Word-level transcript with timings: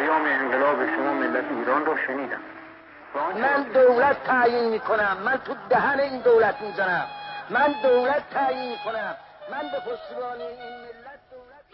پیام 0.00 0.24
انقلاب 0.24 0.78
شما 0.96 1.12
ملت 1.14 1.44
ایران 1.52 1.86
را 1.86 1.96
شنیدم. 2.06 2.40
من 3.34 3.66
دولت 3.74 4.24
تعیین 4.24 4.70
می‌کنم. 4.70 5.16
من 5.24 5.36
تو 5.46 5.54
دهن 5.70 6.00
این 6.00 6.22
دولت 6.22 6.62
می‌زنم. 6.62 7.06
من 7.50 7.74
دولت 7.82 8.30
تعیین 8.30 8.70
می‌کنم. 8.70 9.14
من 9.52 9.62
به 9.72 9.78
پشتیبانی 9.86 10.42
این 10.42 10.74
ملت 10.84 11.20
دولت 11.30 11.64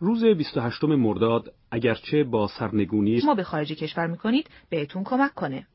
روز 0.00 0.24
28 0.24 0.84
مرداد 0.84 1.52
اگرچه 1.70 2.24
با 2.24 2.48
سرنگونی 2.48 3.22
ما 3.24 3.34
به 3.34 3.44
خارج 3.44 3.72
کشور 3.72 4.06
می‌کنید 4.06 4.50
بهتون 4.70 5.04
کمک 5.04 5.34
کنه. 5.34 5.66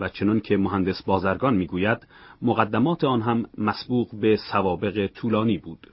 و 0.00 0.08
چنان 0.08 0.40
که 0.40 0.56
مهندس 0.56 1.02
بازرگان 1.02 1.54
می‌گوید 1.54 1.98
مقدمات 2.42 3.04
آن 3.04 3.22
هم 3.22 3.46
مسبوق 3.58 4.08
به 4.20 4.36
سوابق 4.52 5.06
طولانی 5.06 5.58
بود. 5.58 5.86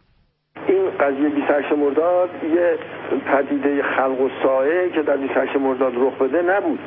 قضیه 0.99 1.29
28 1.29 1.71
مرداد 1.71 2.29
یه 2.55 2.77
پدیده 3.25 3.83
خلق 3.83 4.21
و 4.21 4.29
سایه 4.43 4.89
که 4.89 5.01
در 5.01 5.17
28 5.17 5.55
مرداد 5.55 5.93
رخ 5.95 6.13
بده 6.13 6.41
نبود. 6.41 6.79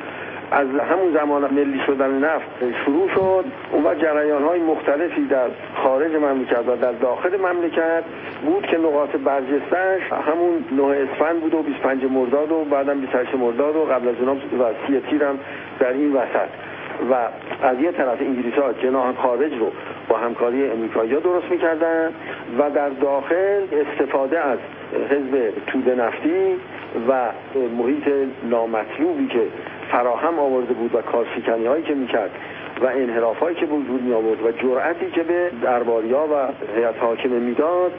از 0.50 0.66
همون 0.66 1.12
زمان 1.14 1.54
ملی 1.54 1.80
شدن 1.86 2.24
نفت 2.24 2.46
شروع 2.84 3.08
شد. 3.08 3.44
وقت 3.84 4.00
جریان 4.00 4.42
های 4.42 4.60
مختلفی 4.60 5.24
در 5.24 5.48
خارج 5.82 6.14
مملکت 6.14 6.68
و 6.68 6.76
در 6.76 6.92
داخل 6.92 7.36
مملکت 7.36 8.02
بود 8.46 8.66
که 8.66 8.78
نقاط 8.78 9.10
برجستش 9.10 10.12
همون 10.26 10.64
9 10.72 10.82
اسفند 10.82 11.40
بود 11.40 11.54
و 11.54 11.62
25 11.62 12.04
مرداد 12.04 12.52
و 12.52 12.64
بعدم 12.64 13.00
28 13.00 13.34
مرداد 13.34 13.76
و 13.76 13.84
قبل 13.84 14.08
از 14.08 14.14
اونها 14.20 14.34
و 14.34 14.72
سی 14.86 15.00
تیرم 15.10 15.38
در 15.80 15.92
این 15.92 16.12
وسط. 16.12 16.48
و 17.10 17.14
از 17.62 17.80
یه 17.80 17.92
طرف 17.92 18.20
انگلیس 18.20 18.54
ها 18.54 18.72
جناح 18.72 19.12
خارج 19.12 19.52
رو 19.58 19.72
با 20.08 20.16
همکاری 20.16 20.70
امریکایی 20.70 21.14
ها 21.14 21.20
درست 21.20 21.50
می‌کردن 21.50 22.10
و 22.58 22.70
در 22.70 22.88
داخل 22.88 23.62
استفاده 23.72 24.40
از 24.40 24.58
حزب 25.10 25.52
توده 25.66 25.94
نفتی 25.94 26.56
و 27.08 27.30
محیط 27.78 28.08
نامطلوبی 28.50 29.26
که 29.26 29.40
فراهم 29.90 30.38
آورده 30.38 30.74
بود 30.74 30.94
و 30.94 31.02
کارشکنی 31.02 31.66
هایی 31.66 31.82
که 31.82 31.94
می‌کرد 31.94 32.30
و 32.80 32.86
انحراف 32.86 33.38
هایی 33.38 33.56
که 33.56 33.66
وجود 33.66 34.02
می 34.02 34.12
آورد 34.12 34.42
و 34.42 34.52
جرأتی 34.52 35.10
که 35.10 35.22
به 35.22 35.50
درباریا 35.62 36.26
و 36.32 36.48
هیئت 36.76 36.98
حاکمه 37.00 37.38
می‌داد 37.38 37.92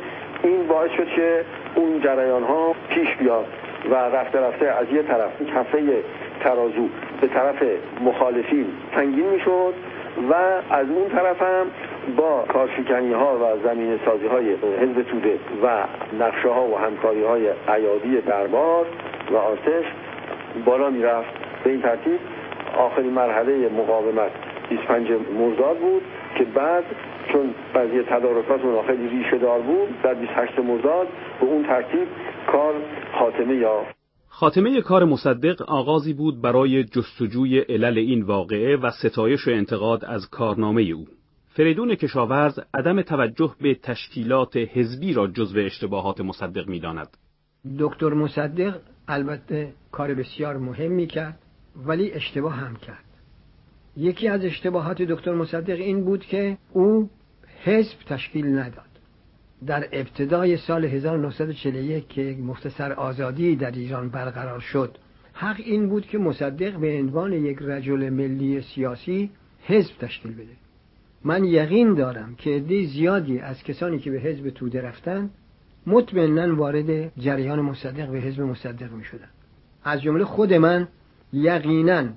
این 0.44 0.68
باعث 0.68 0.92
شد 0.92 1.08
که 1.08 1.46
اون 1.76 2.02
جریان 2.02 2.44
ها 2.44 2.76
پیش 2.90 3.16
بیاد 3.16 3.46
و 3.92 3.96
رفته 3.96 4.40
رفته 4.40 4.66
از 4.66 4.88
یه 4.94 5.04
طرف 5.04 5.32
کفه 5.56 6.04
ترازو 6.40 6.90
به 7.22 7.28
طرف 7.28 7.64
مخالفین 8.02 8.66
سنگین 8.96 9.26
می‌شد. 9.30 9.74
و 10.30 10.34
از 10.70 10.90
اون 10.90 11.10
طرف 11.10 11.42
هم 11.42 11.66
با 12.18 12.46
کارشکنی 12.54 13.14
ها 13.14 13.36
و 13.36 13.68
زمین 13.68 14.00
سازی 14.06 14.28
های 14.28 14.54
حزب 14.54 15.02
توده 15.02 15.40
و 15.64 15.84
نقشه 16.20 16.50
ها 16.50 16.64
و 16.68 16.78
همکاری 16.78 17.24
های 17.24 17.50
عیادی 17.68 18.22
دربار 18.22 18.86
و 19.32 19.38
آرتش 19.38 19.86
بالا 20.66 20.90
می‌رفت. 20.90 21.30
به 21.64 21.70
این 21.70 21.82
ترتیب 21.82 22.20
آخرین 22.78 23.14
مرحله 23.14 23.70
مقاومت 23.70 24.32
25 24.70 25.10
مرداد 25.40 25.78
بود 25.78 26.02
که 26.36 26.44
بعد 26.44 26.84
چون 27.32 27.54
بعضی 27.74 28.02
تدارکات 28.04 28.66
اون 28.66 28.88
خیلی 28.88 29.08
ریشه 29.08 29.38
دار 29.38 29.60
بود 29.60 30.02
در 30.04 30.14
28 30.14 30.60
مرداد 30.60 31.08
به 31.40 31.46
اون 31.46 31.64
ترتیب 31.64 32.08
کار 32.48 32.74
خاتمه 33.14 33.56
یافت. 33.56 33.99
خاتمه 34.40 34.82
کار 34.82 35.06
مصدق 35.06 35.62
آغازی 35.62 36.14
بود 36.14 36.42
برای 36.42 36.84
جستجوی 36.84 37.60
علل 37.60 37.98
این 37.98 38.22
واقعه 38.24 38.78
و 38.78 38.92
ستایش 38.92 39.48
و 39.48 39.52
انتقاد 39.52 40.06
از 40.06 40.30
کارنامه 40.30 40.82
او. 40.82 41.06
فریدون 41.48 41.96
کشاورز 41.96 42.60
عدم 42.74 43.02
توجه 43.02 43.56
به 43.62 43.76
تشکیلات 43.76 44.58
حزبی 44.58 45.14
را 45.14 45.28
جزو 45.28 45.60
اشتباهات 45.60 46.22
مصدق 46.22 46.68
می‌داند. 46.68 47.08
دکتر 47.80 48.14
مصدق 48.14 48.80
البته 49.08 49.74
کار 49.92 50.14
بسیار 50.14 50.58
مهمی 50.58 51.08
کرد 51.08 51.40
ولی 51.86 52.12
اشتباه 52.12 52.54
هم 52.54 52.76
کرد. 52.76 53.06
یکی 53.98 54.28
از 54.28 54.46
اشتباهات 54.46 55.02
دکتر 55.02 55.34
مصدق 55.34 55.80
این 55.80 56.06
بود 56.06 56.26
که 56.26 56.58
او 56.74 57.10
حزب 57.64 57.98
تشکیل 58.08 58.46
نداد. 58.46 58.89
در 59.66 59.88
ابتدای 59.92 60.58
سال 60.58 60.86
1941 60.86 62.08
که 62.08 62.38
مختصر 62.42 62.94
آزادی 62.94 63.56
در 63.56 63.72
ایران 63.72 64.10
برقرار 64.10 64.60
شد 64.60 64.98
حق 65.34 65.60
این 65.60 65.90
بود 65.90 66.06
که 66.06 66.18
مصدق 66.18 66.78
به 66.78 67.00
عنوان 67.00 67.34
یک 67.34 67.58
رجل 67.62 68.10
ملی 68.10 68.62
سیاسی 68.62 69.30
حزب 69.62 69.98
تشکیل 70.00 70.34
بده. 70.34 70.56
من 71.24 71.44
یقین 71.44 71.94
دارم 71.94 72.36
که 72.36 72.50
عده 72.50 72.86
زیادی 72.86 73.40
از 73.40 73.64
کسانی 73.64 74.00
که 74.00 74.12
به 74.12 74.20
حزب 74.20 74.50
توده 74.50 74.82
رفتن 74.82 75.30
مطمئنا 75.88 76.56
وارد 76.56 77.20
جریان 77.20 77.62
مصدق 77.62 78.10
به 78.12 78.20
حزب 78.20 78.42
مصدق 78.42 78.92
می 78.92 79.04
شدن. 79.04 79.30
از 79.84 80.02
جمله 80.02 80.26
خود 80.26 80.54
من 80.54 80.88
یقینا 81.34 82.10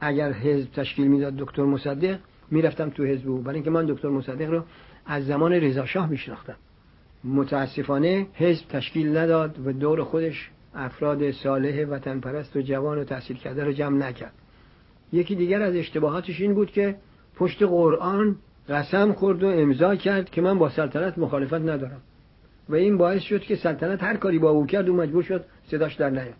اگر 0.00 0.32
حزب 0.32 0.72
تشکیل 0.72 1.08
می‌داد 1.08 1.36
دکتر 1.36 1.62
مصدق 1.62 2.18
می‌رفتم 2.50 2.90
تو 2.90 3.04
حزب 3.04 3.28
او. 3.28 3.38
برای 3.38 3.54
اینکه 3.54 3.70
من 3.70 3.86
دکتر 3.86 4.08
مصدق 4.08 4.50
رو 4.50 4.64
از 5.06 5.26
زمان 5.26 5.52
رضا 5.52 5.86
شاه 5.86 6.10
میشناختم. 6.10 6.56
متاسفانه 7.24 8.26
حزب 8.34 8.68
تشکیل 8.68 9.16
نداد 9.16 9.66
و 9.66 9.72
دور 9.72 10.04
خودش 10.04 10.50
افراد 10.74 11.30
صالح 11.30 11.84
وطن 11.84 12.20
پرست 12.20 12.56
و 12.56 12.60
جوان 12.60 12.98
و 12.98 13.04
تحصیل 13.04 13.36
کرده 13.36 13.64
رو 13.64 13.72
جمع 13.72 14.08
نکرد. 14.08 14.32
یکی 15.12 15.34
دیگر 15.34 15.62
از 15.62 15.76
اشتباهاتش 15.76 16.40
این 16.40 16.54
بود 16.54 16.70
که 16.70 16.96
پشت 17.36 17.62
قرآن 17.62 18.36
قسم 18.68 19.12
خورد 19.12 19.42
و 19.42 19.46
امضا 19.46 19.96
کرد 19.96 20.30
که 20.30 20.40
من 20.40 20.58
با 20.58 20.68
سلطنت 20.68 21.18
مخالفت 21.18 21.54
ندارم. 21.54 22.00
و 22.68 22.74
این 22.74 22.98
باعث 22.98 23.22
شد 23.22 23.40
که 23.40 23.56
سلطنت 23.56 24.02
هر 24.02 24.16
کاری 24.16 24.38
با 24.38 24.50
او 24.50 24.66
کرد 24.66 24.88
و 24.88 24.94
مجبور 24.94 25.22
شد 25.22 25.44
صداش 25.66 25.94
در 25.94 26.10
نیاد. 26.10 26.34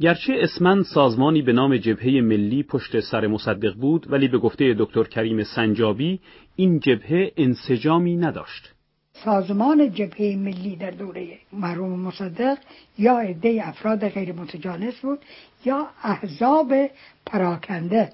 گرچه 0.00 0.32
اسمن 0.40 0.82
سازمانی 0.82 1.42
به 1.42 1.52
نام 1.52 1.76
جبهه 1.76 2.20
ملی 2.20 2.62
پشت 2.62 3.00
سر 3.00 3.26
مصدق 3.26 3.74
بود 3.74 4.06
ولی 4.12 4.28
به 4.28 4.38
گفته 4.38 4.74
دکتر 4.78 5.04
کریم 5.04 5.42
سنجابی 5.42 6.20
این 6.56 6.80
جبهه 6.80 7.32
انسجامی 7.36 8.16
نداشت. 8.16 8.75
سازمان 9.24 9.92
جبهه 9.92 10.36
ملی 10.36 10.76
در 10.76 10.90
دوره 10.90 11.38
مرحوم 11.52 12.00
مصدق 12.00 12.58
یا 12.98 13.18
عده 13.18 13.60
افراد 13.64 14.08
غیر 14.08 14.32
متجانس 14.32 15.00
بود 15.00 15.18
یا 15.64 15.86
احزاب 16.02 16.72
پراکنده. 17.26 18.12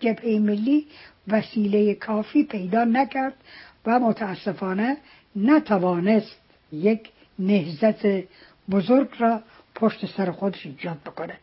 جبهه 0.00 0.38
ملی 0.38 0.86
وسیله 1.28 1.94
کافی 1.94 2.44
پیدا 2.44 2.84
نکرد 2.84 3.34
و 3.86 3.98
متاسفانه 3.98 4.96
نتوانست 5.36 6.40
یک 6.72 7.10
نهزت 7.38 8.06
بزرگ 8.70 9.08
را 9.18 9.40
پشت 9.74 10.06
سر 10.06 10.30
خودش 10.30 10.66
ایجاد 10.66 10.98
بکنه. 11.06 11.38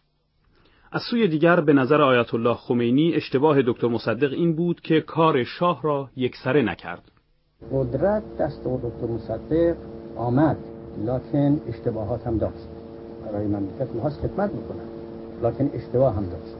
از 0.92 1.02
سوی 1.02 1.28
دیگر 1.28 1.62
به 1.62 1.74
نظر 1.74 2.02
آیت 2.02 2.34
الله 2.34 2.54
خمینی 2.54 3.14
اشتباه 3.16 3.62
دکتر 3.62 3.88
مصدق 3.88 4.34
این 4.34 4.56
بود 4.56 4.82
که 4.82 5.02
کار 5.02 5.44
شاه 5.44 5.82
را 5.84 6.10
یکسره 6.16 6.62
نکرد. 6.62 7.12
قدرت 7.74 8.24
دست 8.40 8.60
دکتر 8.64 9.14
مصدق 9.16 9.76
آمد. 10.16 10.58
لکن 11.06 11.62
اشتباهات 11.70 12.28
هم 12.28 12.38
داشت. 12.38 12.68
برای 13.26 13.48
مملکت 13.48 13.96
می‌خواست 13.96 14.20
خدمت 14.20 14.50
می‌کنن 14.54 14.90
لکن 15.44 15.70
اشتباه 15.74 16.16
هم 16.16 16.24
داشت. 16.24 16.56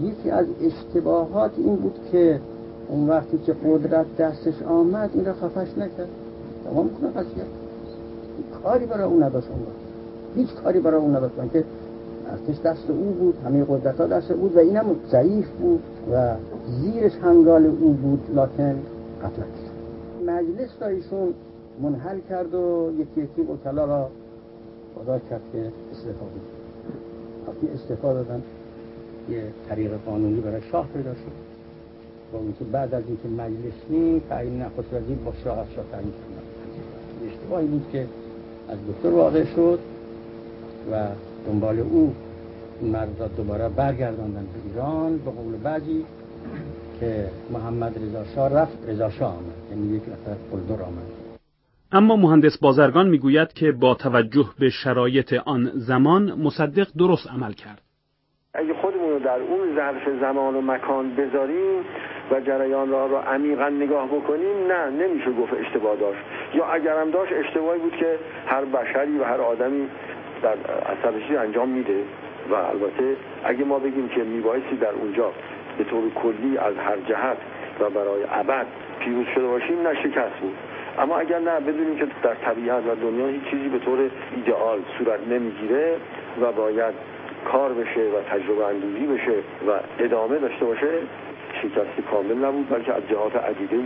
یکی 0.00 0.30
از 0.30 0.46
اشتباهات 0.62 1.50
این 1.56 1.76
بود 1.76 1.98
که 2.12 2.40
اون 2.88 3.08
وقتی 3.08 3.38
که 3.38 3.52
قدرت 3.52 4.16
دستش 4.16 4.62
آمد 4.62 5.10
این 5.14 5.24
را 5.24 5.32
خفش 5.32 5.78
نکرد. 5.78 6.08
تمام 6.64 6.90
کنه 7.00 7.10
قضیه. 7.10 7.44
کاری 8.62 8.86
برای 8.86 9.04
اون 9.04 9.22
نداشت 9.22 9.48
اون 9.50 9.60
هیچ 10.36 10.54
کاری 10.54 10.80
برای 10.80 11.00
اون 11.00 11.16
نداشت. 11.16 11.34
که 11.52 11.64
ارتش 12.30 12.60
دست 12.60 12.90
او 12.90 13.10
بود 13.20 13.34
همه 13.44 13.64
قدرت 13.64 14.00
ها 14.00 14.06
دست 14.06 14.32
بود 14.32 14.56
و 14.56 14.58
اینم 14.58 14.84
ضعیف 15.10 15.50
بود 15.50 15.82
و 16.12 16.34
زیرش 16.80 17.12
هنگال 17.22 17.66
او 17.66 17.92
بود. 17.92 18.20
لکن 18.30 18.78
قتل 19.22 19.42
مجلس 20.26 20.70
را 20.80 20.88
ایشون 20.88 21.34
منحل 21.80 22.18
کرد 22.28 22.54
و 22.54 22.92
یکی 22.98 23.20
یکی 23.20 23.42
وکلا 23.42 23.84
را 23.84 24.10
وادار 24.96 25.20
کرد 25.30 25.40
که 25.52 25.72
استعفا 25.92 26.24
بود 26.24 26.42
وقتی 27.48 27.68
استعفا 27.68 28.12
دادن 28.12 28.42
یه 29.30 29.44
طریق 29.68 29.92
قانونی 30.06 30.40
برای 30.40 30.62
شاه 30.62 30.88
پیدا 30.94 31.14
شد. 31.14 31.52
با 32.32 32.38
اینکه 32.38 32.64
بعد 32.64 32.94
از 32.94 33.02
اینکه 33.06 33.28
مجلس 33.28 33.74
نی 33.90 34.22
تعیین 34.28 34.62
نخست 34.62 34.94
وزیر 34.94 35.16
با 35.16 35.32
شاه 35.44 35.58
از 35.58 35.66
شاه 35.76 35.84
تعیین 35.92 36.12
کردن 36.12 37.32
اشتباهی 37.32 37.66
بود 37.66 37.86
که 37.92 38.06
از 38.68 38.78
دکتر 38.88 39.08
واقع 39.08 39.44
شد 39.44 39.78
و 40.92 41.06
دنبال 41.46 41.78
او 41.78 42.14
مرد 42.82 43.36
دوباره 43.36 43.68
برگرداندن 43.68 44.46
به 44.52 44.70
ایران. 44.70 45.18
به 45.18 45.30
قول 45.30 45.56
بعضی 45.62 46.04
که 47.02 47.24
محمد 47.50 47.92
رضا 48.02 48.24
شاه 48.34 48.54
رفت 48.54 48.78
رضا 48.88 49.10
شاه 49.10 49.28
آمد. 49.38 49.58
یعنی 49.70 49.96
یک 49.96 50.02
نفر 50.02 50.34
قلدر 50.50 50.82
آمد. 50.82 51.08
اما 51.92 52.16
مهندس 52.16 52.58
بازرگان 52.58 53.08
می‌گوید 53.08 53.52
که 53.52 53.72
با 53.72 53.94
توجه 53.94 54.46
به 54.60 54.68
شرایط 54.70 55.32
آن 55.46 55.70
زمان 55.74 56.32
مصدق 56.32 56.86
درست 56.98 57.30
عمل 57.30 57.52
کرد. 57.52 57.82
اگه 58.54 58.74
خودمون 58.74 59.10
رو 59.10 59.18
در 59.18 59.38
اون 59.40 59.76
ظرف 59.76 60.20
زمان 60.20 60.54
و 60.54 60.60
مکان 60.60 61.16
بذاریم 61.16 61.80
و 62.30 62.40
جریان 62.40 62.90
را 62.90 63.06
رو 63.06 63.16
عمیقا 63.16 63.68
نگاه 63.68 64.06
بکنیم 64.06 64.66
نه 64.68 64.90
نمیشه 64.90 65.32
گفت 65.32 65.52
اشتباه 65.52 65.96
داشت. 65.96 66.20
یا 66.54 66.64
اگرم 66.66 67.10
داشت 67.10 67.32
اشتباهی 67.32 67.80
بود 67.80 67.92
که 67.92 68.18
هر 68.46 68.64
بشری 68.64 69.18
و 69.18 69.24
هر 69.24 69.40
آدمی 69.40 69.88
در 70.42 70.56
اثر 70.92 71.38
انجام 71.38 71.68
میده. 71.68 72.02
و 72.50 72.54
البته 72.54 73.16
اگه 73.44 73.64
ما 73.64 73.78
بگیم 73.78 74.08
که 74.08 74.24
میبایستی 74.24 74.76
در 74.76 74.92
اونجا 74.92 75.32
به 75.78 75.84
طور 75.84 76.10
کلی 76.14 76.58
از 76.58 76.74
هر 76.76 76.96
جهت 77.08 77.36
و 77.80 77.90
برای 77.90 78.24
ابد 78.30 78.66
پیروز 79.00 79.26
شده 79.34 79.46
باشیم 79.46 79.82
نه 79.82 79.94
شکست 79.94 80.36
بود. 80.40 80.54
اما 80.98 81.18
اگر 81.18 81.38
نه 81.38 81.60
بدونیم 81.60 81.96
که 81.96 82.06
در 82.22 82.34
طبیعت 82.34 82.82
و 82.86 82.94
دنیا 82.94 83.26
هیچ 83.26 83.44
چیزی 83.50 83.68
به 83.68 83.78
طور 83.78 84.10
ایدئال 84.36 84.78
صورت 84.98 85.20
نمی‌گیره 85.28 85.96
و 86.40 86.52
باید 86.52 86.94
کار 87.44 87.72
بشه 87.72 88.00
و 88.00 88.22
تجربه 88.30 88.64
اندوزی 88.64 89.06
بشه 89.06 89.38
و 89.68 89.80
ادامه 89.98 90.38
داشته 90.38 90.64
باشه 90.64 90.88
شکست 91.62 92.10
کامل 92.10 92.44
نبود 92.44 92.68
بلکه 92.68 92.92
از 92.94 93.02
جهات 93.08 93.36
عدیده 93.36 93.76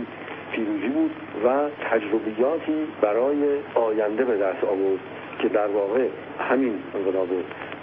پیروزی 0.51 0.87
بود 0.87 1.11
و 1.45 1.69
تجربیاتی 1.91 2.87
برای 3.01 3.37
آینده 3.75 4.25
به 4.25 4.37
دست 4.37 4.63
آورد 4.63 4.99
که 5.39 5.49
در 5.49 5.67
واقع 5.67 6.07
همین 6.49 6.73
انقلاب 6.95 7.27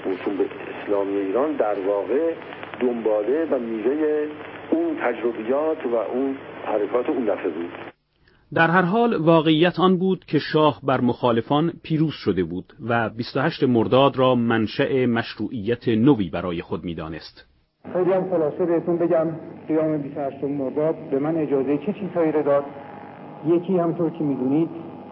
موسوم 0.07 0.37
به 0.37 0.45
اسلامی 0.83 1.17
ایران 1.17 1.53
در 1.53 1.75
واقع 1.87 2.33
دنباله 2.81 3.45
و 3.51 3.59
میوه 3.59 4.27
اون 4.71 4.97
تجربیات 5.03 5.87
و 5.87 5.97
اون 5.97 6.37
حرکات 6.65 7.09
اون 7.09 7.25
دفعه 7.25 7.51
بود 7.51 7.71
در 8.55 8.71
هر 8.71 8.83
حال 8.83 9.17
واقعیت 9.17 9.81
آن 9.81 9.99
بود 9.99 10.25
که 10.25 10.39
شاه 10.39 10.81
بر 10.83 11.01
مخالفان 11.01 11.73
پیروز 11.83 12.13
شده 12.13 12.45
بود 12.45 12.73
و 12.89 13.09
28 13.09 13.65
مرداد 13.65 14.17
را 14.17 14.35
منشأ 14.35 15.07
مشروعیت 15.07 15.89
نوی 15.89 16.31
برای 16.31 16.63
خود 16.63 16.85
می‌دانست. 16.85 17.47
خیلی 17.93 18.13
هم 18.13 18.31
خلاصه 18.31 18.67
بهتون 18.67 18.99
بگم 18.99 19.27
قیام 19.69 20.03
28 20.03 20.45
مرداد 20.45 20.95
به 21.11 21.19
من 21.19 21.37
اجازه 21.37 21.79
چه 21.87 21.93
چیزهایی 21.93 22.33
را 22.33 22.43
داد 22.43 22.65
یکی 23.47 23.79
همطور 23.79 24.11
که 24.11 24.25
می‌دونید 24.25 24.69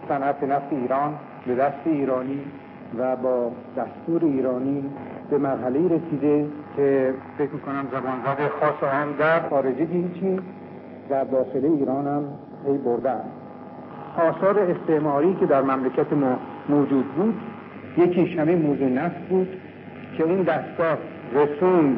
صنعت 0.07 0.43
نفت 0.43 0.73
ایران 0.73 1.19
به 1.47 1.55
دست 1.55 1.87
ایرانی 1.87 2.39
و 2.97 3.15
با 3.15 3.51
دستور 3.77 4.25
ایرانی 4.25 4.83
به 5.33 5.39
مرحله 5.39 5.79
رسیده 5.85 6.45
که 6.75 7.13
فکر 7.37 7.49
می‌کنم 7.53 7.87
زبانزد 7.91 8.51
خاص 8.59 8.93
هم 8.93 9.07
در 9.19 9.49
خارجی 9.49 9.85
هیچی 9.85 10.39
در 11.09 11.23
داخل 11.23 11.65
ایران 11.65 12.07
هم 12.07 12.23
پی 12.65 12.77
بردن. 12.77 13.21
آثار 14.17 14.59
استعماری 14.59 15.35
که 15.39 15.45
در 15.45 15.61
مملکت 15.61 16.13
ما 16.13 16.37
موجود 16.69 17.05
بود 17.05 17.41
یکیش 17.97 18.39
همین 18.39 18.61
موضوع 18.61 18.89
نفت 18.89 19.27
بود 19.29 19.47
که 20.17 20.23
این 20.23 20.43
دستگاه 20.43 20.97
رسوند 21.33 21.97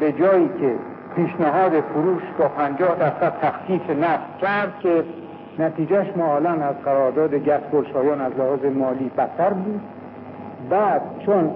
به 0.00 0.12
جایی 0.12 0.48
که 0.60 0.74
پیشنهاد 1.16 1.80
فروش 1.80 2.22
با 2.38 2.48
پنجاه 2.48 2.98
درصد 2.98 3.32
تخفیف 3.42 3.90
نفت 3.90 4.38
کرد 4.40 4.74
که 4.80 5.04
نتیجهش 5.58 6.06
ما 6.16 6.36
از 6.36 6.74
قرارداد 6.84 7.34
گس 7.34 7.96
از 8.20 8.32
لحاظ 8.38 8.64
مالی 8.64 9.10
بدتر 9.16 9.50
بود. 9.50 9.80
بعد 10.70 11.02
چون 11.26 11.50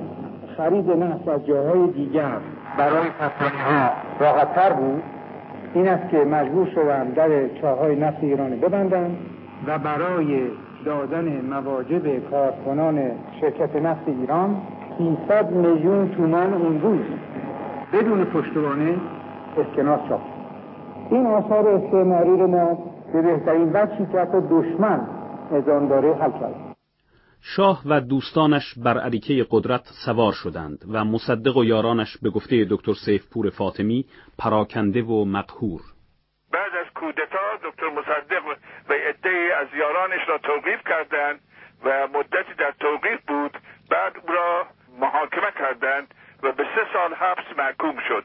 خرید 0.56 0.90
نفت 0.90 1.28
از 1.28 1.46
جاهای 1.46 1.87
دیگر. 1.87 2.38
برای 2.78 3.06
کسانی 3.20 3.62
ها 3.62 3.90
راحتتر 4.20 4.72
بود؟ 4.72 5.02
این 5.75 5.88
است 5.88 6.10
که 6.10 6.16
مجبور 6.16 6.66
شدن 6.66 7.04
در 7.04 7.49
چاهای 7.49 7.96
نفت 7.96 8.19
ایران 8.20 8.50
ببندن 8.50 9.16
و 9.66 9.78
برای 9.78 10.43
دادن 10.84 11.40
مواجب 11.50 12.31
کارکنان 12.31 13.00
شرکت 13.40 13.76
نفت 13.76 14.08
ایران 14.08 14.56
300 14.99 15.50
میلیون 15.50 16.08
تومان 16.08 16.55
اون 16.55 16.81
روز 16.81 17.00
بدون 17.93 18.25
پشتوانه 18.25 18.94
اسکناس 19.58 20.00
چاپ 20.08 20.20
این 21.10 21.26
آثار 21.26 21.69
استعماری 21.69 22.31
رو 22.31 22.46
ما 22.46 22.78
به 23.12 23.22
بهترین 23.22 23.70
وجهی 23.72 24.06
که 24.12 24.20
حتی 24.20 24.38
دشمن 24.50 25.00
نظام 25.52 25.88
داره 25.88 26.14
حل 26.14 26.31
کرد. 26.31 26.55
شاه 27.44 27.82
و 27.86 28.00
دوستانش 28.00 28.74
بر 28.76 28.98
عریکه 28.98 29.46
قدرت 29.50 29.82
سوار 30.06 30.32
شدند 30.32 30.78
و 30.92 31.04
مصدق 31.04 31.56
و 31.56 31.64
یارانش 31.64 32.16
به 32.22 32.30
گفته 32.30 32.66
دکتر 32.70 32.92
سیفپور 33.04 33.50
فاطمی 33.50 34.04
پراکنده 34.38 35.02
و 35.02 35.24
مقهور. 35.24 35.80
بعد 36.52 36.72
از 36.74 36.86
کودتا 36.94 37.56
دکتر 37.64 37.90
مصدق 37.90 38.42
و 38.88 38.92
عده 38.92 39.54
از 39.60 39.68
یارانش 39.78 40.28
را 40.28 40.38
توقیف 40.38 40.80
کردند 40.88 41.40
و 41.84 42.08
مدتی 42.08 42.54
در 42.58 42.74
توقیف 42.80 43.20
بود 43.28 43.58
بعد 43.90 44.12
او 44.22 44.34
را 44.34 44.66
محاکمه 45.00 45.52
کردند 45.58 46.14
و 46.42 46.52
به 46.52 46.64
سه 46.64 46.86
سال 46.92 47.14
حبس 47.14 47.58
محکوم 47.58 47.96
شد 48.08 48.24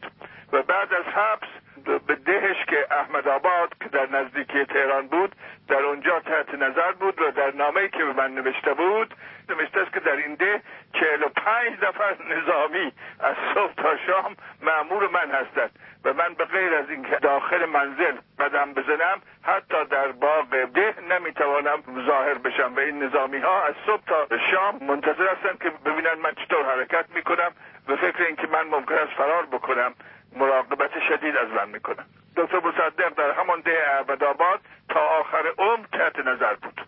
و 0.53 0.63
بعد 0.63 0.93
از 0.93 1.05
حبس 1.05 1.56
به 1.87 2.15
دهش 2.15 2.65
که 2.65 2.87
احمد 2.91 3.27
آباد 3.27 3.73
که 3.83 3.89
در 3.89 4.09
نزدیکی 4.09 4.65
تهران 4.65 5.07
بود 5.07 5.35
در 5.67 5.81
اونجا 5.81 6.19
تحت 6.19 6.53
نظر 6.53 6.91
بود 6.91 7.21
و 7.21 7.31
در 7.31 7.53
نامه 7.53 7.87
که 7.87 8.05
به 8.05 8.13
من 8.13 8.35
نوشته 8.35 8.73
بود 8.73 9.13
نوشته 9.49 9.79
است 9.79 9.93
که 9.93 9.99
در 9.99 10.15
این 10.15 10.35
ده 10.35 10.61
چهل 10.93 11.23
و 11.23 11.27
پنج 11.27 11.73
نفر 11.83 12.15
نظامی 12.29 12.91
از 13.19 13.35
صبح 13.53 13.73
تا 13.73 13.97
شام 13.97 14.35
معمور 14.61 15.07
من 15.07 15.31
هستند 15.31 15.71
و 16.05 16.13
من 16.13 16.33
به 16.33 16.45
غیر 16.45 16.73
از 16.73 16.89
اینکه 16.89 17.15
داخل 17.15 17.65
منزل 17.65 18.15
قدم 18.39 18.73
بزنم 18.73 19.21
حتی 19.43 19.85
در 19.89 20.11
باغ 20.11 20.49
ده 20.73 20.95
نمی‌توانم 21.09 21.83
ظاهر 22.05 22.33
بشم 22.33 22.73
و 22.75 22.79
این 22.79 23.03
نظامی 23.03 23.37
ها 23.37 23.63
از 23.63 23.73
صبح 23.85 24.01
تا 24.07 24.27
شام 24.51 24.83
منتظر 24.83 25.27
هستند 25.27 25.63
که 25.63 25.69
ببینن 25.69 26.13
من 26.13 26.31
چطور 26.31 26.65
حرکت 26.65 27.05
می‌کنم 27.15 27.51
به 27.87 27.95
فکر 27.95 28.23
اینکه 28.23 28.47
من 28.47 28.63
ممکن 28.63 28.95
است 28.95 29.13
فرار 29.13 29.45
بکنم. 29.45 29.93
مراقبت 30.37 30.91
شدید 31.09 31.35
از 31.35 31.47
من 31.47 31.69
می‌کنن 31.69 32.05
دکتر 32.37 32.59
مصدق 32.59 33.13
در 33.17 33.31
همان 33.31 33.61
ده 33.61 34.25
آباد 34.25 34.59
تا 34.89 34.99
آخر 34.99 35.43
عمر 35.57 35.85
تحت 35.91 36.19
نظر 36.19 36.53
بود. 36.55 36.81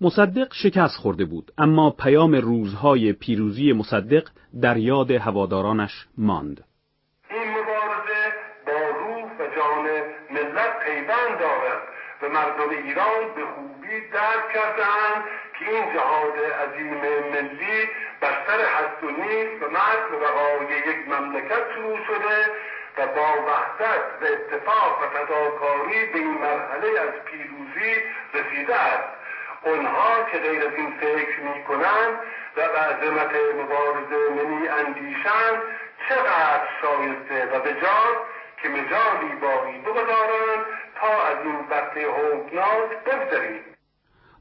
مصدق 0.00 0.48
شکست 0.62 0.96
خورده 1.02 1.24
بود 1.24 1.50
اما 1.58 1.90
پیام 1.90 2.34
روزهای 2.34 3.12
پیروزی 3.12 3.72
مصدق 3.72 4.28
در 4.62 4.76
یاد 4.76 5.10
هوادارانش 5.10 6.06
ماند. 6.18 6.64
این 7.30 7.50
مبارزه 7.50 8.22
با 8.66 8.98
روح 9.00 9.24
و 9.38 9.56
جان 9.56 9.84
ملت 10.30 10.78
پیوند 10.84 11.38
دارد 11.40 11.82
و 12.22 12.28
مردم 12.28 12.70
ایران 12.70 13.34
به 13.36 13.46
خوبی 13.54 14.00
درک 14.12 14.52
کردند 14.54 15.24
که 15.58 15.70
این 15.70 15.94
جهاد 15.94 16.38
عظیم 16.38 16.94
ملی 17.32 17.88
بر 18.20 18.46
سر 18.46 18.60
هست 18.60 19.04
و 19.04 19.10
نیست 19.10 19.62
و 19.62 19.70
مرد 19.70 20.12
و 20.12 20.18
بقای 20.20 20.78
یک 20.78 21.08
مملکت 21.08 21.62
شروع 21.74 21.98
شده 22.06 22.50
و 22.98 23.06
با 23.06 23.30
وحدت 23.48 24.04
و 24.20 24.24
اتفاق 24.24 25.02
و 25.02 25.06
فداکاری 25.06 26.06
به 26.12 26.18
این 26.18 26.38
مرحله 26.38 27.00
از 27.00 27.24
پیروزی 27.24 27.94
رسیده 28.34 28.74
است. 28.74 29.08
اونها 29.64 30.24
که 30.32 30.38
غیر 30.38 30.66
از 30.66 30.74
این 30.74 30.90
فکر 31.00 31.40
می 31.40 31.64
کنند 31.64 32.14
و 32.56 32.60
به 32.72 32.78
عظمت 32.78 33.34
مبارزه 33.60 34.42
نمی 34.42 34.68
اندیشند 34.68 35.62
چقدر 36.08 36.68
شایسته 36.82 37.46
و 37.46 37.60
به 37.60 37.76
که 38.62 38.68
مجالی 38.68 39.34
باقی 39.42 39.78
بگذارند 39.78 40.64
تا 41.00 41.22
از 41.22 41.36
این 41.44 41.56
ورطه 41.70 42.10
حوکناک 42.10 43.04
بگذریم. 43.06 43.60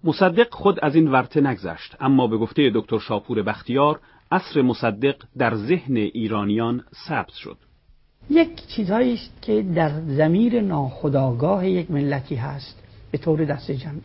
مصدق 0.04 0.54
خود 0.54 0.80
از 0.82 0.96
این 0.96 1.08
ورطه 1.12 1.42
نگذشت 1.42 1.96
اما 2.00 2.28
به 2.28 2.38
گفته 2.38 2.72
دکتر 2.76 3.00
شاپور 3.00 3.44
بختیار 3.44 4.00
اصر 4.32 4.62
مصدق 4.62 5.16
در 5.38 5.56
ذهن 5.56 5.98
ایرانیان 5.98 6.84
ثبت 7.08 7.34
شد. 7.34 7.58
یک 8.30 8.68
چیزهایی 8.68 9.14
است 9.14 9.42
که 9.42 9.62
در 9.76 9.92
زمیر 10.08 10.62
ناخداگاه 10.62 11.70
یک 11.70 11.92
ملتی 11.92 12.36
هست 12.36 12.76
به 13.12 13.18
طور 13.18 13.46
دست 13.46 13.72
جمعی. 13.72 14.02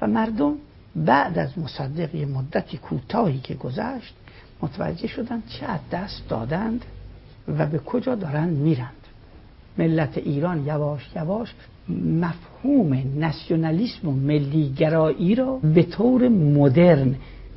و 0.00 0.06
مردم 0.06 0.54
بعد 0.96 1.38
از 1.38 1.58
مصدق 1.58 2.14
یه 2.14 2.26
مدتی 2.26 2.76
کوتاهی 2.76 3.38
که 3.38 3.54
گذشت 3.54 4.14
متوجه 4.62 5.06
شدند 5.08 5.42
چه 5.48 5.66
از 5.66 5.80
دست 5.92 6.28
دادند 6.28 6.84
و 7.48 7.66
به 7.66 7.78
کجا 7.78 8.14
دارند 8.14 8.56
میرند. 8.56 8.92
ملت 9.78 10.18
ایران 10.18 10.66
یواش 10.66 11.10
یواش 11.16 11.54
مفهوم 12.20 13.02
ناسیونالیسم 13.16 14.08
و 14.08 14.12
ملیگرایی 14.12 15.34
را 15.34 15.56
به 15.56 15.82
طور 15.82 16.28
مدرن 16.28 17.14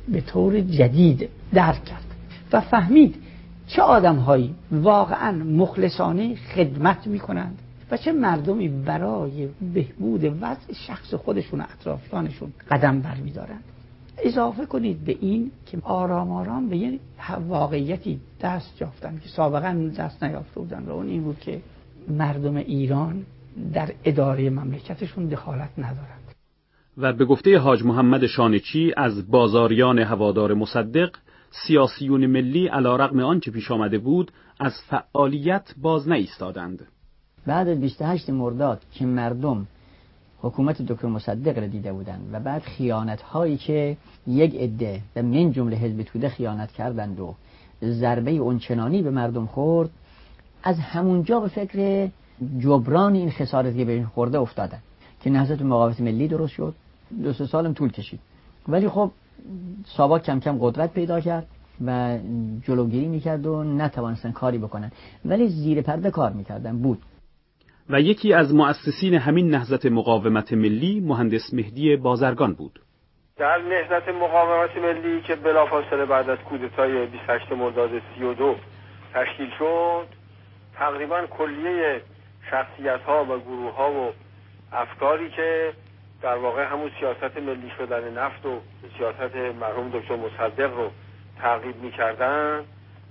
به 0.08 0.20
طور 0.20 0.60
جدید 0.60 1.28
درک 1.52 1.84
کرد 1.84 2.04
و 2.52 2.60
فهمید 2.60 3.14
چه 3.66 3.82
آدم 3.82 4.16
هایی 4.16 4.54
واقعا 4.72 5.32
مخلصانه 5.32 6.34
خدمت 6.34 7.06
می 7.06 7.18
کنند 7.18 7.58
و 7.90 7.96
چه 7.96 8.12
مردمی 8.12 8.68
برای 8.68 9.48
بهبود 9.74 10.24
وضع 10.40 10.72
شخص 10.86 11.14
خودشون 11.14 11.60
و 11.60 11.64
اطرافیانشون 11.72 12.52
قدم 12.70 13.00
برمیدارند. 13.00 13.64
اضافه 14.18 14.66
کنید 14.66 15.04
به 15.04 15.16
این 15.20 15.50
که 15.66 15.78
آرام 15.82 16.30
آرام 16.30 16.68
به 16.68 16.76
یه 16.76 16.98
واقعیتی 17.48 18.20
دست 18.40 18.80
یافتن 18.80 19.18
که 19.22 19.28
سابقا 19.28 19.90
دست 19.98 20.24
نیافته 20.24 20.60
بودن 20.60 20.84
و 20.84 20.90
اون 20.90 21.08
این 21.08 21.22
بود 21.22 21.40
که 21.40 21.60
مردم 22.08 22.56
ایران 22.56 23.22
در 23.72 23.92
اداره 24.04 24.50
مملکتشون 24.50 25.26
دخالت 25.26 25.70
ندارند. 25.78 26.22
و 26.98 27.12
به 27.12 27.24
گفته 27.24 27.58
حاج 27.58 27.82
محمد 27.84 28.26
شانچی 28.26 28.92
از 28.96 29.30
بازاریان 29.30 29.98
هوادار 29.98 30.54
مصدق 30.54 31.10
سیاسیون 31.66 32.26
ملی 32.26 32.66
علا 32.66 32.96
رقم 32.96 33.20
آنچه 33.20 33.50
پیش 33.50 33.70
آمده 33.70 33.98
بود 33.98 34.32
از 34.60 34.72
فعالیت 34.88 35.74
باز 35.82 36.08
نایستادند 36.08 36.86
بعد 37.46 37.80
28 37.80 38.30
مرداد 38.30 38.82
که 38.92 39.06
مردم 39.06 39.66
حکومت 40.38 40.82
دکتر 40.82 41.08
مصدق 41.08 41.58
را 41.58 41.66
دیده 41.66 41.92
بودند 41.92 42.28
و 42.32 42.40
بعد 42.40 42.62
خیانت 42.62 43.22
هایی 43.22 43.56
که 43.56 43.96
یک 44.26 44.54
عده 44.54 45.00
و 45.16 45.22
من 45.22 45.52
جمله 45.52 45.76
حزب 45.76 46.02
توده 46.02 46.28
خیانت 46.28 46.72
کردند 46.72 47.20
و 47.20 47.34
ضربه 47.82 48.30
اونچنانی 48.30 49.02
به 49.02 49.10
مردم 49.10 49.46
خورد 49.46 49.90
از 50.62 50.78
همونجا 50.78 51.40
به 51.40 51.48
فکر 51.48 52.08
جبران 52.58 53.14
این 53.14 53.30
خسارتی 53.30 53.78
که 53.78 53.84
بهشون 53.84 54.06
خورده 54.06 54.38
افتادن 54.38 54.78
که 55.22 55.30
نهضت 55.30 55.62
مقاومت 55.62 56.00
ملی 56.00 56.28
درست 56.28 56.52
شد. 56.52 56.74
دو 57.22 57.32
سه 57.32 57.46
سالم 57.46 57.72
طول 57.72 57.90
کشید. 57.90 58.20
ولی 58.68 58.88
خب 58.88 59.10
ساواک 59.84 60.22
کم 60.22 60.40
کم 60.40 60.58
قدرت 60.60 60.92
پیدا 60.92 61.20
کرد 61.20 61.46
و 61.86 62.18
جلوگیری 62.66 63.08
می‌کرد 63.08 63.46
و 63.46 63.64
نتوانستن 63.64 64.32
کاری 64.32 64.58
بکنن. 64.58 64.90
ولی 65.24 65.48
زیر 65.48 65.82
پرده 65.82 66.10
کار 66.10 66.32
می‌کردن. 66.32 66.78
بود. 66.78 66.98
و 67.90 68.00
یکی 68.00 68.32
از 68.32 68.54
مؤسسین 68.54 69.14
همین 69.14 69.50
نهضت 69.50 69.86
مقاومت 69.86 70.52
ملی 70.52 71.00
مهندس 71.00 71.54
مهدی 71.54 71.96
بازرگان 71.96 72.52
بود. 72.54 72.80
در 73.36 73.58
نهضت 73.58 74.08
مقاومت 74.08 74.76
ملی 74.76 75.20
که 75.22 75.36
بلافاصله 75.36 76.06
بعد 76.06 76.30
از 76.30 76.38
کودتای 76.38 77.06
28 77.06 77.52
مرداد 77.52 77.90
32 78.18 78.56
تشکیل 79.14 79.50
شد 79.58 80.06
تقریبا 80.74 81.26
کلیه 81.26 82.00
شخصیت 82.50 83.00
ها 83.00 83.24
و 83.24 83.38
گروه 83.38 83.74
ها 83.74 83.92
و 83.92 84.12
افکاری 84.72 85.30
که 85.30 85.72
در 86.22 86.36
واقع 86.36 86.64
همون 86.64 86.90
سیاست 87.00 87.36
ملی 87.36 87.72
شدن 87.78 88.18
نفت 88.18 88.46
و 88.46 88.60
سیاست 88.98 89.36
مرحوم 89.60 89.90
دکتر 89.90 90.16
مصدق 90.16 90.76
رو 90.76 90.90
تعقیب 91.40 91.76
می‌کردن 91.82 92.60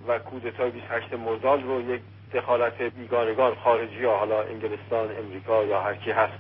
و 0.07 0.19
کودتای 0.19 0.71
28 0.71 1.13
مرداد 1.13 1.63
رو 1.63 1.81
یک 1.81 2.01
دخالت 2.33 2.81
بیگانگان 2.81 3.55
خارجی 3.63 4.05
ها 4.05 4.17
حالا 4.17 4.41
انگلستان 4.41 5.09
امریکا 5.25 5.63
یا 5.63 5.81
هر 5.81 5.95
کی 5.95 6.11
هست 6.11 6.33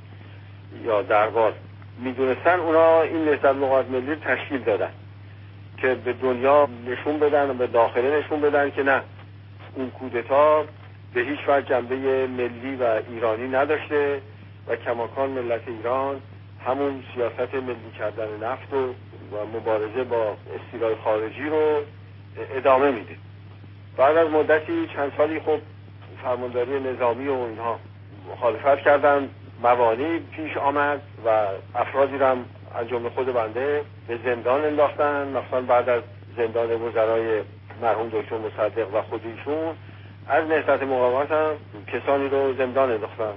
یا 0.83 1.01
دربار 1.01 1.53
می‌دونستن 1.99 2.59
اونا 2.59 3.01
این 3.01 3.25
نهضت 3.25 3.45
مقاومت 3.45 3.89
ملی 3.89 4.15
تشکیل 4.15 4.63
دادن 4.63 4.91
که 5.77 5.95
به 5.95 6.13
دنیا 6.13 6.67
نشون 6.85 7.19
بدن 7.19 7.49
و 7.49 7.53
به 7.53 7.67
داخله 7.67 8.19
نشون 8.19 8.41
بدن 8.41 8.71
که 8.71 8.83
نه 8.83 9.01
اون 9.75 9.89
کودتا 9.89 10.65
به 11.13 11.21
هیچ 11.21 11.39
وجه 11.47 11.67
جنبه 11.67 12.27
ملی 12.27 12.75
و 12.75 13.01
ایرانی 13.09 13.47
نداشته 13.47 14.21
و 14.67 14.75
کماکان 14.75 15.29
ملت 15.29 15.67
ایران 15.67 16.21
همون 16.65 17.03
سیاست 17.15 17.55
ملی 17.55 17.91
کردن 17.99 18.43
نفت 18.43 18.73
و, 18.73 18.93
مبارزه 19.57 20.03
با 20.03 20.35
استیلای 20.55 20.95
خارجی 21.03 21.49
رو 21.49 21.81
ادامه 22.55 22.91
میده. 22.91 23.15
بعد 23.97 24.17
از 24.17 24.29
مدتی 24.29 24.87
چند 24.95 25.11
سالی 25.17 25.39
خب 25.39 25.59
فرمانداری 26.23 26.79
نظامی 26.79 27.27
و 27.27 27.33
اینها 27.33 27.79
مخالفت 28.31 28.79
کردن 28.79 29.29
موانی 29.63 30.19
پیش 30.19 30.57
آمد 30.57 31.01
و 31.25 31.47
افرادی 31.75 32.17
رو 32.17 32.25
هم 32.25 32.45
از 32.75 32.87
جمله 32.87 33.09
خود 33.09 33.33
بنده 33.33 33.83
به 34.07 34.17
زندان 34.25 34.65
انداختن. 34.65 35.27
مثلا 35.27 35.61
بعد 35.61 35.89
از 35.89 36.03
زندان 36.37 36.81
وزرای 36.81 37.41
مرحوم 37.81 38.09
دکتر 38.09 38.37
مصدق 38.37 38.95
و 38.95 39.01
خودیشون 39.01 39.75
از 40.27 40.45
نهضت 40.45 40.83
مقاومت 40.83 41.31
هم 41.31 41.55
کسانی 41.87 42.29
رو 42.29 42.53
زندان 42.53 42.91
انداختن. 42.91 43.33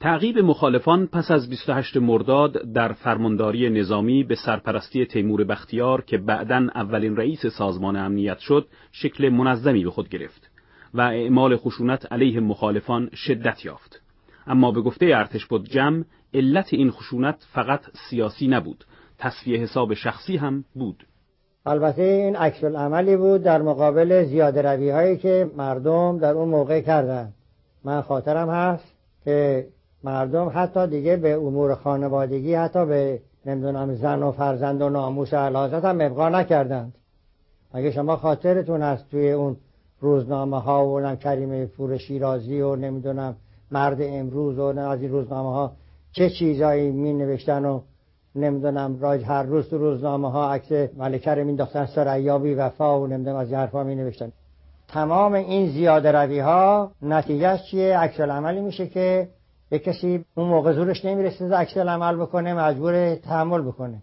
تعقیب 0.00 0.38
مخالفان 0.38 1.06
پس 1.06 1.30
از 1.30 1.50
28 1.50 1.96
مرداد 1.96 2.72
در 2.72 2.92
فرمانداری 2.92 3.70
نظامی 3.70 4.24
به 4.24 4.34
سرپرستی 4.34 5.06
تیمور 5.06 5.44
بختیار 5.44 6.00
که 6.00 6.18
بعدا 6.18 6.66
اولین 6.74 7.16
رئیس 7.16 7.46
سازمان 7.46 7.96
امنیت 7.96 8.38
شد 8.38 8.66
شکل 8.92 9.28
منظمی 9.28 9.84
به 9.84 9.90
خود 9.90 10.08
گرفت 10.08 10.50
و 10.94 11.00
اعمال 11.00 11.56
خشونت 11.56 12.12
علیه 12.12 12.40
مخالفان 12.40 13.10
شدت 13.14 13.64
یافت. 13.64 14.00
اما 14.46 14.70
به 14.70 14.80
گفته 14.80 15.06
ارتش 15.06 15.46
بود 15.46 15.68
جمع 15.68 16.04
علت 16.34 16.74
این 16.74 16.90
خشونت 16.90 17.46
فقط 17.52 17.80
سیاسی 18.10 18.48
نبود 18.48 18.84
تصفیه 19.18 19.58
حساب 19.58 19.94
شخصی 19.94 20.36
هم 20.36 20.64
بود. 20.74 21.06
البته 21.66 22.02
این 22.02 22.36
عکس 22.36 22.64
عملی 22.64 23.16
بود 23.16 23.42
در 23.42 23.62
مقابل 23.62 24.24
زیاده 24.24 24.62
روی 24.62 24.90
هایی 24.90 25.16
که 25.16 25.50
مردم 25.56 26.18
در 26.18 26.32
اون 26.32 26.48
موقع 26.48 26.80
کردن 26.80 27.32
من 27.84 28.00
خاطرم 28.00 28.50
هست 28.50 28.94
که 29.24 29.66
مردم 30.04 30.50
حتی 30.54 30.86
دیگه 30.86 31.16
به 31.16 31.32
امور 31.32 31.74
خانوادگی 31.74 32.54
حتی 32.54 32.86
به 32.86 33.20
نمی‌دونم 33.46 33.94
زن 33.94 34.22
و 34.22 34.32
فرزند 34.32 34.82
و 34.82 34.88
ناموس 34.88 35.34
علازت 35.34 35.84
هم 35.84 36.00
ابقا 36.00 36.28
نکردند. 36.28 36.94
اگه 37.72 37.90
شما 37.90 38.16
خاطرتون 38.16 38.82
هست 38.82 39.10
توی 39.10 39.32
اون 39.32 39.56
روزنامه 40.00 40.60
ها 40.60 40.86
و 40.86 41.14
کریم 41.14 41.66
فور 41.66 41.96
شیرازی 41.96 42.60
و 42.60 42.76
نمی‌دونم 42.76 43.36
مرد 43.70 43.98
امروز 44.00 44.58
و 44.58 44.62
از 44.62 45.02
این 45.02 45.10
روزنامه 45.10 45.52
ها 45.52 45.72
چه 46.12 46.30
چیزایی 46.30 46.90
می 46.90 47.12
نوشتن 47.12 47.64
و 47.64 47.80
نمی‌دونم 48.34 48.98
راج 49.00 49.24
هر 49.24 49.42
روز 49.42 49.68
تو 49.68 49.78
روزنامه 49.78 50.30
ها 50.30 50.52
عکس 50.52 50.72
ملکه 50.96 51.30
رو 51.30 51.44
مینداختن 51.44 51.86
سریابی 51.86 52.54
وفا 52.54 53.00
و 53.00 53.06
نمی‌دونم 53.06 53.36
از 53.36 53.52
حرفا 53.52 53.84
می 53.84 53.94
نوشتن 53.94 54.32
تمام 54.88 55.32
این 55.32 55.70
زیاده 55.70 56.12
روی 56.12 56.38
ها 56.38 56.90
نتیجهش 57.02 57.70
چیه؟ 57.70 57.98
عکس 57.98 58.20
عملی 58.20 58.60
میشه 58.60 58.86
که 58.86 59.28
یک 59.74 59.84
کسی 59.84 60.24
اون 60.34 60.48
موقع 60.48 60.72
زورش 60.72 61.04
نمی‌رسه 61.04 61.54
عکس 61.54 61.76
عمل 61.76 62.16
بکنه 62.16 62.54
مجبور 62.54 63.14
تحمل 63.14 63.62
بکنه. 63.62 64.02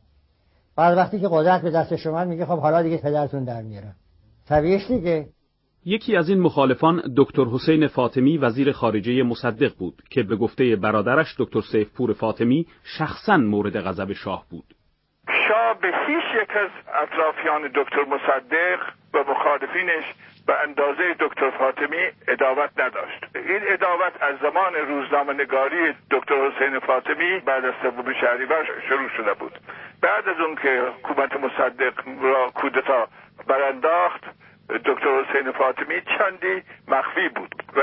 بعد 0.75 0.97
وقتی 0.97 1.19
که 1.19 1.27
قدرت 1.31 1.61
به 1.61 1.71
دست 1.71 1.95
شما 1.95 2.25
میگه 2.25 2.45
خب 2.45 2.59
حالا 2.59 2.81
دیگه 2.83 2.97
پدرتون 2.97 3.43
در 3.43 3.61
میارم 3.61 3.95
طبیعیش 4.47 4.87
دیگه. 4.87 5.27
یکی 5.85 6.15
از 6.15 6.29
این 6.29 6.39
مخالفان 6.39 7.01
دکتر 7.17 7.45
حسین 7.45 7.87
فاطمی 7.87 8.37
وزیر 8.37 8.71
خارجه 8.71 9.23
مصدق 9.23 9.77
بود 9.77 10.01
که 10.09 10.23
به 10.23 10.35
گفته 10.35 10.75
برادرش 10.75 11.35
دکتر 11.37 11.61
سیفپور 11.61 12.13
فاطمی 12.13 12.67
شخصا 12.83 13.37
مورد 13.37 13.79
غضب 13.79 14.13
شاه 14.13 14.45
بود. 14.49 14.75
به 15.73 15.93
هیچ 16.07 16.23
یک 16.41 16.57
از 16.57 16.69
اطرافیان 17.03 17.71
دکتر 17.75 18.05
مصدق 18.05 18.79
و 19.13 19.19
مخالفینش 19.19 20.03
به 20.47 20.61
اندازه 20.61 21.15
دکتر 21.19 21.49
فاطمی 21.49 22.07
اداوت 22.27 22.69
نداشت. 22.77 23.25
این 23.35 23.61
اداوت 23.67 24.13
از 24.21 24.35
زمان 24.41 24.75
روزنامه 24.75 25.33
نگاری 25.33 25.93
دکتر 26.11 26.35
حسین 26.35 26.79
فاطمی 26.79 27.39
بعد 27.39 27.65
از 27.65 27.73
سوم 27.81 28.13
شهریور 28.13 28.67
شروع 28.89 29.09
شده 29.09 29.33
بود. 29.33 29.59
بعد 30.01 30.29
از 30.29 30.39
اون 30.39 30.55
که 30.55 30.83
حکومت 30.97 31.35
مصدق 31.35 31.93
را 32.21 32.49
کودتا 32.49 33.07
برانداخت 33.47 34.23
دکتر 34.85 35.23
حسین 35.23 35.51
فاطمی 35.51 36.01
چندی 36.01 36.63
مخفی 36.87 37.29
بود. 37.29 37.55
و 37.75 37.81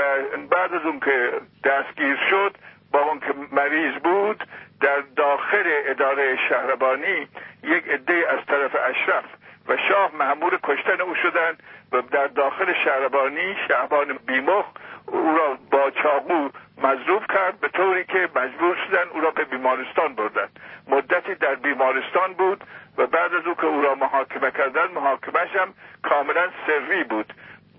بعد 0.49 0.73
از 0.73 0.85
اون 0.85 0.99
که 0.99 1.31
دستگیر 1.63 2.19
شد 2.29 2.55
با 2.91 2.99
اون 2.99 3.19
که 3.19 3.33
مریض 3.51 3.93
بود 3.93 4.43
در 4.81 4.99
داخل 5.15 5.63
اداره 5.85 6.37
شهربانی 6.49 7.27
یک 7.63 7.87
عده 7.87 8.25
از 8.29 8.45
طرف 8.47 8.75
اشرف 8.89 9.25
و 9.67 9.77
شاه 9.77 10.11
معمور 10.15 10.59
کشتن 10.63 11.01
او 11.01 11.15
شدند 11.15 11.63
و 11.91 12.01
در 12.01 12.27
داخل 12.27 12.73
شهربانی 12.73 13.55
شهبان 13.67 14.19
بیمخ 14.25 14.65
او 15.05 15.37
را 15.37 15.57
با 15.71 15.91
چاقو 15.91 16.49
مضروب 16.83 17.25
کرد 17.25 17.59
به 17.59 17.67
طوری 17.67 18.03
که 18.03 18.29
مجبور 18.35 18.77
شدن 18.87 19.07
او 19.13 19.21
را 19.21 19.31
به 19.31 19.43
بیمارستان 19.43 20.15
بردن 20.15 20.47
مدتی 20.87 21.35
در 21.35 21.55
بیمارستان 21.55 22.33
بود 22.33 22.63
و 22.97 23.07
بعد 23.07 23.33
از 23.33 23.45
او 23.45 23.55
که 23.55 23.65
او 23.65 23.81
را 23.81 23.95
محاکمه 23.95 24.51
کردن 24.51 24.87
محاکمش 24.95 25.55
هم 25.55 25.73
کاملا 26.03 26.49
سری 26.67 27.03
بود. 27.03 27.33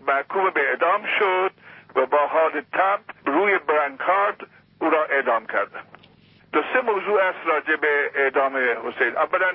محکوم 0.06 0.50
به 0.50 0.68
اعدام 0.68 1.04
شد 1.18 1.52
و 1.96 2.06
با 2.06 2.26
حال 2.26 2.60
تب 2.72 3.00
روی 3.26 3.58
برنکارد 3.58 4.46
او 4.80 4.90
را 4.90 5.04
اعدام 5.04 5.46
کردن 5.46 5.82
دو 6.52 6.62
سه 6.72 6.80
موضوع 6.80 7.22
است 7.22 7.38
راجع 7.44 7.76
به 7.76 8.10
اعدام 8.14 8.56
حسین. 8.56 9.16
اولا 9.16 9.52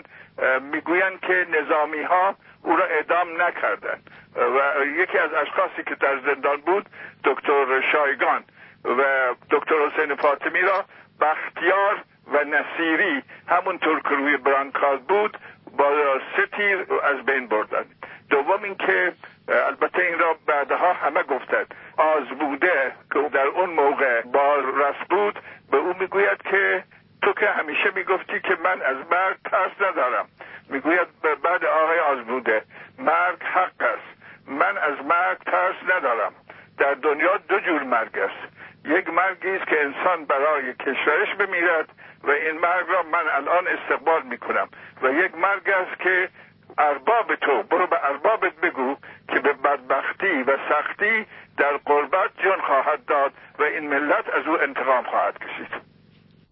می‌گویند 0.59 1.19
که 1.19 1.47
نظامی 1.49 2.01
ها 2.01 2.35
او 2.63 2.75
را 2.75 2.85
اعدام 2.85 3.41
نکردند. 3.41 4.09
و 4.35 4.85
یکی 4.85 5.17
از 5.17 5.33
اشخاصی 5.33 5.83
که 5.87 5.95
در 5.95 6.19
زندان 6.19 6.57
بود 6.57 6.85
دکتر 7.23 7.81
شایگان. 7.91 8.43
و 8.85 9.03
دکتر 9.51 9.75
حسین 9.75 10.15
فاطمی 10.15 10.61
را 10.61 10.85
بختیار 11.21 12.03
و 12.27 12.43
نصیری 12.43 13.23
همونطور 13.47 13.99
که 13.99 14.09
روی 14.09 14.37
برانکارد 14.37 15.07
بود 15.07 15.37
با 15.77 16.19
سه 16.35 16.45
تیر 16.45 16.85
از 17.03 17.25
بین 17.25 17.47
بردن 17.47 17.85
دوم 18.29 18.63
اینکه 18.63 19.13
البته 19.47 20.01
این 20.01 20.19
را 20.19 20.35
بعدها 20.47 20.93
همه 20.93 21.23
گفتند. 21.23 21.73
آزبوده 21.97 22.91
که 23.13 23.19
در 23.19 23.47
اون 23.47 23.69
موقع 23.69 24.21
با 24.21 24.55
رس 24.55 25.07
بود 25.09 25.39
به 25.71 25.77
او 25.77 25.93
می‌گوید 25.99 26.41
که 26.41 26.83
تو 27.21 27.33
که 27.33 27.49
همیشه 27.49 27.91
می‌گفتی 27.95 28.39
که 28.39 28.57
من 28.63 28.81
از 28.81 28.97
مرگ 29.11 29.37
ترس 29.51 29.71
ندارم. 29.81 30.25
می‌گوید 30.69 31.07
بعد 31.43 31.65
آقای 31.65 31.99
آزبوده 31.99 32.61
مرگ 32.99 33.43
حق 33.43 33.81
است. 33.81 34.21
من 34.47 34.77
از 34.77 35.05
مرگ 35.05 35.37
ترس 35.37 35.75
ندارم. 35.95 36.33
در 36.77 36.93
دنیا 36.93 37.37
دو 37.37 37.59
جور 37.59 37.83
مرگ 37.83 38.19
است. 38.19 38.55
یک 38.85 39.09
مرگی 39.09 39.49
است 39.49 39.67
که 39.67 39.83
انسان 39.83 40.25
برای 40.25 40.73
کشورش 40.73 41.35
بمیرد 41.35 41.89
و 42.23 42.31
این 42.31 42.57
مرگ 42.57 42.85
را 42.89 43.03
من 43.03 43.27
الان 43.31 43.67
استقبال 43.67 44.21
می‌کنم. 44.23 44.69
و 45.01 45.11
یک 45.11 45.35
مرگ 45.37 45.69
است 45.69 45.99
که 45.99 46.29
ارباب 46.77 47.35
تو 47.35 47.63
برو 47.71 47.87
به 47.87 47.95
اربابت 48.03 48.55
بگو 48.63 48.95
که 49.27 49.39
به 49.39 49.53
بدبختی 49.53 50.43
و 50.47 50.57
سختی 50.69 51.25
در 51.57 51.77
قربت 51.85 52.31
جان 52.43 52.61
خواهد 52.67 53.05
داد 53.05 53.31
و 53.59 53.63
این 53.63 53.89
ملت 53.89 54.25
از 54.33 54.47
او 54.47 54.61
انتقام 54.61 55.03
خواهد 55.03 55.37
کشید. 55.37 55.95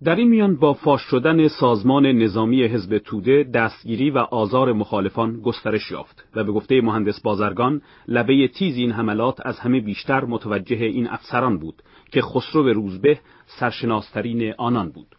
در 0.03 0.15
این 0.15 0.29
میان 0.29 0.55
با 0.55 0.73
فاش 0.73 1.01
شدن 1.01 1.47
سازمان 1.47 2.05
نظامی 2.05 2.63
حزب 2.63 2.97
توده 2.97 3.43
دستگیری 3.43 4.09
و 4.09 4.17
آزار 4.17 4.73
مخالفان 4.73 5.41
گسترش 5.41 5.91
یافت 5.91 6.27
و 6.35 6.43
به 6.43 6.51
گفته 6.51 6.81
مهندس 6.81 7.21
بازرگان 7.21 7.81
لبه 8.07 8.47
تیز 8.47 8.77
این 8.77 8.91
حملات 8.91 9.45
از 9.45 9.59
همه 9.59 9.79
بیشتر 9.79 10.25
متوجه 10.25 10.75
این 10.75 11.09
افسران 11.09 11.57
بود 11.57 11.83
که 12.11 12.21
خسرو 12.21 12.73
روزبه 12.73 13.19
سرشناسترین 13.59 14.53
آنان 14.57 14.89
بود. 14.89 15.15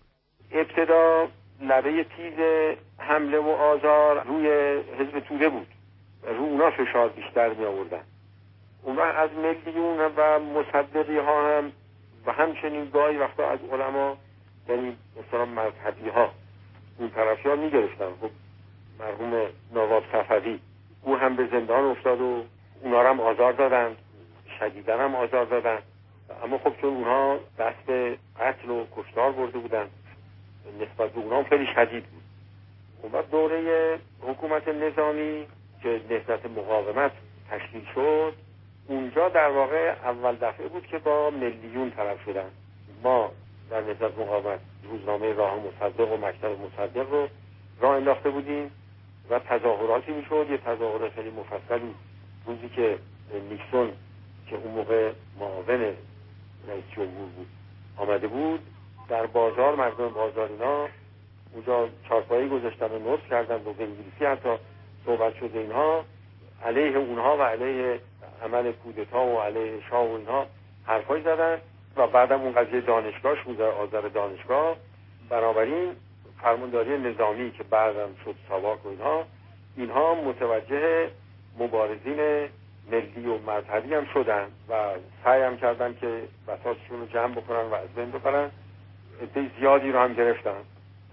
ابتدا 0.52 1.28
لبه 1.68 2.04
تیز 2.04 2.34
حمله 2.98 3.38
و 3.38 3.48
آزار 3.48 4.24
روی 4.24 4.48
حزب 4.98 5.20
توده 5.20 5.48
بود. 5.48 5.66
رو 6.26 6.42
اونا 6.44 6.70
فشار 6.70 7.08
بیشتر 7.08 7.48
می 7.48 7.64
آوردن 7.64 8.02
اون 8.82 8.98
از 8.98 9.30
ملیون 9.32 10.00
و 10.16 10.38
مصدقی 10.38 11.18
ها 11.18 11.58
هم 11.58 11.72
و 12.26 12.32
همچنین 12.32 12.90
گاهی 12.90 13.16
وقتا 13.16 13.50
از 13.50 13.58
علما 13.72 14.16
یعنی 14.68 14.96
مثلا 15.16 15.44
مذهبی 15.44 16.08
ها 16.08 16.30
اون 16.98 17.10
طرفی 17.10 17.48
ها 17.48 17.56
می 17.56 17.70
گرفتن 17.70 18.10
خب 18.20 18.30
مرحوم 18.98 19.46
نواب 19.74 20.02
صفوی 20.12 20.60
او 21.02 21.16
هم 21.16 21.36
به 21.36 21.46
زندان 21.46 21.84
افتاد 21.84 22.20
و 22.20 22.44
اونا 22.82 23.10
هم 23.10 23.20
آزار 23.20 23.52
دادن 23.52 23.96
شدیدن 24.58 25.00
هم 25.00 25.14
آزار 25.14 25.44
دادن. 25.44 25.78
اما 26.44 26.58
خب 26.58 26.72
چون 26.80 26.90
اونها 26.90 27.38
دست 27.58 28.18
قتل 28.40 28.70
و 28.70 28.84
کشتار 28.96 29.32
برده 29.32 29.58
بودن 29.58 29.86
نسبت 30.80 31.12
به 31.12 31.20
اونها 31.20 31.44
خیلی 31.44 31.66
شدید 31.74 32.04
بود. 32.04 32.22
اون 33.02 33.22
دوره 33.30 33.98
حکومت 34.20 34.68
نظامی 34.68 35.46
که 35.82 36.00
نهضت 36.10 36.46
مقاومت 36.46 37.12
تشکیل 37.50 37.84
شد 37.94 38.34
اونجا 38.88 39.28
در 39.28 39.48
واقع 39.48 39.94
اول 40.04 40.36
دفعه 40.36 40.68
بود 40.68 40.86
که 40.86 40.98
با 40.98 41.30
میلیون 41.30 41.90
طرف 41.90 42.24
شدن. 42.24 42.50
ما 43.02 43.30
در 43.70 43.80
نهضت 43.80 44.18
مقاومت 44.18 44.60
روزنامه 44.90 45.32
راه 45.32 45.54
مصدق 45.56 46.12
و 46.12 46.16
مکتب 46.16 46.50
مصدق 46.60 47.10
رو 47.10 47.28
راه 47.80 47.96
انداخته 47.96 48.30
بودیم 48.30 48.70
و 49.30 49.38
تظاهراتی 49.38 50.12
می‌شد. 50.12 50.46
یه 50.50 50.58
تظاهرات 50.58 51.12
خیلی 51.12 51.30
مفصلی 51.30 51.94
روزی 52.46 52.68
که 52.68 52.98
نیکسون 53.50 53.92
که 54.46 54.56
اون 54.56 54.74
موقع 54.74 55.12
معاون 55.40 55.80
رئیس 56.68 56.84
جمهور 56.96 57.28
بود 57.36 57.46
آمده 57.96 58.26
بود. 58.26 58.60
در 59.08 59.26
بازار 59.26 59.74
مردم 59.74 60.08
بازار 60.08 60.48
اینا 60.48 60.88
اونجا 61.54 61.88
چارپایی 62.08 62.48
گذاشتن 62.48 62.86
و 62.86 62.98
نصف 62.98 63.30
کردن 63.30 63.54
و 63.54 63.72
به 63.72 63.84
انگلیسی 63.84 64.24
حتی 64.24 64.48
صحبت 65.06 65.34
شده 65.36 65.58
اینها. 65.58 66.04
علیه 66.64 66.96
اونها 66.96 67.36
و 67.36 67.42
علیه 67.42 68.00
عمل 68.42 68.72
کودتا 68.72 69.26
و 69.26 69.40
علیه 69.40 69.80
شاه 69.90 70.08
و 70.08 70.12
اینها 70.12 70.46
حرفای 70.86 71.22
زدن 71.22 71.58
و 71.96 72.06
بعدم 72.06 72.40
اون 72.40 72.52
قضیه 72.52 72.80
دانشگاهش 72.80 73.40
بود 73.40 73.60
آذر 73.60 74.00
دانشگاه. 74.00 74.76
بنابراین 75.28 75.96
فرمانداری 76.42 76.98
نظامی 76.98 77.50
که 77.50 77.62
بعدم 77.62 78.08
شد 78.24 78.34
ساواک 78.48 78.86
و 78.86 78.88
اینها 78.88 79.24
اینها 79.76 80.14
متوجه 80.14 81.10
مبارزین 81.58 82.48
ملی 82.90 83.26
و 83.26 83.50
مذهبی 83.50 83.94
هم 83.94 84.06
شدن 84.14 84.46
و 84.68 84.74
سعی 85.24 85.42
هم 85.42 85.56
کردن 85.56 85.94
که 86.00 86.22
بساتشون 86.48 87.00
رو 87.00 87.06
جمع 87.06 87.34
بکنن 87.34 87.70
و 87.70 87.74
از 87.74 87.88
بین 87.96 88.10
ببرن. 88.10 88.50
عده 89.22 89.50
زیادی 89.58 89.92
رو 89.92 89.98
هم 89.98 90.12
گرفتن. 90.12 90.60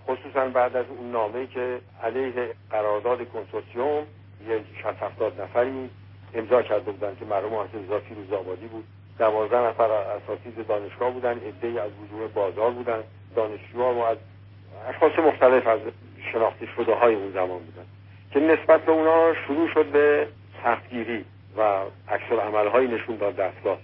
خصوصا 0.07 0.45
بعد 0.45 0.75
از 0.75 0.85
اون 0.89 1.11
نامه 1.11 1.47
که 1.47 1.79
علیه 2.03 2.33
قرارداد 2.71 3.29
کنسورسیوم 3.29 4.03
یه 4.47 4.63
شست 4.83 5.03
هفتاد 5.03 5.41
نفری 5.41 5.89
امضا 6.33 6.61
کرده 6.61 6.91
بودن 6.91 7.15
که 7.19 7.25
مرحوم 7.25 7.53
حافظ 7.53 7.75
رضا 7.75 8.01
روزآبادی 8.15 8.67
بود. 8.67 8.83
دوازده 9.19 9.57
نفر 9.57 9.91
اساتید 9.91 10.67
دانشگاه 10.67 11.11
بودن 11.11 11.37
عده 11.37 11.81
از 11.81 11.91
وجوه 12.03 12.27
بازار 12.27 12.71
بودن. 12.71 13.03
دانشجوها 13.35 13.93
و 13.93 14.05
از 14.05 14.17
اشخاص 14.89 15.19
مختلف 15.19 15.67
از 15.67 15.79
شناخته 16.31 16.65
شده 16.75 16.95
های 16.95 17.15
اون 17.15 17.31
زمان 17.31 17.59
بودن. 17.59 17.85
که 18.31 18.39
نسبت 18.39 18.85
به 18.85 18.91
اونا 18.91 19.33
شروع 19.47 19.67
شد 19.73 19.85
به 19.85 20.27
سختگیری 20.63 21.25
و 21.57 21.61
عکس 22.09 22.31
عملهایی 22.31 22.87
نشون 22.87 23.15
داد 23.15 23.35
دستگاه. 23.35 23.77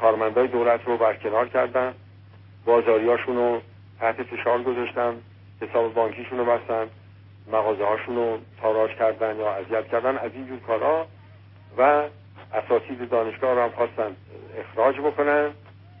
کارمندای 0.00 0.48
دولت 0.48 0.80
رو 0.84 0.96
برکنار 0.96 1.48
کردن. 1.48 1.94
بازاریاشون 2.66 3.36
رو 3.36 3.60
تحت 4.00 4.22
فشار 4.22 4.62
گذاشتن 4.62 5.14
حساب 5.60 5.94
بانکیشون 5.94 6.38
رو 6.38 6.44
بستن 6.44 6.86
مغازه 7.52 7.84
هاشون 7.84 8.16
رو 8.16 8.38
تاراج 8.62 8.90
کردن 8.90 9.36
یا 9.36 9.52
اذیت 9.54 9.88
کردن 9.88 10.18
از 10.18 10.30
اینجور 10.34 10.58
کارها 10.60 11.06
و 11.78 12.02
اساتید 12.54 13.08
دانشگاه 13.08 13.54
رو 13.54 13.62
هم 13.62 13.70
خواستن 13.70 14.16
اخراج 14.58 14.96
بکنن. 15.00 15.50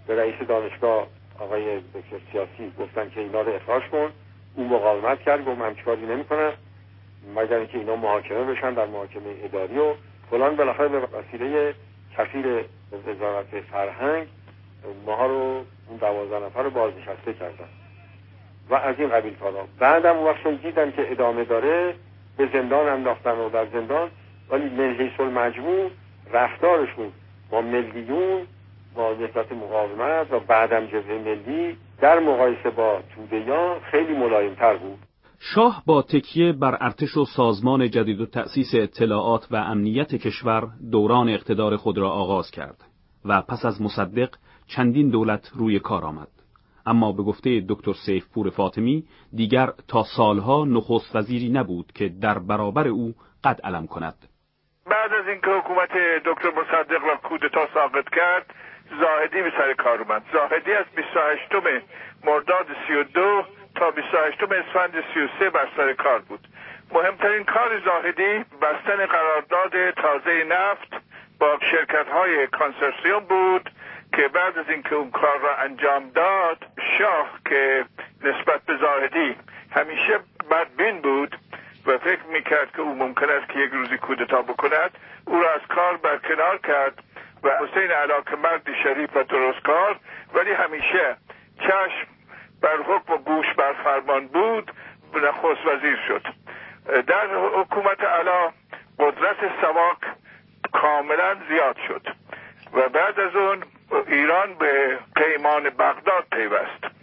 به 0.06 0.16
رئیس 0.16 0.34
دانشگاه 0.48 1.06
آقای 1.38 1.78
دکتر 1.80 2.16
سیاسی 2.32 2.72
گفتن 2.78 3.10
که 3.10 3.20
اینا 3.20 3.40
رو 3.40 3.52
اخراج 3.52 3.82
کن. 3.82 4.10
اون 4.54 4.66
مقاومت 4.66 5.20
کرد 5.22 5.44
گفت 5.44 5.58
من 5.58 5.74
چیکاری 5.74 6.06
نمی‌کنم. 6.06 6.52
مگر 7.36 7.56
اینکه 7.56 7.78
اینا 7.78 7.96
محاکمه 7.96 8.44
بشن 8.44 8.74
در 8.74 8.86
محاکمه 8.86 9.34
اداری 9.44 9.78
و 9.78 9.94
فلان. 10.30 10.56
بالاخره 10.56 10.88
به 10.88 10.98
وسیله 10.98 11.74
کفیر 12.16 12.64
وزارت 13.06 13.60
فرهنگ 13.72 14.26
ماها 15.06 15.26
رو 15.26 15.64
اون 15.88 15.98
دوازده 16.00 16.46
نفر 16.46 16.62
رو 16.62 16.70
بازنشسته 16.70 17.32
کردن. 17.32 17.68
و 18.70 18.74
از 18.74 18.94
این 18.98 19.08
قبیل 19.08 19.34
کارا. 19.34 19.66
بعدم 19.78 20.18
وقت 20.18 20.48
دیدن 20.62 20.92
که 20.92 21.12
ادامه 21.12 21.44
داره 21.44 21.94
به 22.36 22.48
زندان 22.52 22.88
انداختن 22.88 23.30
و 23.30 23.50
در 23.50 23.66
زندان 23.66 24.10
ولی 24.50 24.68
من 24.68 25.24
مجموع 25.24 25.90
رفتارشون 26.32 27.12
با 27.50 27.60
ملیون 27.60 28.46
با 28.94 29.12
نسبت 29.12 29.52
مقاومت 29.52 30.32
و 30.32 30.40
بعدم 30.40 30.86
جبهه 30.86 31.18
ملی 31.24 31.76
در 32.00 32.18
مقایسه 32.18 32.70
با 32.70 33.00
تودهیان 33.14 33.80
خیلی 33.80 34.14
ملایمتر 34.14 34.76
بود. 34.76 34.98
شاه 35.38 35.82
با 35.86 36.02
تکیه 36.02 36.52
بر 36.52 36.78
ارتش 36.80 37.16
و 37.16 37.24
سازمان 37.24 37.90
جدید 37.90 38.20
و 38.20 38.26
تأسیس 38.26 38.74
اطلاعات 38.74 39.46
و 39.50 39.56
امنیت 39.56 40.14
کشور 40.14 40.68
دوران 40.90 41.28
اقتدار 41.28 41.76
خود 41.76 41.98
را 41.98 42.10
آغاز 42.10 42.50
کرد 42.50 42.84
و 43.24 43.42
پس 43.42 43.64
از 43.64 43.82
مصدق 43.82 44.28
چندین 44.66 45.10
دولت 45.10 45.50
روی 45.54 45.78
کار 45.78 46.04
آمد. 46.04 46.28
اما 46.86 47.12
به 47.12 47.22
گفته 47.22 47.64
دکتر 47.68 47.92
پور 48.34 48.50
فاطمی 48.50 49.04
دیگر 49.36 49.66
تا 49.88 50.02
سالها 50.16 50.64
نخست 50.64 51.16
وزیری 51.16 51.48
نبود 51.48 51.92
که 51.94 52.08
در 52.22 52.38
برابر 52.38 52.88
او 52.88 53.14
قد 53.44 53.60
علم 53.64 53.86
کند. 53.86 54.14
بعد 54.90 55.12
از 55.12 55.28
اینکه 55.28 55.50
حکومت 55.50 55.90
دکتر 56.24 56.50
مصدق 56.50 57.04
را 57.04 57.16
کودتا 57.16 57.68
ساقط 57.74 58.08
کرد 58.08 58.54
زاهدی 59.00 59.42
به 59.42 59.52
سر 59.58 59.72
کار 59.74 60.02
اومد. 60.02 60.22
زاهدی 60.32 60.72
از 60.72 60.86
28 60.96 61.52
مرداد 62.24 62.66
32 62.88 63.42
تا 63.74 63.90
28 63.90 64.42
اسفند 64.42 65.04
33 65.14 65.50
بر 65.50 65.68
سر 65.76 65.92
کار 65.92 66.18
بود. 66.18 66.48
مهمترین 66.92 67.44
کار 67.44 67.80
زاهدی 67.84 68.44
بستن 68.62 69.06
قرارداد 69.06 69.90
تازه 69.90 70.44
نفت 70.48 71.04
با 71.40 71.58
شرکت 71.70 72.08
های 72.08 72.46
کانسرسیوم 72.46 73.24
بود 73.24 73.70
که 74.12 74.28
بعد 74.28 74.58
از 74.58 74.68
اینکه 74.68 74.94
اون 74.94 75.10
کار 75.10 75.38
را 75.38 75.56
انجام 75.56 76.10
داد 76.10 76.66
شاه 76.98 77.30
که 77.48 77.84
نسبت 78.22 78.62
به 78.62 78.76
زاهدی 78.76 79.36
همیشه 79.70 80.20
بدبین 80.50 81.00
بود 81.00 81.36
و 81.86 81.98
فکر 81.98 82.22
می‌کرد 82.32 82.72
که 82.72 82.80
او 82.80 82.94
ممکن 82.94 83.30
است 83.30 83.48
که 83.52 83.58
یک 83.58 83.70
روزی 83.72 83.98
کودتا 83.98 84.42
بکند 84.42 84.90
او 85.26 85.40
را 85.40 85.52
از 85.54 85.60
کار 85.68 85.96
برکنار 85.96 86.58
کرد 86.58 87.02
و 87.42 87.50
حسین 87.50 87.90
علاقه 87.90 88.36
مردی 88.36 88.72
شریف 88.82 89.16
و 89.16 89.22
درستکار 89.22 89.96
ولی 90.34 90.52
همیشه 90.52 91.16
چشم 91.60 92.06
بر 92.62 92.76
حکم 92.76 93.12
و 93.12 93.16
گوش 93.16 93.46
بر 93.56 93.72
فرمان 93.72 94.26
بود 94.26 94.72
نخست 95.14 95.66
وزیر 95.66 95.98
شد. 96.08 96.26
در 97.06 97.26
حکومت 97.34 98.04
علا 98.04 98.52
قدرت 98.98 99.36
سواک 99.60 99.98
کاملا 100.72 101.36
زیاد 101.48 101.76
شد. 101.88 102.06
و 102.72 102.88
بعد 102.88 103.20
از 103.20 103.36
اون 103.36 103.62
ایران 104.06 104.54
به 104.54 104.98
پیمان 105.16 105.70
بغداد 105.70 106.26
پیوست. 106.32 106.94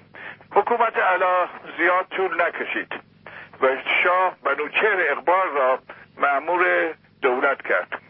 حکومت 0.52 0.98
علا 0.98 1.48
زیاد 1.78 2.06
طول 2.06 2.42
نکشید 2.42 2.94
و 3.62 3.68
شاه 4.04 4.36
بنوچهر 4.44 5.12
اقبال 5.12 5.48
را 5.56 5.80
معمور 6.18 6.94
دولت 7.22 7.62
کرد. 7.62 8.02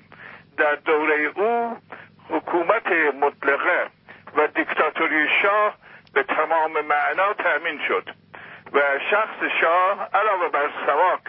در 0.58 0.76
دوره 0.76 1.32
او 1.36 1.78
حکومت 2.30 2.88
مطلقه 3.22 3.88
و 4.38 4.48
دیکتاتوری 4.48 5.28
شاه 5.42 5.76
به 6.14 6.24
تمام 6.24 6.72
معنا 6.72 7.34
تأمین 7.34 7.80
شد 7.88 8.10
و 8.74 8.80
شخص 9.12 9.62
شاه 9.62 10.10
علاوه 10.14 10.50
بر 10.50 10.70
سواک 10.86 11.22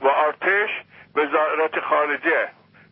و 0.00 0.08
آرتش 0.08 0.70
وزارت 1.14 1.80
خارجه 1.80 2.48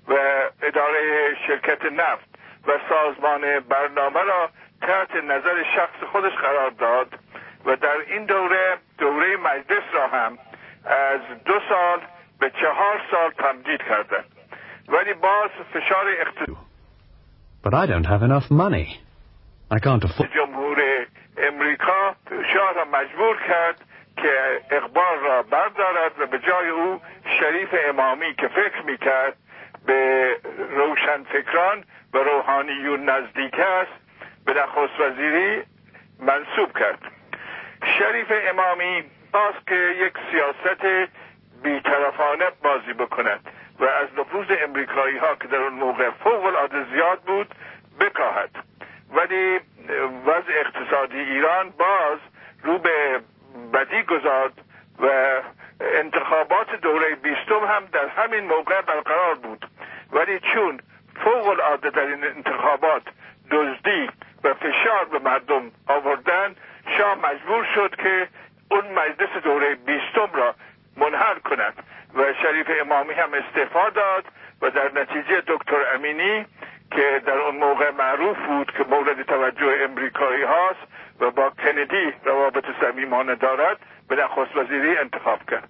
و 0.08 0.14
اداره 0.62 1.34
شرکت 1.46 1.84
نفت 1.84 2.29
و 2.66 2.78
سازمان 2.88 3.60
برنامه 3.60 4.22
را 4.22 4.50
تحت 4.80 5.14
نظر 5.24 5.62
شخص 5.76 6.10
خودش 6.12 6.32
قرار 6.32 6.70
داد 6.70 7.18
و 7.64 7.76
در 7.76 7.96
این 8.06 8.24
دوره 8.24 8.76
دوره 8.98 9.36
مجلس 9.36 9.84
را 9.92 10.08
هم 10.08 10.38
از 10.84 11.20
دو 11.44 11.54
سال 11.68 12.00
به 12.40 12.50
چهار 12.50 13.00
سال 13.10 13.30
تمدید 13.30 13.82
کردن 13.82 14.24
ولی 14.88 15.14
باز 15.14 15.50
فشار 15.72 16.08
اقتصادی 16.20 16.56
But 17.62 17.74
I 17.74 17.86
don't 17.86 18.06
have 18.06 18.22
enough 18.22 18.50
money. 18.50 18.86
I 19.70 19.78
can't 19.78 20.04
afford... 20.04 20.28
جمهور 20.34 21.06
امریکا 21.38 22.14
شاه 22.52 22.72
را 22.74 22.84
مجبور 22.84 23.36
کرد 23.48 23.84
که 24.16 24.60
اقبال 24.70 25.18
را 25.22 25.42
بردارد 25.42 26.12
و 26.20 26.26
به 26.26 26.38
جای 26.38 26.68
او 26.68 27.00
شریف 27.40 27.74
امامی 27.88 28.34
که 28.34 28.48
فکر 28.48 28.82
می‌کرد 28.82 29.36
به 29.86 30.36
روشنفکران 30.70 31.84
و 32.14 32.18
روحانیون 32.18 33.08
نزدیک 33.08 33.60
است 33.60 33.92
به 34.46 34.54
نخست 34.54 35.00
وزیری 35.00 35.62
منصوب 36.20 36.78
کرد. 36.78 36.98
شریف 37.98 38.32
امامی 38.48 39.04
خواست 39.30 39.66
که 39.66 39.74
یک 39.74 40.12
سیاست 40.30 41.10
بیطرفانه 41.62 42.44
بازی 42.62 42.92
بکند 42.92 43.40
و 43.80 43.84
از 43.84 44.08
نفوذ 44.18 44.46
امریکایی 44.62 45.18
ها 45.18 45.34
که 45.34 45.48
در 45.48 45.56
اون 45.56 45.72
موقع 45.72 46.10
فوق 46.10 46.44
العاده 46.44 46.84
زیاد 46.92 47.20
بود 47.20 47.54
بکاهد. 48.00 48.50
ولی 49.14 49.60
وضع 50.26 50.52
اقتصادی 50.60 51.18
ایران 51.18 51.70
باز 51.70 52.18
رو 52.62 52.78
به 52.78 53.20
بدی 53.72 54.02
گذارد 54.02 54.52
و 55.02 55.08
انتخابات 55.80 56.80
دوره 56.80 57.14
بیستم 57.14 57.64
هم 57.68 57.84
در 57.92 58.08
همین 58.08 58.44
موقع 58.44 58.80
برقرار 58.80 59.34
بود. 59.34 59.66
ولی 60.12 60.40
چون 60.40 60.80
فوق 61.24 61.46
العاده 61.46 61.90
در 61.90 62.06
این 62.06 62.24
انتخابات 62.24 63.02
دزدی 63.50 64.10
و 64.44 64.54
فشار 64.54 65.04
به 65.04 65.18
مردم 65.18 65.62
آوردن 65.88 66.54
شاه 66.98 67.14
مجبور 67.14 67.66
شد 67.74 67.96
که 67.96 68.28
اون 68.70 68.92
مجلس 68.92 69.42
دوره 69.42 69.74
بیستم 69.74 70.28
را 70.32 70.54
منحل 70.96 71.38
کند 71.38 71.74
و 72.14 72.32
شریف 72.42 72.66
امامی 72.80 73.12
هم 73.12 73.34
استعفا 73.34 73.90
داد 73.90 74.24
و 74.62 74.70
در 74.70 75.00
نتیجه 75.00 75.42
دکتر 75.46 75.94
امینی 75.94 76.46
که 76.90 77.22
در 77.26 77.38
اون 77.38 77.56
موقع 77.56 77.90
معروف 77.90 78.36
بود 78.38 78.72
که 78.72 78.84
مورد 78.84 79.22
توجه 79.22 79.84
امریکایی 79.84 80.42
هاست 80.42 80.80
و 81.20 81.30
با 81.30 81.50
کندی 81.50 82.12
روابط 82.24 82.64
صمیمانه 82.80 83.34
دارد 83.34 83.76
به 84.10 84.16
نخست 84.16 84.56
وزیری 84.56 84.98
انتخاب 84.98 85.38
کرد. 85.50 85.68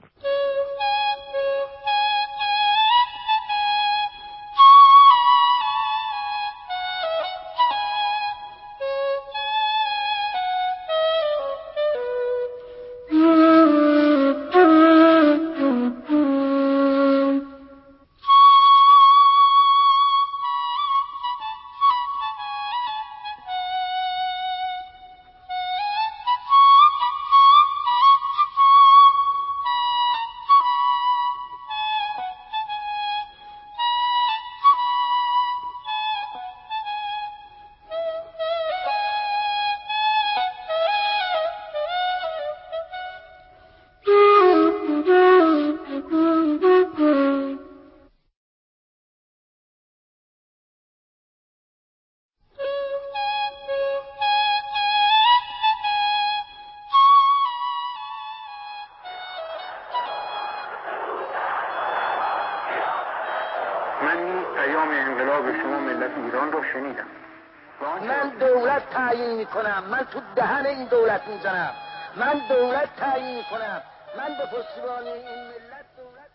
این 70.81 70.89
دولت 70.89 71.29
می‌زنم 71.29 71.73
من 72.17 72.41
دولت 72.49 72.97
تعیین 72.97 73.37
می‌کنم 73.37 73.83
من 74.19 74.29
به 74.39 74.45
پشتیبانی 74.57 75.09
این 75.09 75.41
ملت 75.49 75.87
دولت 75.97 76.31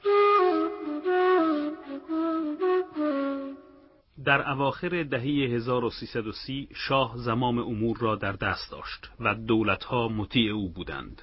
در 4.25 4.51
اواخر 4.51 5.03
دهه 5.03 5.21
1330 5.55 6.69
شاه 6.75 7.13
زمام 7.17 7.59
امور 7.59 7.97
را 7.97 8.15
در 8.15 8.31
دست 8.31 8.71
داشت 8.71 9.11
و 9.19 9.35
دولتها 9.35 10.07
مطیع 10.07 10.53
او 10.53 10.69
بودند. 10.69 11.21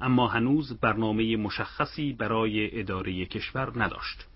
اما 0.00 0.28
هنوز 0.28 0.80
برنامه 0.80 1.36
مشخصی 1.36 2.12
برای 2.12 2.80
اداره 2.80 3.24
کشور 3.24 3.72
نداشت 3.84 4.26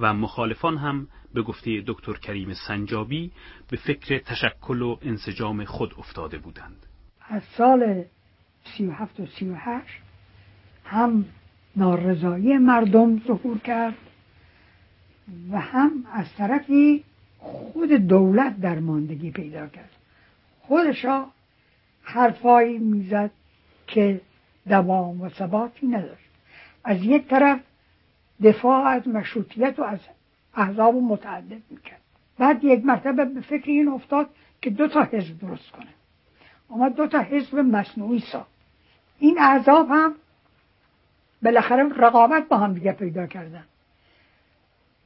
و 0.00 0.14
مخالفان 0.14 0.76
هم 0.76 1.08
به 1.34 1.42
گفته 1.42 1.82
دکتر 1.86 2.12
کریم 2.12 2.54
سنجابی 2.68 3.32
به 3.70 3.76
فکر 3.76 4.18
تشکل 4.18 4.82
و 4.82 4.98
انسجام 5.02 5.64
خود 5.64 5.94
افتاده 5.98 6.38
بودند. 6.38 6.86
از 7.32 7.42
سال 7.56 8.04
37 8.64 9.20
و 9.20 9.26
38 9.26 9.86
هم 10.84 11.24
نارضایی 11.76 12.58
مردم 12.58 13.20
ظهور 13.26 13.58
کرد 13.58 13.94
و 15.50 15.60
هم 15.60 16.04
از 16.12 16.34
طرفی 16.34 17.04
خود 17.38 17.92
دولت 17.92 18.60
در 18.60 18.78
ماندگی 18.78 19.30
پیدا 19.30 19.66
کرد. 19.66 19.90
خودشا 20.60 21.26
حرفایی 22.02 22.78
می‌زد 22.78 23.30
که 23.86 24.20
دوام 24.68 25.20
و 25.20 25.28
ثباتی 25.28 25.86
نداشت. 25.86 26.28
از 26.84 27.04
یک 27.04 27.28
طرف 27.28 27.60
دفاع 28.42 28.86
از 28.86 29.08
مشروطیت 29.08 29.78
و 29.78 29.82
از 29.82 30.00
احزاب 30.54 30.94
متعدد 30.94 31.62
می‌کرد. 31.70 32.00
بعد 32.38 32.64
یک 32.64 32.84
مرتبه 32.84 33.24
به 33.24 33.40
فکر 33.40 33.70
این 33.70 33.88
افتاد 33.88 34.30
که 34.62 34.70
دو 34.70 34.88
تا 34.88 35.02
حزب 35.02 35.38
درست 35.38 35.70
کنه. 35.70 35.88
اومد 36.72 36.94
دو 36.94 37.06
تا 37.06 37.18
حزب 37.18 37.58
مصنوعی 37.58 38.20
ساخت. 38.20 38.50
این 39.18 39.38
احزاب 39.38 39.90
هم 39.90 40.14
بالاخره 41.42 41.88
رقابت 41.88 42.48
با 42.48 42.56
هم 42.58 42.74
دیگه 42.74 42.92
پیدا 42.92 43.26
کردن. 43.26 43.64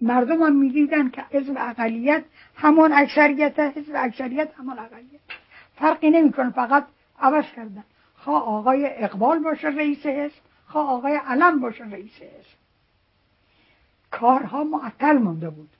مردم 0.00 0.42
هم 0.42 0.56
می‌دیدن 0.56 1.10
که 1.10 1.24
حزب 1.30 1.54
اقلیت 1.58 2.24
همان 2.56 2.92
اکثریت 2.92 3.58
حزب 3.58 3.92
اکثریت 3.96 4.48
همان 4.58 4.78
اقلیت. 4.78 5.20
فرقی 5.76 6.10
نمی‌کنه 6.10 6.50
فقط 6.50 6.86
عوض 7.20 7.44
کردن. 7.56 7.84
خواه 8.16 8.42
آقای 8.42 8.86
اقبال 8.86 9.38
باشه 9.38 9.68
رئیس 9.68 10.06
حزب 10.06 10.34
خواه 10.66 10.90
آقای 10.90 11.16
علم 11.16 11.60
باشه 11.60 11.84
رئیس 11.84 12.14
حزب. 12.16 12.56
کارها 14.10 14.64
معطل 14.64 15.18
مانده 15.18 15.50
بود. 15.50 15.70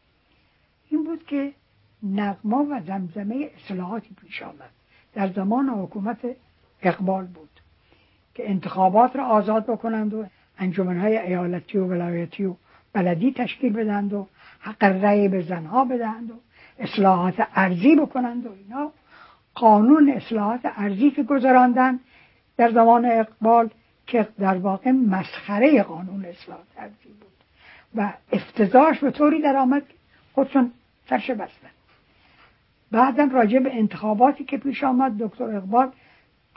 این 0.91 1.05
بود 1.05 1.27
که 1.27 1.53
نغما 2.03 2.67
و 2.71 2.81
زمزمه 2.87 3.51
اصلاحاتی 3.57 4.15
پیش 4.15 4.43
آمد. 4.43 4.71
در 5.17 5.29
زمان 5.29 5.69
حکومت 5.69 6.19
اقبال 6.83 7.25
بود 7.25 7.49
که 8.35 8.51
انتخابات 8.51 9.17
را 9.17 9.27
آزاد 9.27 9.67
بکنند 9.67 10.15
و 10.15 10.27
انجمنهای 10.59 11.19
ایالتی 11.19 11.79
و 11.79 11.87
ولایتی 11.87 12.45
و 12.45 12.55
بلدی 12.93 13.33
تشکیل 13.33 13.73
بدند 13.73 14.13
و 14.13 14.27
حق 14.61 14.85
رأی 14.85 15.29
به 15.29 15.43
زنها 15.43 15.85
بدهند 15.85 16.31
و 16.31 16.35
اصلاحات 16.79 17.49
ارزی 17.55 17.97
بکنند 17.97 18.47
و 18.47 18.53
اینا. 18.53 18.93
قانون 19.55 20.09
اصلاحات 20.11 20.61
ارزی 20.65 21.11
که 21.11 21.23
گذراندن 21.23 22.01
در 22.57 22.73
زمان 22.73 23.05
اقبال 23.05 23.71
که 24.07 24.29
در 24.39 24.59
واقع 24.59 24.91
مسخره 24.91 25.83
قانون 25.83 26.25
اصلاحات 26.25 26.67
ارزی 26.79 27.09
بود 27.21 27.33
و 27.95 28.13
افتضاحش 28.33 28.99
به 28.99 29.11
طوری 29.11 29.47
آمد 29.47 29.83
خودشون 30.35 30.73
سرش 31.09 31.31
بستن 31.31 31.76
بعدم 32.91 33.31
راجع 33.31 33.59
به 33.59 33.75
انتخاباتی 33.75 34.45
که 34.45 34.57
پیش 34.57 34.85
آمد 34.85 35.19
دکتر 35.19 35.57
اقبال 35.57 35.93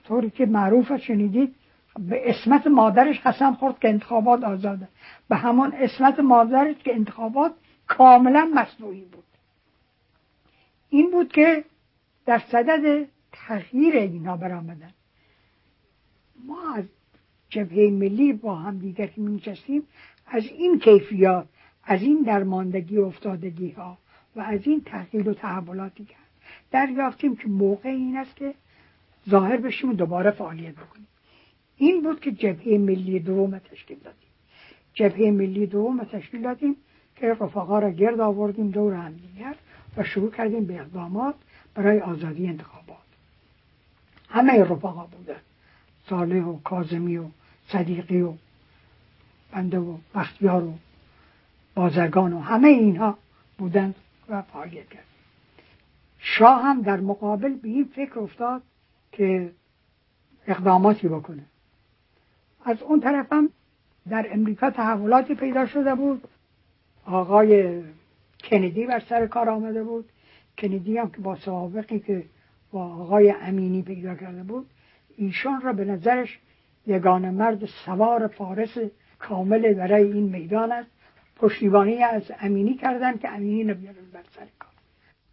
طوری 0.04 0.30
که 0.30 0.46
معروف 0.46 0.98
شنیدید 0.98 1.56
به 2.00 2.30
اسمت 2.30 2.68
مادرش 2.68 3.20
قسم 3.20 3.54
خورد 3.54 3.80
که 3.80 3.90
انتخابات 3.90 4.44
آزاده. 4.44 4.88
به 5.30 5.36
همان 5.36 5.74
اسمت 5.74 6.20
مادرش 6.20 6.76
که 6.84 6.96
انتخابات 6.96 7.54
کاملا 7.88 8.52
مصنوعی 8.56 9.06
بود. 9.06 9.24
این 10.90 11.12
بود 11.12 11.32
که 11.32 11.64
در 12.26 12.40
صدد 12.52 13.08
تغییر 13.32 13.96
اینا 13.96 14.38
برآمدن. 14.38 14.94
ما 16.46 16.74
از 16.76 16.86
جبهه 17.50 17.92
ملی 17.92 18.34
با 18.34 18.56
هم 18.56 18.78
دیگر 18.78 19.08
که 19.08 19.22
می 19.22 19.42
از 20.28 20.44
این 20.46 20.80
کیفیات 20.80 21.48
از 21.84 22.02
این 22.02 22.22
درماندگی 22.22 22.98
و 22.98 23.06
افتادگی 23.06 23.70
ها 23.70 23.98
و 24.36 24.42
از 24.42 24.68
این 24.68 24.82
تغییر 24.82 25.30
و 25.30 25.34
تحولاتی 25.34 26.08
دریافتیم 26.72 27.36
که 27.36 27.48
موقع 27.48 27.90
این 27.90 28.18
است 28.18 28.36
که 28.36 28.54
ظاهر 29.30 29.58
بشیم 29.58 29.90
و 29.90 29.94
دوباره 29.94 30.32
فعالیت 30.32 30.76
بکنیم. 30.76 31.08
این 31.78 32.04
بود 32.04 32.20
که 32.20 32.32
جبهه 32.32 32.78
ملی 32.78 33.20
دوم 33.20 33.60
تشکیل 33.60 33.98
دادیم. 33.98 34.30
جبهه 34.94 35.32
ملی 35.32 35.66
دوم 35.66 36.04
تشکیل 36.04 36.42
دادیم 36.42 36.76
که 37.16 37.28
رفقا 37.28 37.80
را 37.80 37.90
گرد 37.90 38.20
آوردیم 38.20 38.70
دور 38.70 38.94
هم 38.94 39.14
دیگر 39.14 39.56
و 39.98 40.04
شروع 40.04 40.32
کردیم 40.32 40.66
به 40.66 40.80
اقدامات 40.80 41.36
برای 41.76 42.00
آزادی 42.00 42.48
انتخابات. 42.48 42.98
همه 44.30 44.64
رفقا 44.64 45.06
بودن. 45.06 45.40
صالح 46.10 46.44
و 46.44 46.60
کازمی 46.60 47.18
و 47.18 47.26
صدیقی 47.68 48.22
و 48.22 48.34
بنده 49.52 49.80
و 49.80 49.98
بختیار 50.16 50.64
و 50.64 50.74
بازرگان 51.76 52.34
و 52.34 52.40
همه 52.40 52.68
اینها 52.68 53.18
بودن 53.58 53.96
و 54.30 54.42
فعالیت 54.42 54.90
کرد 54.90 55.04
شاه 56.20 56.64
هم 56.64 56.82
در 56.82 57.00
مقابل 57.00 57.54
به 57.54 57.68
این 57.68 57.84
فکر 57.96 58.20
افتاد 58.20 58.62
که 59.12 59.52
اقداماتی 60.48 61.08
بکنه. 61.08 61.44
از 62.66 62.82
اون 62.82 63.00
طرف 63.00 63.34
هم 63.34 63.50
در 64.10 64.28
امریکا 64.32 64.70
تحولاتی 64.70 65.36
پیدا 65.36 65.66
شده 65.66 65.96
بود. 65.96 66.28
آقای 67.06 67.84
کندی 68.44 68.86
بر 68.86 69.00
سر 69.00 69.28
کار 69.28 69.50
آمده 69.50 69.84
بود. 69.84 70.10
کندی 70.58 70.98
هم 70.98 71.10
که 71.10 71.22
با 71.22 71.36
سوابقی 71.36 72.00
که 72.00 72.24
با 72.72 72.86
آقای 72.86 73.32
امینی 73.42 73.82
پیدا 73.82 74.16
کرده 74.16 74.44
بود 74.44 74.70
ایشان 75.18 75.62
را 75.62 75.74
به 75.74 75.86
نظرش 75.86 76.40
یگان 76.88 77.30
مرد 77.30 77.66
سوار 77.66 78.28
فارس 78.28 78.78
کامل 79.20 79.74
برای 79.74 80.12
این 80.12 80.24
میدان 80.24 80.72
است. 80.72 80.90
پشتیبانی 81.36 82.04
از 82.04 82.32
امینی 82.40 82.74
کردن 82.74 83.18
که 83.18 83.30
امینی 83.30 83.64
نبیارن 83.64 83.96
بر 84.14 84.24
سر 84.32 84.48
کار. 84.60 84.69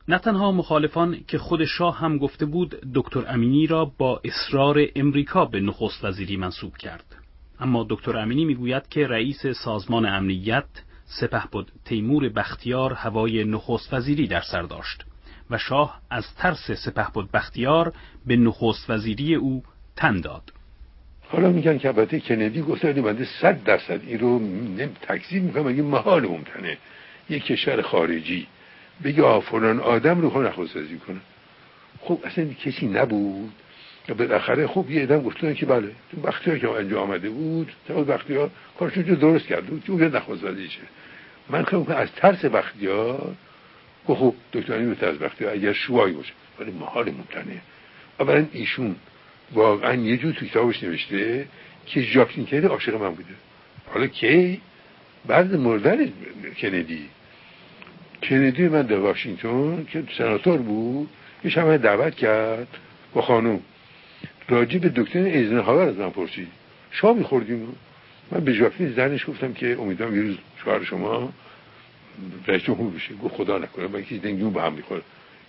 نه 0.09 0.19
تنها 0.19 0.53
مخالفان 0.53 1.21
که 1.29 1.39
خود 1.39 1.65
شاه 1.65 1.99
هم 1.99 2.19
گفته 2.19 2.47
بود 2.47 2.81
دکتر 2.95 3.25
امینی 3.29 3.67
را 3.67 3.93
با 3.99 4.21
اصرار 4.25 4.87
امریکا 4.97 5.45
به 5.45 5.61
نخست 5.61 6.05
وزیری 6.05 6.37
منصوب 6.37 6.77
کرد. 6.77 7.05
اما 7.61 7.87
دکتر 7.91 8.17
امینی 8.17 8.45
می‌گوید 8.45 8.89
که 8.89 9.07
رئیس 9.07 9.47
سازمان 9.47 10.07
امنیت 10.07 10.65
سپه 11.21 11.43
بود 11.53 11.73
تیمور 11.85 12.29
بختیار 12.29 12.93
هوای 12.93 13.45
نخست 13.45 13.95
وزیری 13.95 14.27
در 14.27 14.41
سر 14.41 14.63
داشت 14.63 15.05
و 15.51 15.59
شاه 15.59 16.01
از 16.11 16.35
ترس 16.35 16.71
سپه 16.71 17.07
بود 17.15 17.31
بختیار 17.31 17.93
به 18.27 18.37
نخست 18.37 18.91
وزیری 18.91 19.35
او 19.35 19.63
تن 19.97 20.21
داد. 20.21 20.53
حالا 21.29 21.51
میگن 21.51 21.79
که 21.79 21.89
البته 21.89 22.21
کندی 22.21 22.63
گفته 22.63 22.93
بنده 22.93 23.27
صد 23.41 23.65
درصد 23.65 24.01
این 24.07 24.19
رو 24.19 24.41
تکذیب 25.03 25.43
می‌کنم 25.43 25.67
اگه 25.67 25.83
محال 25.83 26.27
ممکنه؟ 26.27 26.79
یک 27.31 27.45
کشور 27.45 27.83
خارجی 27.83 28.47
بگه 29.05 29.41
فلان 29.41 29.81
آدم 29.81 30.21
رو 30.21 30.31
خود 30.31 30.47
نخواست 30.47 30.73
کنه. 31.07 31.21
خب 32.01 32.19
اصلا 32.25 32.45
کسی 32.65 32.87
نبود. 32.87 33.53
بالاخره 34.15 34.67
خب 34.67 34.91
یه 34.91 35.03
ادم 35.03 35.23
گفتن 35.23 35.55
که 35.55 35.67
بله. 35.67 35.93
تو 36.11 36.21
وقتی 36.23 36.61
که 36.61 36.71
انجام 36.71 37.03
آمده 37.03 37.31
بود 37.31 37.73
تو 37.89 37.95
وقتی 37.95 38.35
ها 38.35 38.51
کارشون 38.79 39.03
درست 39.03 39.47
کرده 39.47 39.67
بود 39.67 39.85
که 39.85 39.93
اون 39.93 40.03
نخواست 40.03 40.67
شه 40.69 40.81
من 41.51 41.65
خب 41.65 41.91
از 41.91 42.13
ترس 42.13 42.45
وقتی 42.45 42.87
ها 42.87 43.35
خب 44.07 44.35
دکتر 44.53 44.73
این 44.73 44.97
از 45.01 45.23
وقتی 45.23 45.45
ها 45.45 45.51
اگر 45.51 45.73
شوایی 45.73 46.15
باشه. 46.15 46.33
ولی 46.61 46.71
محال 46.71 47.11
ممکنه 47.11 47.61
اولا 48.21 48.47
ایشون 48.53 48.97
واقعا 49.53 49.95
یه 49.95 50.17
جور 50.17 50.33
تو 50.33 50.47
کتابش 50.47 50.83
نوشته 50.83 51.47
که 51.87 52.01
ژاک 52.01 52.39
نیکلی 52.39 52.67
عاشق 52.67 52.95
من 52.95 53.11
بوده. 53.11 53.35
حالا 53.87 54.07
کی؟ 54.07 54.61
بعد 55.27 55.55
مردن 55.55 56.13
کندی. 56.61 57.09
کندی 58.23 58.69
من 58.69 58.83
در 58.83 58.99
واشنگتن 58.99 59.87
که 59.93 60.05
سناتور 60.19 60.59
بود 60.59 61.09
یه 61.45 61.51
شما 61.51 61.77
دعوت 61.77 62.15
کرد 62.15 62.69
با 63.15 63.23
خانوم. 63.23 63.61
راجع 64.49 64.79
به 64.79 64.89
دکتر 64.89 65.19
ایزنهاور 65.19 65.89
از 65.89 65.97
من 65.97 66.11
پرسید. 66.11 66.49
شما 66.91 67.13
میخوردیم 67.13 67.77
من 68.31 68.41
به 68.41 68.53
ژاکنی 68.53 68.93
زنش 68.93 69.27
گفتم 69.27 69.53
که 69.53 69.77
امیدوارم 69.81 70.17
یه 70.17 70.23
روز 70.23 70.37
شوهر 70.65 70.85
شما 70.85 71.33
رئیس 72.47 72.63
جمهور 72.63 72.93
بشه. 72.93 73.15
گفت 73.15 73.35
خدا 73.35 73.59
نکنه 73.59 73.89
من 73.89 74.03
کسی 74.03 74.19
دنگیون 74.19 74.53
با 74.53 74.63
هم 74.63 74.73
می‌خوره. 74.73 75.03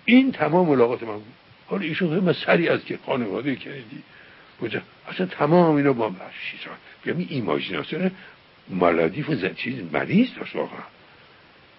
این 0.05 0.31
تمام 0.31 0.67
ملاقات 0.67 1.03
من 1.03 1.13
بود. 1.13 1.23
حالا 1.67 1.81
ایشون 1.81 2.19
خیلی 2.19 2.33
سری 2.45 2.69
از 2.69 2.85
که 2.85 2.99
خانواده 3.05 3.55
کندی. 3.55 4.03
کجا 4.61 4.81
اصلا 5.09 5.25
تمام 5.25 5.75
اینا 5.75 5.93
با 5.93 6.11
شیزان 6.51 6.75
یعنی 7.05 7.27
ایماجیناسیون 7.29 8.11
مالادیف 8.69 9.29
و 9.29 9.35
چیز 9.55 9.75
مریض 9.93 10.27
داشت 10.39 10.55
واقعا. 10.55 10.96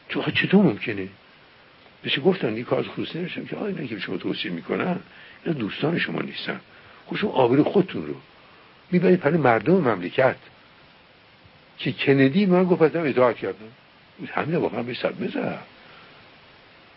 تو 0.08 0.30
چطور 0.30 0.64
ممکنه؟ 0.64 1.08
بشه 2.04 2.20
گفتن 2.20 2.54
این 2.54 2.64
کار 2.64 2.88
خصوصی 2.88 3.18
نمیشم 3.18 3.44
که 3.44 3.56
آینه 3.56 3.86
که 3.86 3.98
شما 3.98 4.16
توصیه 4.16 4.50
می‌کنن 4.50 4.96
اینا 5.44 5.58
دوستان 5.58 5.98
شما 5.98 6.20
نیستن. 6.20 6.60
خوشون 7.06 7.30
آبر 7.30 7.62
خودتون 7.62 8.06
رو 8.06 8.14
می‌برید 8.90 9.20
پر 9.20 9.30
مردم 9.30 9.74
مملکت. 9.74 10.36
که 11.78 11.92
کندی 11.92 12.46
من 12.46 12.64
گفت 12.64 12.82
ازم 12.82 13.02
اطاعت 13.04 13.36
کردم. 13.36 13.68
همین 14.28 14.56
واقعا 14.56 14.82
به 14.82 14.94
صد 14.94 15.30
زد 15.34 15.58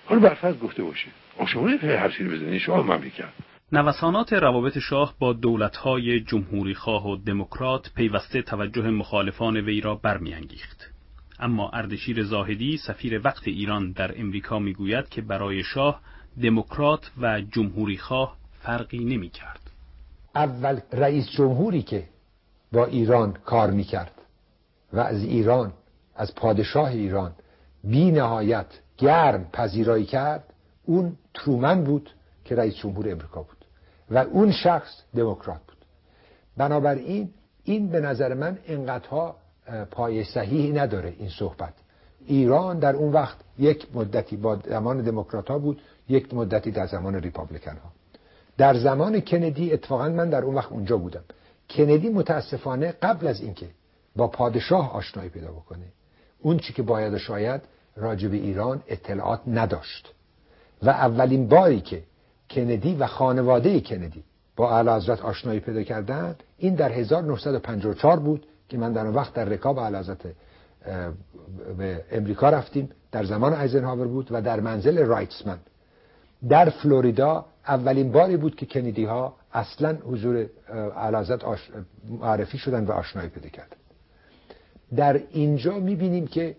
حالا 0.06 0.22
برفرض 0.22 0.58
گفته 0.58 0.84
باشه. 0.84 1.08
شما 1.48 1.68
نمی‌تونید 1.68 1.96
هر 1.96 2.10
چیزی 2.10 2.30
بزنید 2.30 2.62
شما 2.62 2.84
مملکت. 2.84 3.30
نوسانات 3.72 4.34
روابط 4.34 4.78
شاه 4.78 5.16
با 5.20 5.34
دولتهای 5.34 6.20
جمهوری 6.20 6.74
خواه 6.74 7.08
و 7.08 7.16
دموکرات 7.16 7.92
پیوسته 7.96 8.42
توجه 8.42 8.90
مخالفان 8.90 9.58
وی 9.58 9.82
را 9.82 9.96
برمیانگیخت. 9.96 10.92
اما 11.42 11.70
اردشیر 11.70 12.24
زاهدی 12.24 12.78
سفیر 12.78 13.22
وقت 13.24 13.48
ایران 13.48 13.92
در 13.92 14.22
امریکا 14.22 14.60
می‌گوید 14.60 15.10
که 15.10 15.22
برای 15.22 15.64
شاه 15.64 16.02
دموکرات 16.44 17.12
و 17.22 17.42
جمهوری 17.42 17.98
خواه 17.98 18.38
فرقی 18.62 19.06
نمی 19.06 19.30
کرد. 19.30 19.60
اول 20.36 20.80
رئیس 20.94 21.30
جمهوری 21.30 21.82
که 21.82 22.10
با 22.72 22.86
ایران 22.86 23.34
کار 23.34 23.72
می‌کرد 23.72 24.22
و 24.94 25.00
از 25.00 25.24
ایران 25.24 25.74
از 26.16 26.36
پادشاه 26.36 26.90
ایران 26.90 27.32
بی 27.84 28.12
نهایت 28.12 28.66
گرم 28.98 29.50
پذیرایی 29.54 30.06
کرد 30.06 30.44
اون 30.86 31.18
ترومن 31.34 31.84
بود 31.84 32.10
که 32.46 32.56
رئیس 32.56 32.76
جمهور 32.76 33.12
امریکا 33.12 33.44
بود 33.44 33.66
و 34.12 34.18
اون 34.18 34.52
شخص 34.52 35.02
دموکرات 35.16 35.62
بود 35.68 35.78
بنابراین 36.58 37.30
این 37.64 37.90
به 37.90 38.00
نظر 38.00 38.34
من 38.34 38.58
انقدرها 38.68 39.36
پای 39.92 40.24
صحیحی 40.24 40.72
نداره 40.72 41.14
این 41.20 41.30
صحبت. 41.30 41.74
ایران 42.26 42.80
در 42.80 42.96
اون 42.96 43.12
وقت 43.12 43.38
یک 43.60 43.88
مدتی 43.94 44.38
با 44.38 44.56
زمان 44.56 45.02
دموکرات 45.02 45.50
ها 45.50 45.60
بود 45.60 45.82
یک 46.10 46.34
مدتی 46.34 46.72
در 46.72 46.88
زمان 46.88 47.16
ریپابلیکن 47.16 47.72
ها. 47.72 47.92
در 48.58 48.78
زمان 48.78 49.22
کندی 49.22 49.74
اتفاقا 49.74 50.10
من 50.10 50.30
در 50.30 50.42
اون 50.42 50.56
وقت 50.56 50.72
اونجا 50.72 50.98
بودم. 50.98 51.24
کندی 51.70 52.10
متاسفانه 52.10 52.92
قبل 52.92 53.28
از 53.28 53.42
اینکه 53.42 53.68
با 54.16 54.28
پادشاه 54.28 54.94
آشنایی 54.94 55.30
پیدا 55.30 55.52
بکنه 55.52 55.86
اون 56.40 56.58
چی 56.58 56.74
که 56.74 56.82
باید 56.82 57.18
شاید 57.18 57.62
راجع 57.96 58.28
به 58.28 58.38
ایران 58.38 58.84
اطلاعات 58.88 59.42
نداشت. 59.48 60.14
و 60.84 60.90
اولین 60.90 61.48
باری 61.48 61.82
که 61.82 62.04
کندی 62.50 62.96
و 62.96 63.08
خانواده 63.08 63.82
کندی 63.82 64.24
با 64.56 64.72
اعلی 64.76 64.90
حضرت 64.90 65.22
آشنایی 65.22 65.60
پیدا 65.60 65.84
کردن 65.84 66.36
این 66.58 66.76
در 66.76 66.92
1954 66.92 68.20
بود 68.20 68.48
که 68.72 68.78
من 68.78 68.94
در 68.94 69.10
وقت 69.12 69.34
در 69.34 69.46
رکاب 69.46 69.80
حضرت 69.80 70.18
به 71.78 72.04
امریکا 72.12 72.50
رفتیم 72.50 72.90
در 73.12 73.24
زمان 73.24 73.54
ایزنهاور 73.54 74.08
بود 74.08 74.28
و 74.32 74.42
در 74.42 74.60
منزل 74.60 74.98
رایتسمن 74.98 75.58
در 76.50 76.70
فلوریدا 76.70 77.46
اولین 77.68 78.12
باری 78.12 78.38
بود 78.38 78.56
که 78.56 78.66
کندی 78.66 79.06
ها 79.06 79.36
اصلا 79.54 79.98
حضور 80.04 80.46
علازت. 80.98 81.40
معرفی 82.10 82.58
شدن 82.58 82.86
و 82.86 82.92
آشنایی 82.92 83.30
پیدا 83.30 83.50
کردن 83.50 83.78
در 84.96 85.22
اینجا 85.32 85.80
می‌بینیم 85.80 86.28
که 86.28 86.56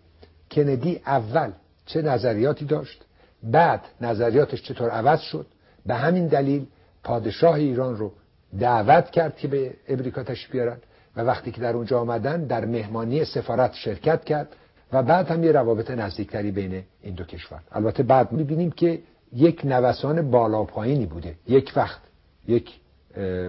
کندی 0.51 1.01
اول 1.07 1.53
چه 1.87 2.03
نظریاتی 2.03 2.65
داشت 2.65 3.05
بعد 3.43 3.81
نظریاتش 4.01 4.63
چطور 4.63 4.91
عوض 4.91 5.21
شد 5.21 5.47
به 5.87 5.95
همین 5.95 6.27
دلیل 6.27 6.67
پادشاه 7.05 7.55
ایران 7.55 7.97
رو 7.97 8.13
دعوت 8.59 9.11
کرد 9.11 9.37
که 9.37 9.49
به 9.49 9.75
امریکا 9.89 10.23
تشریف 10.23 10.53
بیارن 10.53 10.77
و 11.17 11.21
وقتی 11.21 11.51
که 11.51 11.61
در 11.61 11.77
اونجا 11.77 12.01
آمدن 12.01 12.45
در 12.47 12.65
مهمانی 12.65 13.25
سفارت 13.25 13.75
شرکت 13.75 14.25
کرد 14.25 14.57
و 14.93 15.03
بعد 15.03 15.31
هم 15.31 15.45
یه 15.45 15.53
روابط 15.53 15.91
نزدیکتری 15.91 16.51
بین 16.51 16.83
این 17.03 17.15
دو 17.15 17.25
کشور. 17.25 17.61
البته 17.73 18.03
بعد 18.03 18.33
می‌بینیم 18.33 18.71
که 18.71 18.99
یک 19.33 19.65
نوسان 19.65 20.31
بالا 20.31 20.65
پایینی 20.65 21.07
بوده. 21.07 21.35
یک 21.49 21.73
وقت 21.77 22.01
یک 22.49 22.71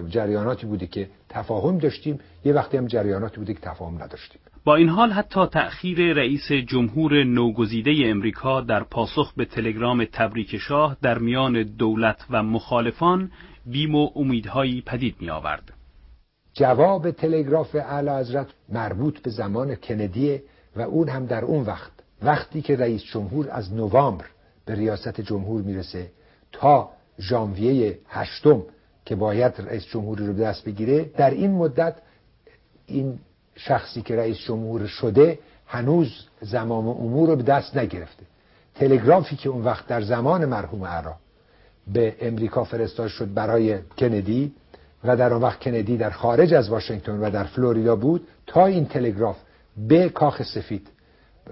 جریاناتی 0.08 0.66
بوده 0.66 0.86
که 0.86 1.08
تفاهم 1.28 1.78
داشتیم. 1.78 2.20
یه 2.44 2.52
وقتی 2.52 2.76
هم 2.76 2.86
جریاناتی 2.86 3.36
بوده 3.36 3.54
که 3.54 3.60
تفاهم 3.60 4.02
نداشتیم. 4.02 4.40
با 4.64 4.76
این 4.76 4.88
حال 4.88 5.10
حتی 5.10 5.46
تأخیر 5.46 6.12
رئیس 6.12 6.52
جمهور 6.52 7.24
نوگزیده 7.24 7.92
امریکا 8.04 8.60
در 8.60 8.82
پاسخ 8.82 9.32
به 9.36 9.44
تلگرام 9.44 10.04
تبریک 10.04 10.56
شاه 10.56 10.96
در 11.02 11.18
میان 11.18 11.62
دولت 11.62 12.24
و 12.30 12.42
مخالفان 12.42 13.30
بیم 13.66 13.94
و 13.94 14.10
امیدهایی 14.16 14.82
پدید 14.86 15.16
می 15.20 15.30
آورد. 15.30 15.73
جواب 16.54 17.10
تلگراف 17.10 17.74
اعلی 17.74 18.10
حضرت 18.10 18.46
مربوط 18.68 19.18
به 19.18 19.30
زمان 19.30 19.74
کندی 19.74 20.40
و 20.76 20.80
اون 20.80 21.08
هم 21.08 21.26
در 21.26 21.44
اون 21.44 21.64
وقت. 21.64 21.90
وقتی 22.22 22.62
که 22.62 22.76
رئیس 22.76 23.02
جمهور 23.02 23.48
از 23.50 23.72
نوامبر 23.72 24.24
به 24.64 24.74
ریاست 24.74 25.20
جمهور 25.20 25.62
می‌رسه 25.62 26.10
تا 26.52 26.90
ژانویه 27.20 27.98
هشتم 28.08 28.62
که 29.04 29.16
باید 29.16 29.52
رئیس 29.58 29.84
جمهوری 29.86 30.26
رو 30.26 30.32
دست 30.32 30.64
بگیره 30.64 31.04
در 31.04 31.30
این 31.30 31.50
مدت 31.50 31.94
این 32.86 33.18
شخصی 33.56 34.02
که 34.02 34.16
رئیس 34.16 34.36
جمهور 34.38 34.86
شده 34.86 35.38
هنوز 35.66 36.26
زمام 36.40 36.88
امور 36.88 37.28
رو 37.28 37.36
به 37.36 37.42
دست 37.42 37.76
نگرفته. 37.76 38.22
تلگرافی 38.74 39.36
که 39.36 39.48
اون 39.48 39.64
وقت 39.64 39.86
در 39.86 40.02
زمان 40.02 40.44
مرحوم 40.44 40.84
عرا 40.84 41.16
به 41.92 42.16
امریکا 42.20 42.64
فرستاد 42.64 43.08
شد 43.08 43.34
برای 43.34 43.78
کندی 43.98 44.52
و 45.04 45.16
در 45.16 45.32
آن 45.32 45.42
وقت 45.42 45.60
کندی 45.60 45.96
در 45.96 46.10
خارج 46.10 46.54
از 46.54 46.68
واشنگتن 46.68 47.20
و 47.20 47.30
در 47.30 47.44
فلوریدا 47.44 47.96
بود 47.96 48.26
تا 48.46 48.66
این 48.66 48.86
تلگراف 48.86 49.36
به 49.88 50.08
کاخ 50.08 50.42
سفید 50.42 50.90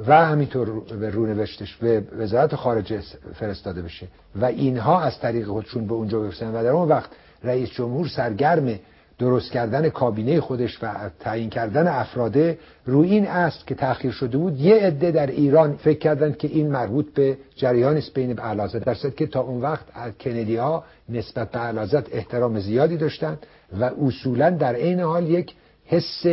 و 0.07 0.27
همینطور 0.27 0.81
به 0.81 1.11
رونوشتش 1.11 1.77
به 1.77 2.05
وزارت 2.19 2.55
خارجه 2.55 3.01
فرستاده 3.35 3.83
بشه. 3.83 4.09
و 4.37 4.45
اینها 4.45 5.01
از 5.01 5.21
طریق 5.21 5.47
خودشون 5.47 5.87
به 5.87 5.95
اونجا 5.95 6.21
برسن 6.21 6.55
و 6.55 6.63
در 6.63 6.71
اون 6.71 6.89
وقت 6.89 7.11
رئیس 7.45 7.71
جمهور 7.71 8.09
سرگرم 8.09 8.79
درست 9.23 9.53
کردن 9.53 9.89
کابینه 9.89 10.41
خودش 10.41 10.79
و 10.83 11.11
تعیین 11.21 11.51
کردن 11.51 11.89
افراده 11.89 12.59
روی 12.87 13.11
این 13.11 13.27
است 13.27 13.67
که 13.67 13.75
تأخیر 13.75 14.11
شده 14.13 14.39
بود 14.39 14.61
یه 14.61 14.75
عده 14.75 15.11
در 15.11 15.27
ایران 15.27 15.77
فکر 15.77 15.99
کردند 15.99 16.37
که 16.37 16.49
این 16.49 16.71
مربوط 16.71 17.15
به 17.15 17.37
جریان 17.57 17.97
است 17.97 18.15
بین 18.15 18.41
اعلازت 18.41 18.85
در 18.85 19.11
که 19.11 19.27
تا 19.27 19.41
اون 19.41 19.61
وقت 19.61 20.19
کندی 20.19 20.57
ها 20.57 20.85
نسبت 21.09 21.51
به 21.51 21.61
اعلازت 21.61 22.15
احترام 22.15 22.61
زیادی 22.61 22.97
داشتند 22.97 23.47
و 23.81 23.85
اصولا 23.85 24.51
در 24.51 24.75
عین 24.75 25.01
حال 25.01 25.31
یک 25.31 25.55
حس 25.87 26.25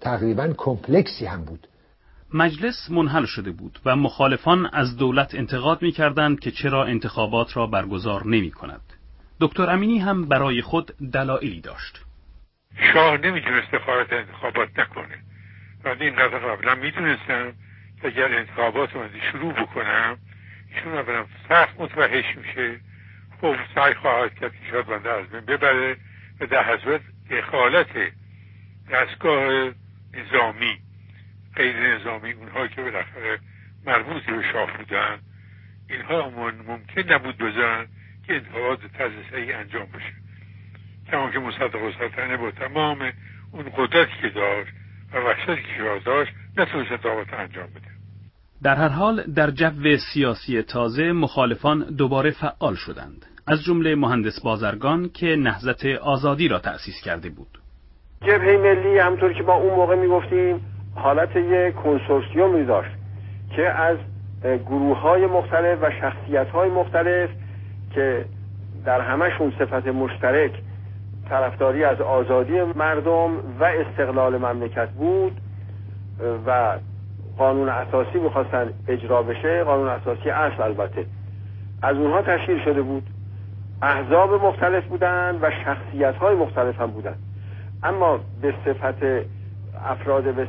تقریبا 0.00 0.48
کمپلکسی 0.56 1.26
هم 1.26 1.44
بود 1.44 1.68
مجلس 2.34 2.90
منحل 2.90 3.24
شده 3.24 3.50
بود 3.50 3.78
و 3.86 3.96
مخالفان 3.96 4.66
از 4.72 4.96
دولت 4.96 5.34
انتقاد 5.34 5.82
می 5.82 5.92
کردند 5.92 6.40
که 6.40 6.50
چرا 6.50 6.84
انتخابات 6.84 7.56
را 7.56 7.66
برگزار 7.66 8.26
نمی 8.26 8.50
کند. 8.50 8.93
دکتر 9.40 9.70
امینی 9.70 9.98
هم 9.98 10.28
برای 10.28 10.62
خود 10.62 10.86
دلایلی 11.12 11.60
داشت. 11.60 12.04
شاه 12.92 13.16
نمی‌تونست 13.16 13.78
خارج 13.78 14.14
انتخابات 14.14 14.78
نکنه. 14.78 15.18
و 15.84 15.88
این 15.88 16.16
قضا 16.16 16.38
قبلا 16.38 16.74
می‌دونستم 16.74 17.52
که 18.02 18.08
اگر 18.08 18.38
انتخابات 18.38 18.92
رو 18.92 19.02
شروع 19.32 19.52
بکنم 19.52 20.18
ایشون 20.74 20.94
اولا 20.94 21.26
سخت 21.48 21.80
متوحش 21.80 22.36
میشه 22.36 22.80
خب 23.40 23.56
سعی 23.74 23.94
خواهد 23.94 24.34
کرد 24.34 24.52
که 24.52 24.70
شاید 24.70 24.86
بنده 24.86 25.10
از 25.10 25.26
بین 25.26 25.40
ببره 25.40 25.96
و 26.40 26.46
در 26.46 26.74
حضرت 26.74 27.00
اخالت 27.30 27.86
دستگاه 28.90 29.70
نظامی 30.14 30.78
غیر 31.56 31.96
نظامی 31.96 32.32
اونها 32.32 32.66
که 32.66 32.82
بالاخره 32.82 33.38
مربوط 33.86 34.22
به 34.22 34.52
شاه 34.52 34.76
بودن 34.76 35.18
اینها 35.90 36.30
ممکن 36.66 37.12
نبود 37.12 37.38
بزن 37.38 37.86
که 38.26 38.34
انتخابات 38.34 38.78
طرز 38.98 39.12
انجام 39.32 39.86
بشه. 39.86 40.14
کما 41.10 41.30
که 41.30 41.38
مصدق 41.38 41.98
سلطنه 41.98 42.36
با 42.36 42.50
تمام 42.50 42.98
اون 43.52 43.64
قدرتی 43.76 44.12
که 44.22 44.28
داشت 44.28 44.70
و 45.12 45.18
وحشتی 45.18 45.62
که 45.62 46.00
داشت 46.04 46.32
نتونست 46.56 46.92
انتخابات 46.92 47.34
انجام 47.34 47.66
بده. 47.66 47.94
در 48.62 48.74
هر 48.76 48.88
حال 48.88 49.22
در 49.22 49.50
جو 49.50 49.96
سیاسی 50.14 50.62
تازه 50.62 51.12
مخالفان 51.12 51.94
دوباره 51.96 52.30
فعال 52.30 52.74
شدند. 52.74 53.26
از 53.46 53.62
جمله 53.64 53.94
مهندس 53.94 54.40
بازرگان 54.44 55.08
که 55.08 55.26
نهضت 55.26 55.86
آزادی 55.86 56.48
را 56.48 56.58
تأسیس 56.58 56.94
کرده 57.04 57.30
بود. 57.30 57.58
جبهه 58.22 58.56
ملی 58.56 58.98
همطور 58.98 59.32
که 59.32 59.42
با 59.42 59.54
اون 59.54 59.74
موقع 59.74 59.96
می‌گفتیم 59.96 60.60
حالت 60.94 61.36
یک 61.36 61.74
کنسورسیومی 61.74 62.64
داشت 62.64 62.90
که 63.56 63.62
از 63.62 63.98
گروه 64.42 64.98
های 65.00 65.26
مختلف 65.26 65.78
و 65.82 65.90
شخصیت 66.00 66.48
های 66.48 66.70
مختلف 66.70 67.30
که 67.94 68.24
در 68.84 69.00
همشون 69.00 69.52
صفت 69.58 69.86
مشترک 69.86 70.52
طرفداری 71.28 71.84
از 71.84 72.00
آزادی 72.00 72.62
مردم 72.62 73.30
و 73.60 73.64
استقلال 73.64 74.38
مملکت 74.38 74.88
بود 74.88 75.40
و 76.46 76.78
قانون 77.38 77.68
اساسی 77.68 78.18
می‌خواستن 78.18 78.68
اجرا 78.88 79.22
بشه 79.22 79.64
قانون 79.64 79.88
اساسی 79.88 80.30
اصل 80.30 80.62
البته. 80.62 81.06
از 81.82 81.96
اونها 81.96 82.22
تشکیل 82.22 82.64
شده 82.64 82.82
بود. 82.82 83.02
احزاب 83.82 84.44
مختلف 84.44 84.84
بودن 84.84 85.38
و 85.42 85.50
شخصیت 85.64 86.14
های 86.14 86.36
مختلف 86.36 86.80
هم 86.80 86.90
بودن. 86.90 87.14
اما 87.82 88.20
به 88.42 88.54
صفت 88.64 89.26
افراد 89.84 90.34
به 90.34 90.48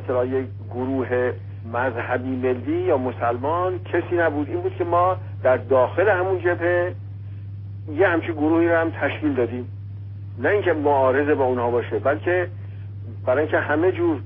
گروه 0.70 1.32
مذهبی 1.72 2.36
ملی 2.36 2.82
یا 2.82 2.96
مسلمان 2.96 3.80
کسی 3.84 4.16
نبود. 4.16 4.48
این 4.48 4.60
بود 4.60 4.74
که 4.74 4.84
ما 4.84 5.16
در 5.42 5.56
داخل 5.56 6.08
همون 6.08 6.38
جبهه 6.38 6.94
یه 7.88 8.08
همچین 8.08 8.34
گروهی 8.34 8.68
رو 8.68 8.76
هم 8.76 8.90
تشکیل 8.90 9.34
دادیم. 9.34 9.68
نه 10.38 10.48
اینکه 10.48 10.72
معارضه 10.72 11.34
با 11.34 11.44
اونها 11.44 11.70
باشه 11.70 11.98
بلکه 11.98 12.48
برای 13.26 13.42
اینکه 13.42 13.58
همه 13.58 13.92
جور 13.92 14.20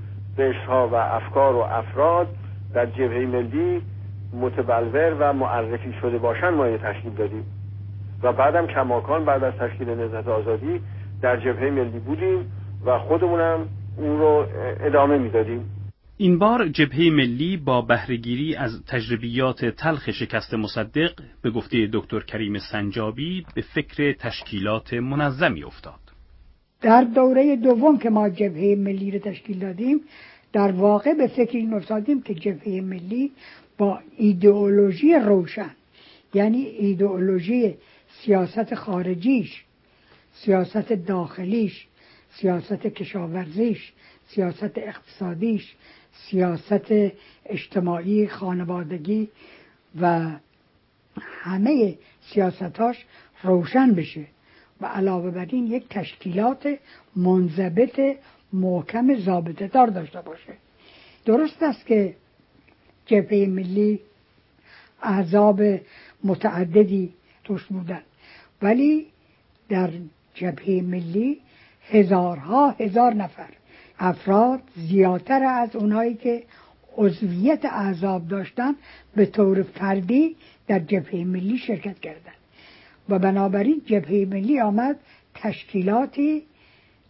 ها 0.67 0.87
و 0.87 0.95
افکار 0.95 1.55
و 1.55 1.59
افراد 1.59 2.27
در 2.73 2.85
جبهه 2.85 3.25
ملی 3.25 3.81
متبلور 4.33 5.15
و 5.19 5.33
معرفی 5.33 5.93
شده 6.01 6.17
باشن 6.17 6.49
ما 6.49 6.67
یه 6.67 6.77
تشکیل 6.77 7.13
دادیم. 7.13 7.45
و 8.23 8.33
بعدم 8.33 8.67
کماکان 8.67 9.25
بعد 9.25 9.43
از 9.43 9.53
تشکیل 9.53 9.89
نهضت 9.89 10.27
آزادی 10.27 10.81
در 11.21 11.37
جبهه 11.37 11.69
ملی 11.69 11.99
بودیم 11.99 12.51
و 12.85 12.99
خودمونم 12.99 13.59
اون 13.97 14.19
رو 14.19 14.45
ادامه 14.79 15.17
می‌دادیم. 15.17 15.65
این 16.21 16.39
بار 16.39 16.67
جبهه 16.67 17.09
ملی 17.09 17.57
با 17.57 17.81
بهرهگیری 17.81 18.55
از 18.55 18.85
تجربیات 18.87 19.65
تلخ 19.65 20.11
شکست 20.11 20.53
مصدق 20.53 21.11
به 21.41 21.51
گفته 21.51 21.89
دکتر 21.93 22.19
کریم 22.19 22.57
سنجابی 22.71 23.45
به 23.55 23.61
فکر 23.61 24.13
تشکیلات 24.13 24.93
منظمی 24.93 25.63
افتاد. 25.63 25.99
در 26.81 27.03
دوره 27.03 27.55
دوم 27.55 27.97
که 27.97 28.09
ما 28.09 28.29
جبهه 28.29 28.75
ملی 28.75 29.11
رو 29.11 29.19
تشکیل 29.19 29.59
دادیم 29.59 30.01
در 30.53 30.71
واقع 30.71 31.13
به 31.13 31.27
فکر 31.27 31.57
این 31.57 31.73
افتادیم 31.73 32.21
که 32.21 32.33
جبهه 32.33 32.81
ملی 32.81 33.31
با 33.77 33.99
ایدئولوژی 34.17 35.13
روشن 35.13 35.75
یعنی 36.33 36.61
ایدئولوژی 36.65 37.75
سیاست 38.23 38.75
خارجیش 38.75 39.63
سیاست 40.33 40.93
داخلیش 40.93 41.87
سیاست 42.29 42.87
کشاورزیش 42.87 43.91
سیاست 44.27 44.77
اقتصادیش 44.77 45.75
سیاست 46.31 46.93
اجتماعی 47.45 48.27
خانوادگی 48.27 49.29
و 50.01 50.31
همه 51.21 51.97
سیاستاش 52.21 53.05
روشن 53.43 53.93
بشه. 53.93 54.25
و 54.81 54.85
علاوه 54.85 55.31
بر 55.31 55.47
این 55.49 55.67
یک 55.67 55.89
تشکیلات 55.89 56.77
منضبط 57.15 58.17
محکم 58.53 59.15
ضابطه 59.15 59.67
دار 59.67 59.87
داشته 59.87 60.21
باشه. 60.21 60.53
درست 61.25 61.63
است 61.63 61.85
که 61.85 62.15
جبهه 63.05 63.45
ملی 63.49 63.99
احزاب 65.01 65.61
متعددی 66.23 67.13
توش 67.43 67.63
بودن. 67.63 68.01
ولی 68.61 69.07
در 69.69 69.91
جبهه 70.33 70.81
ملی 70.81 71.41
هزارها 71.89 72.69
هزار 72.69 73.13
نفر 73.13 73.49
افراد 74.01 74.61
زیادتر 74.75 75.43
از 75.43 75.75
اونایی 75.75 76.13
که 76.13 76.43
عضویت 76.97 77.65
اعذاب 77.65 78.27
داشتن 78.27 78.75
به 79.15 79.25
طور 79.25 79.63
فردی 79.63 80.35
در 80.67 80.79
جبهه 80.79 81.23
ملی 81.23 81.57
شرکت 81.57 81.99
کردند. 81.99 82.35
و 83.09 83.19
بنابراین 83.19 83.81
جبهه 83.85 84.27
ملی 84.29 84.59
آمد 84.59 84.95
تشکیلاتی 85.35 86.43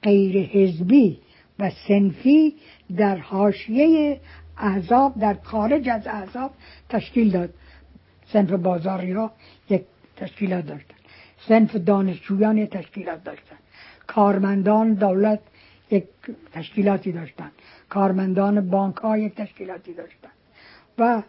غیر 0.04 0.46
حزبی 0.46 1.20
و 1.60 1.72
سنفی 1.88 2.56
در 2.98 3.18
حاشیه 3.18 4.20
احزاب 4.58 5.20
در 5.20 5.38
خارج 5.44 5.90
از 5.90 6.08
احزاب 6.08 6.52
تشکیل 6.90 7.32
داد. 7.32 7.54
سنف 8.34 8.52
بازاری 8.52 9.12
ها 9.12 9.32
یک 9.70 9.82
تشکیلات 10.18 10.66
داشتن 10.66 10.96
سنف 11.48 11.76
دانشجویان 11.76 12.66
تشکیلات 12.66 13.24
داشتن 13.24 13.56
کارمندان 14.08 14.94
دولت 14.94 15.40
یک 15.92 16.04
تشکیلاتی 16.54 17.12
داشتن 17.12 17.52
کارمندان 17.90 18.70
بانک 18.70 18.96
ها 18.96 19.18
یک 19.18 19.36
تشکیلاتی 19.36 19.94
داشتن 19.94 20.30
و 20.98 21.24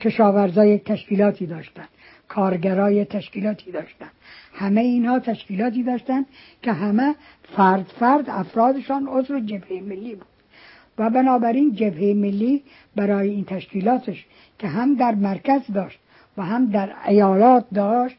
کشاورزا 0.00 0.64
یک 0.64 0.84
تشکیلاتی 0.84 1.46
داشتن 1.46 1.88
کارگرای 2.28 3.04
تشکیلاتی 3.04 3.72
داشتن 3.72 4.10
همه 4.52 4.80
اینها 4.80 5.18
تشکیلاتی 5.18 5.82
داشتن 5.82 6.24
که 6.62 6.72
همه 6.72 7.14
فرد 7.56 7.86
فرد 8.00 8.30
افرادشان 8.30 9.06
عضو 9.06 9.40
جبهه 9.40 9.80
ملی 9.80 10.14
بود. 10.14 10.26
و 10.98 11.10
بنابراین 11.10 11.74
جبهه 11.74 12.14
ملی 12.14 12.62
برای 12.96 13.30
این 13.30 13.44
تشکیلاتش 13.44 14.26
که 14.58 14.68
هم 14.68 14.94
در 14.94 15.14
مرکز 15.14 15.60
داشت 15.74 15.98
و 16.36 16.42
هم 16.42 16.66
در 16.66 16.92
ایالات 17.06 17.66
داشت 17.74 18.16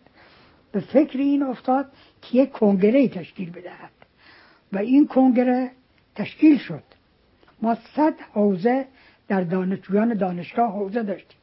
به 0.71 0.79
فکر 0.79 1.19
این 1.19 1.43
افتاد 1.43 1.85
که 2.21 2.37
یک 2.37 2.51
کنگره 2.51 3.07
تشکیل 3.07 3.49
بدهد. 3.49 3.96
و 4.73 4.77
این 4.77 5.07
کنگره 5.07 5.71
تشکیل 6.15 6.57
شد. 6.57 6.83
ما 7.61 7.77
صد 7.95 8.13
حوزه 8.33 8.85
در 9.27 9.41
دانشجویان 9.41 10.13
دانشگاه 10.13 10.71
حوزه 10.71 11.03
داشتیم. 11.03 11.39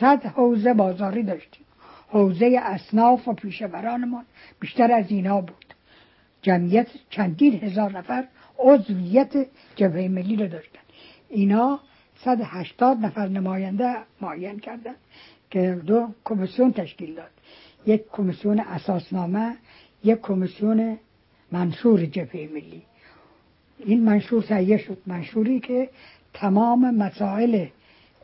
صد 0.00 0.26
حوزه 0.26 0.74
بازاری 0.74 1.22
داشتیم. 1.22 1.64
حوزه 2.08 2.60
اصناف 2.62 3.28
و 3.28 3.32
پیشورانمان 3.32 4.24
بیشتر 4.60 4.92
از 4.92 5.10
اینها 5.10 5.40
بود. 5.40 5.64
جمعیت 6.42 6.86
چندین 7.10 7.54
هزار 7.54 7.98
نفر 7.98 8.24
عضویت 8.58 9.46
جبهه 9.76 10.08
ملی 10.08 10.36
رو 10.36 10.48
داشتن. 10.48 10.80
اینا 11.28 11.80
صد 12.24 12.40
هشتاد 12.40 12.98
نفر 12.98 13.28
نماینده 13.28 13.96
معین 14.20 14.58
کردن 14.58 14.94
که 15.50 15.80
دو 15.86 16.08
کمیسیون 16.24 16.72
تشکیل 16.72 17.14
داد. 17.14 17.30
یک 17.86 18.02
کمیسیون 18.12 18.60
اساسنامه 18.60 19.56
یک 20.04 20.20
کمیسیون 20.20 20.98
منشور 21.52 22.06
جبهه 22.06 22.48
ملی. 22.52 22.82
این 23.78 24.04
منشور 24.04 24.42
تهیه 24.42 24.76
شد. 24.76 24.98
منشوری 25.06 25.60
که 25.60 25.90
تمام 26.34 26.94
مسائل 26.94 27.66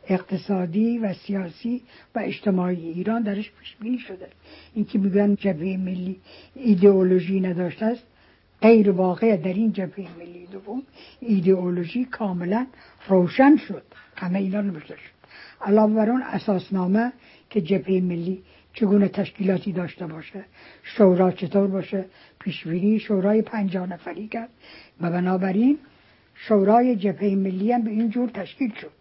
اقتصادی 0.07 0.97
و 0.97 1.13
سیاسی 1.13 1.81
و 2.15 2.19
اجتماعی 2.19 2.89
ایران 2.89 3.21
درش 3.23 3.51
پیش 3.59 3.75
بینی 3.75 3.99
شده. 3.99 4.27
این 4.73 4.85
که 4.85 4.99
میگن 4.99 5.35
جبهه 5.35 5.77
ملی 5.77 6.19
ایدئولوژی 6.55 7.39
نداشته 7.39 7.85
است 7.85 8.03
غیر 8.61 8.91
واقع 8.91 9.37
در 9.37 9.53
این 9.53 9.71
جبهه 9.71 10.07
ملی 10.19 10.47
دوم 10.51 10.83
ایدئولوژی 11.19 12.05
کاملا 12.05 12.67
روشن 13.07 13.57
شد. 13.57 13.83
همه 14.15 14.39
اینا 14.39 14.61
نوشته 14.61 14.95
شد. 14.95 15.21
علاوه 15.61 15.93
بر 15.93 16.09
اون 16.09 16.21
اساسنامه 16.21 17.13
که 17.49 17.61
جبهه 17.61 18.01
ملی 18.01 18.43
چگونه 18.73 19.07
تشکیلاتی 19.07 19.71
داشته 19.71 20.07
باشه 20.07 20.45
شورا 20.83 21.31
چطور 21.31 21.67
باشه 21.67 22.05
پیشبینی 22.43 22.99
شورای 22.99 23.41
پنجاه 23.41 23.87
نفری 23.87 24.27
کرد 24.27 24.49
و 25.01 25.11
بنابراین 25.11 25.77
شورای 26.35 26.95
جبهه 26.95 27.35
ملی 27.35 27.71
هم 27.71 27.83
به 27.83 27.89
این 27.89 28.09
جور 28.09 28.29
تشکیل 28.29 28.73
شد. 28.81 28.91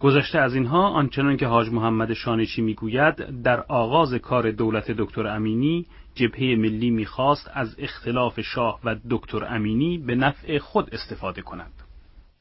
گذشته 0.00 0.38
از 0.38 0.54
اینها 0.54 0.88
آنچنان 0.88 1.36
که 1.36 1.46
حاج 1.46 1.68
محمد 1.68 2.12
شانچی 2.12 2.62
می‌گوید 2.62 3.42
در 3.42 3.60
آغاز 3.60 4.14
کار 4.14 4.50
دولت 4.50 4.90
دکتر 4.90 5.26
امینی 5.26 5.86
جبهه 6.14 6.56
ملی 6.58 6.90
می‌خواست 6.90 7.50
از 7.54 7.76
اختلاف 7.78 8.40
شاه 8.40 8.80
و 8.84 8.96
دکتر 9.10 9.44
امینی 9.44 9.98
به 9.98 10.14
نفع 10.14 10.58
خود 10.58 10.94
استفاده 10.94 11.42
کند. 11.42 11.72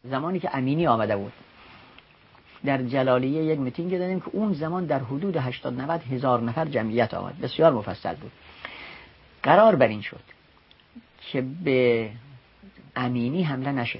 زمانی 0.03 0.39
که 0.39 0.57
امینی 0.57 0.87
آمده 0.87 1.17
بود 1.17 1.33
در 2.65 2.83
جلالیه 2.83 3.43
یک 3.43 3.59
میتینگ 3.59 3.97
دادیم 3.97 4.19
که 4.19 4.29
اون 4.33 4.53
زمان 4.53 4.85
در 4.85 4.99
حدود 4.99 5.37
80 5.37 5.81
90 5.81 6.01
هزار 6.01 6.41
نفر 6.41 6.65
جمعیت 6.65 7.13
آمد. 7.13 7.39
بسیار 7.41 7.73
مفصل 7.73 8.15
بود. 8.15 8.31
قرار 9.43 9.75
بر 9.75 9.87
این 9.87 10.01
شد 10.01 10.23
که 11.21 11.41
به 11.63 12.09
امینی 12.95 13.43
حمله 13.43 13.71
نشه. 13.71 13.99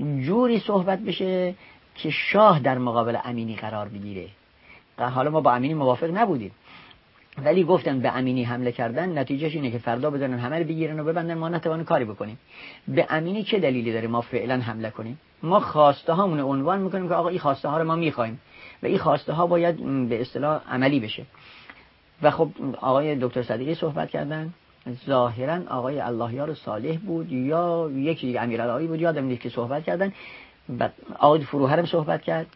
جوری 0.00 0.58
صحبت 0.60 0.98
بشه 0.98 1.54
که 1.94 2.10
شاه 2.10 2.60
در 2.60 2.78
مقابل 2.78 3.18
امینی 3.24 3.56
قرار 3.56 3.88
بگیره. 3.88 4.28
حالا 4.98 5.30
ما 5.30 5.40
با 5.40 5.52
امینی 5.52 5.74
موافق 5.74 6.10
نبودیم. 6.10 6.52
ولی 7.44 7.64
گفتن 7.64 8.00
به 8.00 8.16
امینی 8.16 8.44
حمله 8.44 8.72
کردن 8.72 9.18
نتیجهش 9.18 9.54
اینه 9.54 9.70
که 9.70 9.78
فردا 9.78 10.10
بزنن 10.10 10.38
همه 10.38 10.58
رو 10.58 10.64
بگیرن 10.64 11.00
و 11.00 11.04
ببندن 11.04 11.34
ما 11.34 11.48
نتوان 11.48 11.84
کاری 11.84 12.04
بکنیم. 12.04 12.38
به 12.88 13.06
امینی 13.10 13.44
چه 13.44 13.58
دلیلی 13.58 13.92
داره 13.92 14.08
ما 14.08 14.20
فعلا 14.20 14.60
حمله 14.60 14.90
کنیم؟ 14.90 15.20
ما 15.42 15.60
خواسته 15.60 16.12
هامون 16.12 16.40
عنوان 16.40 16.80
می‌کنیم 16.80 17.08
که 17.08 17.14
آقا 17.14 17.28
این 17.28 17.38
خواسته 17.38 17.68
ها 17.68 17.78
رو 17.78 17.84
ما 17.84 17.96
می‌خوایم 17.96 18.40
و 18.82 18.86
این 18.86 18.98
خواسته 18.98 19.32
ها 19.32 19.46
باید 19.46 20.08
به 20.08 20.20
اصطلاح 20.20 20.62
عملی 20.70 21.00
بشه. 21.00 21.26
و 22.22 22.30
خب 22.30 22.48
آقای 22.80 23.16
دکتر 23.20 23.42
صدیقی 23.42 23.74
صحبت 23.74 24.10
کردن. 24.10 24.52
ظاهرا 25.06 25.58
آقای 25.68 26.00
اللهیار 26.00 26.54
صالح 26.54 26.96
بود 26.96 27.32
یا 27.32 27.90
یکی 27.94 28.38
امیرالعلی 28.38 28.86
بود 28.86 29.00
یادم 29.00 29.24
نیست 29.24 29.42
که 29.42 29.48
صحبت 29.48 29.84
کردن. 29.84 30.12
آقای 31.18 31.40
فروهرم 31.40 31.86
صحبت 31.86 32.22
کرد. 32.22 32.46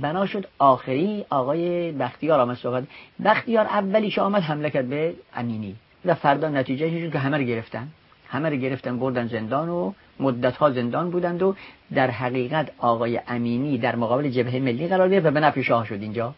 بنا 0.00 0.26
شد 0.26 0.46
آخری 0.58 1.24
آقای 1.30 1.92
بختیار 1.92 2.40
آمد 2.40 2.56
صحبت 2.56 2.84
بختیار 3.24 3.66
اولیش 3.66 4.18
آمد 4.18 4.42
حمله 4.42 4.70
کرد 4.70 4.88
به 4.88 5.14
امینی 5.34 5.76
و 6.04 6.14
فردا 6.14 6.48
نتیجه 6.48 7.00
شد 7.00 7.12
که 7.12 7.18
همه 7.18 7.36
رو 7.36 7.42
گرفتن. 7.42 7.88
همه 8.28 8.48
رو 8.50 8.56
گرفتن 8.56 8.98
بردن 8.98 9.26
زندان 9.26 9.68
و 9.68 9.92
مدت 10.20 10.56
ها 10.56 10.70
زندان 10.70 11.10
بودند 11.10 11.42
و 11.42 11.54
در 11.94 12.10
حقیقت 12.10 12.70
آقای 12.78 13.20
امینی 13.28 13.78
در 13.78 13.96
مقابل 13.96 14.30
جبهه 14.30 14.58
ملی 14.58 14.88
قرار 14.88 15.08
گرفت 15.08 15.26
و 15.26 15.30
به 15.30 15.40
نفع 15.40 15.62
شاه 15.62 15.86
شد 15.86 16.02
اینجا. 16.02 16.34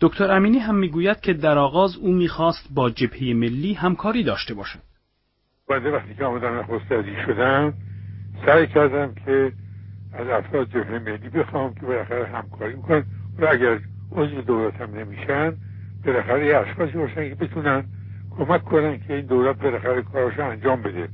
دکتر 0.00 0.30
امینی 0.30 0.58
هم 0.58 0.74
می‌گوید 0.74 1.20
که 1.20 1.32
در 1.32 1.58
آغاز 1.58 1.96
او 1.96 2.12
می‌خواست 2.12 2.68
با 2.74 2.90
جبهه 2.90 3.34
ملی 3.34 3.74
همکاری 3.74 4.24
داشته 4.24 4.54
باشد. 4.54 4.78
بنده 5.68 5.90
وقتی 5.90 6.14
که 6.14 6.24
آمدم 6.24 6.58
نخست 6.58 6.88
شدم 7.26 7.74
سعی 8.46 8.66
کردم 8.66 9.14
که 9.14 9.52
از 10.12 10.28
افراد 10.28 10.68
جبهه 10.68 10.98
ملی 10.98 11.28
بخوام 11.28 11.74
که 11.74 11.80
بالاخره 11.80 12.26
همکاری 12.26 12.76
می‌کنن 12.76 13.04
و 13.38 13.46
اگر 13.50 13.80
عضو 14.12 14.40
دولت 14.42 14.74
هم 14.74 14.94
نمیشن 14.94 15.52
بالاخره 16.06 16.46
یه 16.46 16.56
اشخاصی 16.56 16.92
باشن 16.92 17.28
که 17.28 17.34
بتونن 17.34 17.84
کمک 18.30 18.64
کنن 18.64 18.98
که 18.98 19.14
این 19.14 19.26
دولت 19.26 19.58
بالاخره 19.58 20.02
کارش 20.02 20.38
انجام 20.38 20.82
بده. 20.82 21.08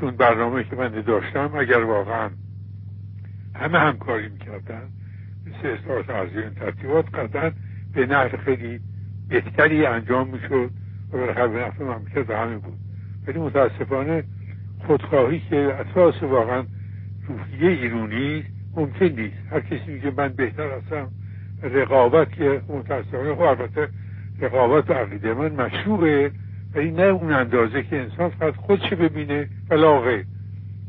چون 0.00 0.16
برنامه 0.16 0.64
که 0.64 0.76
من 0.76 0.88
داشتم 0.88 1.50
اگر 1.54 1.78
واقعا 1.84 2.30
همه 3.54 3.78
همکاری 3.78 4.28
می‌کردن 4.28 4.88
مثل 5.46 5.68
اصلاحات 5.68 6.10
ارزی 6.10 6.54
ترتیبات 6.60 7.14
قطعا 7.14 7.52
به 7.92 8.06
نحو 8.06 8.36
خیلی 8.36 8.80
بهتری 9.28 9.86
انجام 9.86 10.28
می‌شد 10.28 10.70
و 11.12 11.16
بالاخره 11.16 11.48
به 11.48 11.66
نفع 11.66 11.84
مملکت 11.84 12.30
همه 12.30 12.56
بود. 12.56 12.78
ولی 13.26 13.38
متاسفانه 13.38 14.24
خودخواهی 14.86 15.42
که 15.50 15.56
اساس 15.56 16.22
واقعا 16.22 16.64
روحیه 17.28 17.70
ایرونی 17.70 18.44
ممکن 18.76 19.04
نیست. 19.04 19.36
هر 19.50 19.60
کسی 19.60 19.92
میگه 19.92 20.12
من 20.16 20.28
بهتر 20.28 20.70
هستم 20.70 21.08
رقابت 21.62 22.32
که 22.32 22.62
متاسفانه 22.68 23.34
خب 23.34 23.40
البته 23.40 23.88
رقابت 24.40 24.90
و 24.90 24.92
عقیده 24.92 25.34
من 25.34 25.52
مشروعه 25.52 26.30
ولی 26.74 26.90
نه 26.90 27.02
اون 27.02 27.32
اندازه 27.32 27.82
که 27.82 28.00
انسان 28.00 28.30
فقط 28.30 28.54
خودش 28.54 28.92
ببینه 28.94 29.48
و 29.70 29.74
لاغه 29.74 30.24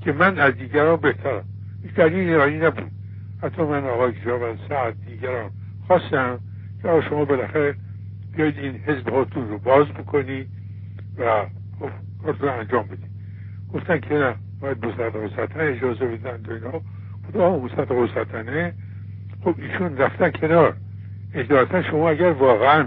که 0.02 0.12
من 0.12 0.40
از 0.40 0.54
دیگران 0.54 0.96
بهترم. 0.96 1.44
هیچ 1.84 1.94
دلیل 1.94 2.30
ایرانی 2.30 2.58
نبود. 2.58 2.92
حتی 3.44 3.62
من 3.62 3.84
آقای 3.84 4.12
و 4.12 4.56
سعد 4.70 4.96
دیگران 5.06 5.52
خواستم 5.88 6.40
که 6.84 7.02
شما 7.10 7.26
بالاخره 7.26 7.76
بیاید 8.36 8.58
این 8.58 8.76
حزب 8.76 9.10
هاتون 9.10 9.50
رو 9.50 9.58
باز 9.58 9.88
بکنی 9.88 10.46
و 11.18 11.46
خب 11.80 11.90
کارتون 12.24 12.50
انجام 12.50 12.84
بدید 12.84 13.10
گفتن 13.74 14.00
که 14.00 14.14
نه 14.14 14.36
باید 14.62 14.86
مصدق 14.86 15.16
وسطن 15.16 15.60
اجازه 15.60 16.06
بدن 16.06 16.40
و 16.48 16.54
اینا. 16.54 16.82
خدا 17.28 17.60
مصدق 17.60 17.92
وسطنه 17.92 18.74
خب 19.44 19.56
ایشون 19.58 19.98
رفتن 19.98 20.32
کنار. 20.32 20.76
اجازتا 21.34 21.82
شما 21.82 22.10
اگر 22.10 22.32
واقعا 22.32 22.86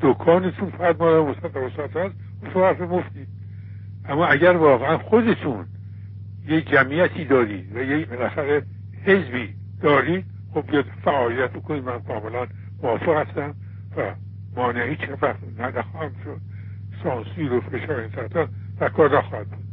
دکانتون 0.00 0.70
فقط 0.70 1.00
مال 1.00 1.20
مصدق 1.20 1.56
وسط 1.56 1.96
هست 1.96 2.14
تو 2.52 2.64
حرف 2.64 2.80
مفتی. 2.80 3.26
اما 4.08 4.26
اگر 4.26 4.56
واقعا 4.56 4.98
خودتون 4.98 5.66
یه 6.48 6.60
جمعیتی 6.60 7.24
دارید 7.24 7.76
و 7.76 7.82
یه 7.82 8.06
بالاخره 8.06 8.62
حزبی 9.04 9.54
دارید 9.80 10.24
خب 10.54 10.70
بیاد 10.70 10.84
فعالیت 11.04 11.50
بکنید. 11.50 11.84
من 11.84 11.98
کاملا 12.02 12.46
موافق 12.82 13.08
هستم 13.08 13.54
و 13.96 14.14
مانعی 14.56 14.96
چه 14.96 15.18
وقت 15.22 15.36
نخواهم 15.58 16.12
شد 16.24 16.40
سانسیر 17.02 17.52
و 17.52 17.60
فشار 17.60 18.00
این 18.00 18.48
و 18.80 18.88
کار 18.88 19.18
نخواهد 19.18 19.46
بود 19.48 19.64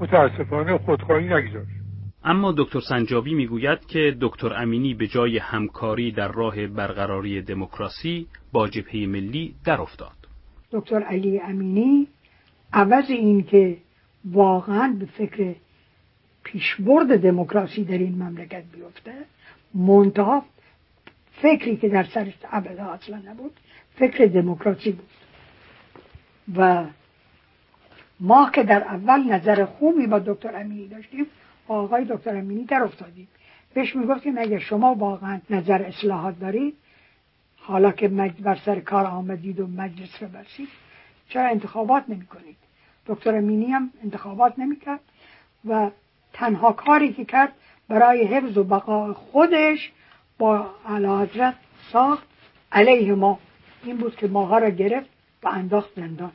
متاسفانه 0.00 0.78
خودخواهی 0.78 1.24
نگذاشت 1.24 1.76
اما 2.24 2.54
دکتر 2.58 2.80
سنجابی 2.80 3.34
می‌گوید 3.34 3.86
که 3.86 4.16
دکتر 4.20 4.62
امینی 4.62 4.94
به 4.94 5.06
جای 5.06 5.38
همکاری 5.38 6.12
در 6.12 6.32
راه 6.32 6.66
برقراری 6.66 7.42
دموکراسی 7.42 8.26
با 8.52 8.68
جبهه 8.68 9.06
ملی 9.06 9.54
در 9.64 9.80
افتاد. 9.80 10.16
دکتر 10.72 11.02
علی 11.02 11.40
امینی 11.40 12.06
عوض 12.72 13.10
این 13.10 13.42
که 13.42 13.76
واقعا 14.24 14.96
به 15.00 15.06
فکر 15.06 15.54
پیشبرد 16.42 17.22
دموکراسی 17.22 17.84
در 17.84 17.98
این 17.98 18.22
مملکت 18.22 18.64
بیفته 18.72 19.12
منتها 19.74 20.42
فکری 21.42 21.76
که 21.76 21.88
در 21.88 22.04
سرش 22.04 22.32
ابدا 22.52 22.84
اصلا 22.84 23.22
نبود 23.26 23.52
فکر 23.98 24.26
دموکراسی 24.26 24.92
بود. 24.92 25.08
و 26.56 26.84
ما 28.20 28.50
که 28.50 28.62
در 28.62 28.82
اول 28.82 29.32
نظر 29.32 29.64
خوبی 29.64 30.06
با 30.06 30.18
دکتر 30.18 30.56
امینی 30.56 30.88
داشتیم 30.88 31.26
با 31.66 31.74
آقای 31.74 32.04
دکتر 32.04 32.36
امینی 32.36 32.64
در 32.64 32.82
افتادیم. 32.82 33.28
بهش 33.74 33.96
می‌گفتیم 33.96 34.38
اگه 34.38 34.58
شما 34.58 34.94
واقعا 34.94 35.40
نظر 35.50 35.82
اصلاحات 35.82 36.40
دارید 36.40 36.74
حالا 37.56 37.92
که 37.92 38.08
بر 38.08 38.58
سر 38.64 38.80
کار 38.80 39.06
آمدید 39.06 39.60
و 39.60 39.66
مجلس 39.66 40.22
رو 40.22 40.28
برسید 40.28 40.68
چرا 41.28 41.48
انتخابات 41.48 42.04
نمی 42.08 42.26
کنید 42.26 42.56
دکتر 43.06 43.34
امینی 43.34 43.66
هم 43.66 43.90
انتخابات 44.04 44.58
نمی 44.58 44.76
کرد 44.76 45.00
و 45.68 45.90
تنها 46.32 46.72
کاری 46.72 47.12
که 47.12 47.24
کرد 47.24 47.52
برای 47.88 48.24
حفظ 48.24 48.58
و 48.58 48.64
بقای 48.64 49.12
خودش 49.12 49.92
با 50.38 50.70
حضرت 50.84 51.54
ساخت 51.92 52.26
علیه 52.72 53.14
ما. 53.14 53.38
این 53.84 53.96
بود 53.96 54.16
که 54.16 54.26
ماها 54.28 54.58
را 54.58 54.70
گرفت 54.70 55.10
و 55.42 55.48
انداخت 55.48 55.90
زندان. 55.96 56.32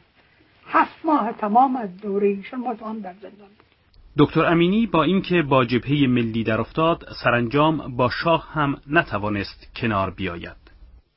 هفت 0.67 1.05
ماه 1.05 1.31
تمام 1.31 1.75
از 1.75 1.97
دوره 1.97 2.27
ایشون 2.27 2.59
ما 2.59 2.75
تو 2.75 2.85
هم 2.85 2.99
در 2.99 3.13
زندان 3.13 3.49
دکتر 4.17 4.45
امینی 4.45 4.87
با 4.87 5.03
اینکه 5.03 5.41
با 5.41 5.65
جبهه 5.65 6.07
ملی 6.07 6.43
در 6.43 6.61
افتاد 6.61 7.07
سرانجام 7.23 7.95
با 7.95 8.09
شاه 8.09 8.49
هم 8.53 8.81
نتوانست 8.87 9.75
کنار 9.75 10.11
بیاید. 10.11 10.57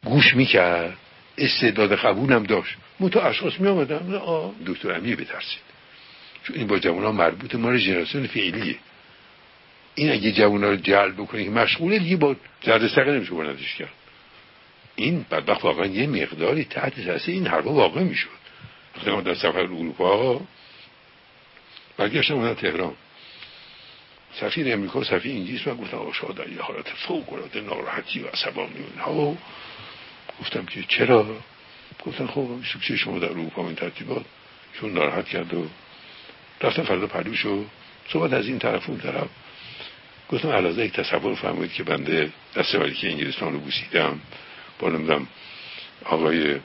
گوش 0.05 0.35
می‌کرد. 0.37 0.97
استعداد 1.39 1.95
قبولم 1.95 2.43
داشت. 2.43 2.76
تو 3.12 3.18
اشخاص 3.18 3.61
می 3.61 3.68
آمدن 3.68 4.14
آه 4.14 4.53
دکتر 4.66 4.93
امینی 4.93 5.16
بترسید. 5.16 5.61
چون 6.43 6.57
این 6.57 6.66
با 6.66 6.78
جوان 6.78 7.05
ها 7.05 7.12
مربوط 7.12 7.55
ما 7.55 7.76
جنراسیون 7.76 8.26
فعلیه. 8.26 8.76
این 9.95 10.12
اگه 10.12 10.32
جوان 10.32 10.62
رو 10.62 10.76
جلب 10.76 11.14
بکنه 11.14 11.45
که 11.45 11.51
مشغوله 11.51 11.99
دیگه 11.99 12.16
با 12.16 12.36
زرد 12.62 12.88
سقه 12.88 13.12
نمیشه 13.12 13.32
بلندش 13.32 13.74
کرد. 13.74 13.92
این 14.97 15.26
بدبخت 15.30 15.64
واقعا 15.64 15.86
یه 15.86 16.07
مقداری 16.07 16.64
تحت 16.64 17.01
تاثیر 17.07 17.34
این 17.34 17.47
حرفا 17.47 17.72
واقع 17.72 18.03
می‌شد. 18.03 18.28
وقتی 18.97 19.11
ما 19.11 19.20
در 19.20 19.34
سفر 19.34 19.61
اروپا 19.61 20.40
برگشتم 21.97 22.34
اومدن 22.34 22.55
تهران. 22.55 22.95
سفیر 24.40 24.72
امریکا 24.72 25.05
سفیر 25.05 25.32
انگلیس 25.32 25.66
من 25.66 25.76
گفتم 25.76 25.97
آقا 25.97 26.32
در 26.32 26.49
یه 26.49 26.62
حالت 26.62 26.88
فوق 26.88 27.32
العاده 27.32 27.61
ناراحتی 27.61 28.20
و 28.20 28.26
عصبانی 28.26 28.78
و 28.78 28.86
اینها. 28.90 29.36
گفتم 30.40 30.64
که 30.64 30.84
چرا؟ 30.88 31.36
گفتن 32.07 32.26
خب 32.26 32.49
سوکچه 32.72 32.97
شما 32.97 33.18
در 33.18 33.28
اروپا 33.28 33.66
این 33.66 33.74
ترتیبات؟ 33.74 34.24
چون 34.80 34.92
ناراحت 34.92 35.28
کرد 35.28 35.55
و 35.55 35.66
رفتم 36.61 36.82
فردا 36.82 37.07
پلوش 37.07 37.47
و 37.47 37.64
صحبت 38.09 38.32
از 38.32 38.47
این 38.47 38.59
طرف 38.59 38.88
اون 38.88 38.99
طرف. 38.99 39.28
گفتم 40.35 40.49
علاوه 40.49 40.85
یک 40.85 40.93
تصور 40.93 41.35
فرمایید 41.35 41.72
که 41.72 41.82
بنده 41.82 42.32
دست 42.57 42.72
که 42.72 43.11
انگلستان 43.11 43.53
رو 43.53 43.59
بوسیدم 43.59 44.20
با 44.78 44.89
نمیدم 44.89 45.26
آقای 46.05 46.57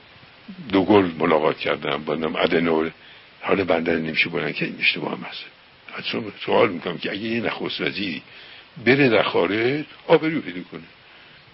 دوگل 0.72 1.12
ملاقات 1.20 1.58
کردم 1.58 2.04
با 2.04 2.16
نمیدم 2.16 2.36
ادنور 2.36 2.92
حال 3.42 3.64
بنده 3.64 3.96
نمیشه 3.96 4.30
بلند 4.30 4.54
که 4.54 4.66
این 4.66 4.76
اشتباه 4.80 5.18
هم 5.18 5.24
هست. 5.24 5.46
سوال 6.46 6.70
می‌کنم 6.70 6.98
که 6.98 7.12
اگه 7.12 7.22
یه 7.22 7.42
نخست 7.42 7.82
وزیری 7.82 8.22
بره 8.86 9.10
در 9.10 9.24
خارج 9.24 9.86
آبرو 10.08 10.42
پیدا 10.42 10.62
کنه 10.72 10.82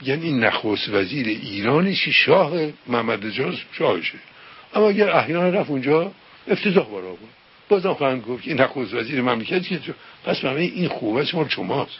یعنی 0.01 0.25
این 0.25 0.43
نخست 0.43 0.89
وزیر 0.89 1.27
ایرانشی 1.27 2.13
شاه 2.13 2.51
محمد 2.87 3.31
شاهشه. 3.71 4.17
اما 4.73 4.89
اگر 4.89 5.09
احیانا 5.09 5.49
رفت 5.49 5.69
اونجا 5.69 6.11
افتضاح 6.47 6.89
بارا 6.89 7.09
بود 7.09 7.29
بازم 7.69 7.93
خواهند 7.93 8.21
گفت 8.23 8.47
این 8.47 8.61
نخست 8.61 8.93
وزیر 8.93 9.21
مملکت 9.21 9.67
که 9.67 9.95
پس 10.25 10.41
برای 10.41 10.67
این 10.67 10.87
خوبه 10.87 11.25
شما 11.25 11.49
شماست. 11.49 11.99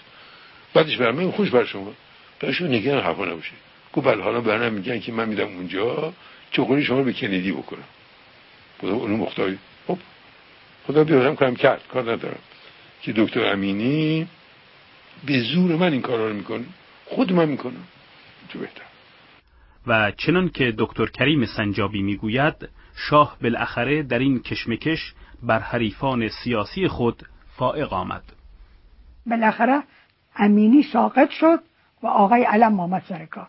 بعدش 0.74 0.98
برای 0.98 1.32
خوش 1.32 1.50
بر 1.50 1.66
شما. 1.66 1.94
برایشون 2.40 2.68
نگران 2.68 3.04
حرفا 3.04 3.26
نباشه 3.26 3.52
گفت 3.94 4.08
بله 4.08 4.24
حالا 4.24 4.42
برنامه 4.42 4.70
میگن 4.70 5.00
که 5.00 5.12
من 5.12 5.30
میدم 5.30 5.48
اونجا 5.48 6.14
چقدر 6.52 6.82
شما 6.82 7.04
به 7.04 7.14
کندی 7.14 7.52
بکنم. 7.52 7.84
خدا 8.82 8.94
اونو 8.94 9.18
مختاری 9.18 9.58
خب. 9.88 9.98
خدا 10.88 11.04
بیارم 11.04 11.36
کنم 11.36 11.56
کرد. 11.56 11.82
کار 11.88 12.12
ندارم. 12.12 12.40
که 13.02 13.14
دکتر 13.14 13.46
امینی 13.46 14.28
به 15.26 15.40
زور 15.40 15.76
من 15.76 15.92
این 15.92 16.02
کارا 16.02 16.28
رو 16.28 16.34
می‌کنه. 16.34 16.66
خود 17.06 17.34
من 17.34 17.50
می‌کنم. 17.50 17.88
تو 18.50 18.60
بهتر. 18.60 18.82
و 19.88 20.12
چنان 20.12 20.50
که 20.50 20.74
دکتر 20.78 21.06
کریم 21.06 21.46
سنجابی 21.46 22.02
می‌گوید 22.02 22.70
شاه 22.96 23.38
بالاخره 23.42 24.04
در 24.04 24.20
این 24.20 24.40
کشمکش 24.40 25.14
بر 25.46 25.60
حریفان 25.60 26.30
سیاسی 26.44 26.88
خود 26.88 27.24
فائق 27.58 27.94
آمد. 27.94 28.24
بالاخره 29.26 29.84
امینی 30.36 30.84
ساقط 30.84 31.30
شد 31.30 31.60
و 32.04 32.08
آقای 32.08 32.44
علم 32.44 32.80
آمد 32.80 33.04
سر 33.10 33.26
کار. 33.26 33.48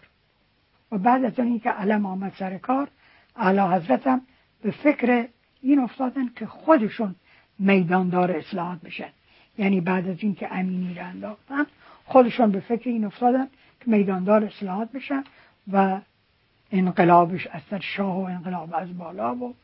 و 0.92 0.99
بعد 0.99 1.24
از 1.24 1.38
اینکه 1.38 1.70
علم 1.70 2.07
آمد 2.07 2.32
سر 2.38 2.59
کار 2.59 2.88
اعلی 3.36 3.74
حضرتم 3.74 4.20
به 4.62 4.70
فکر 4.70 5.28
این 5.62 5.78
افتادن 5.78 6.28
که 6.28 6.47
خودشون 6.47 7.14
میداندار 7.59 8.32
اصلاحات 8.32 8.80
بشن. 8.80 9.11
یعنی 9.59 9.80
بعد 9.80 10.09
از 10.09 10.16
اینکه 10.20 10.55
امینی 10.55 10.94
را 10.94 11.05
انداختن 11.05 11.66
خودشون 12.05 12.51
به 12.51 12.61
فکر 12.61 12.88
این 12.90 13.05
افتادن 13.05 13.47
که 13.80 13.90
میداندار 13.90 14.44
اصلاحات 14.44 14.92
بشن 14.92 15.24
و 15.72 16.01
انقلابش 16.72 17.47
از 17.47 17.62
شاه 17.80 18.16
و 18.16 18.24
انقلاب 18.24 18.74
از 18.74 18.99
بالا 18.99 19.34
و 19.34 19.55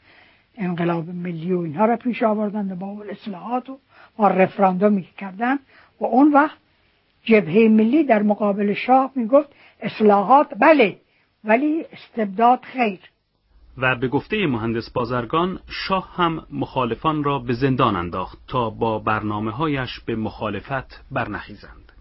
انقلاب 0.59 1.09
ملی 1.09 1.53
و 1.53 1.61
اینها 1.61 1.84
را 1.84 1.96
پیش 1.96 2.22
آوردن 2.22 2.78
با 2.78 3.05
اصلاحات 3.11 3.70
و 3.70 3.78
با 4.16 4.28
رفراندومی 4.28 5.09
کردن. 5.18 5.59
و 6.00 6.05
اون 6.05 6.32
وقت 6.32 6.57
جبهه 7.24 7.68
ملی 7.68 8.05
در 8.05 8.22
مقابل 8.22 8.74
شاه 8.74 9.11
می‌گفت 9.14 9.48
اصلاحات 9.80 10.55
بله 10.61 10.96
ولی 11.44 11.84
استبداد 11.92 12.61
خیر. 12.62 12.98
و 13.78 13.96
به 13.96 14.09
گفته 14.09 14.46
مهندس 14.46 14.90
بازرگان 14.90 15.61
شاه 15.88 16.14
هم 16.16 16.46
مخالفان 16.50 17.24
را 17.24 17.38
به 17.38 17.53
زندان 17.53 17.96
انداخت 17.96 18.38
تا 18.48 18.70
با 18.70 18.98
برنامه 18.98 19.50
هایش 19.50 20.00
به 20.07 20.16
مخالفت 20.16 21.05
برنخیزند. 21.11 21.92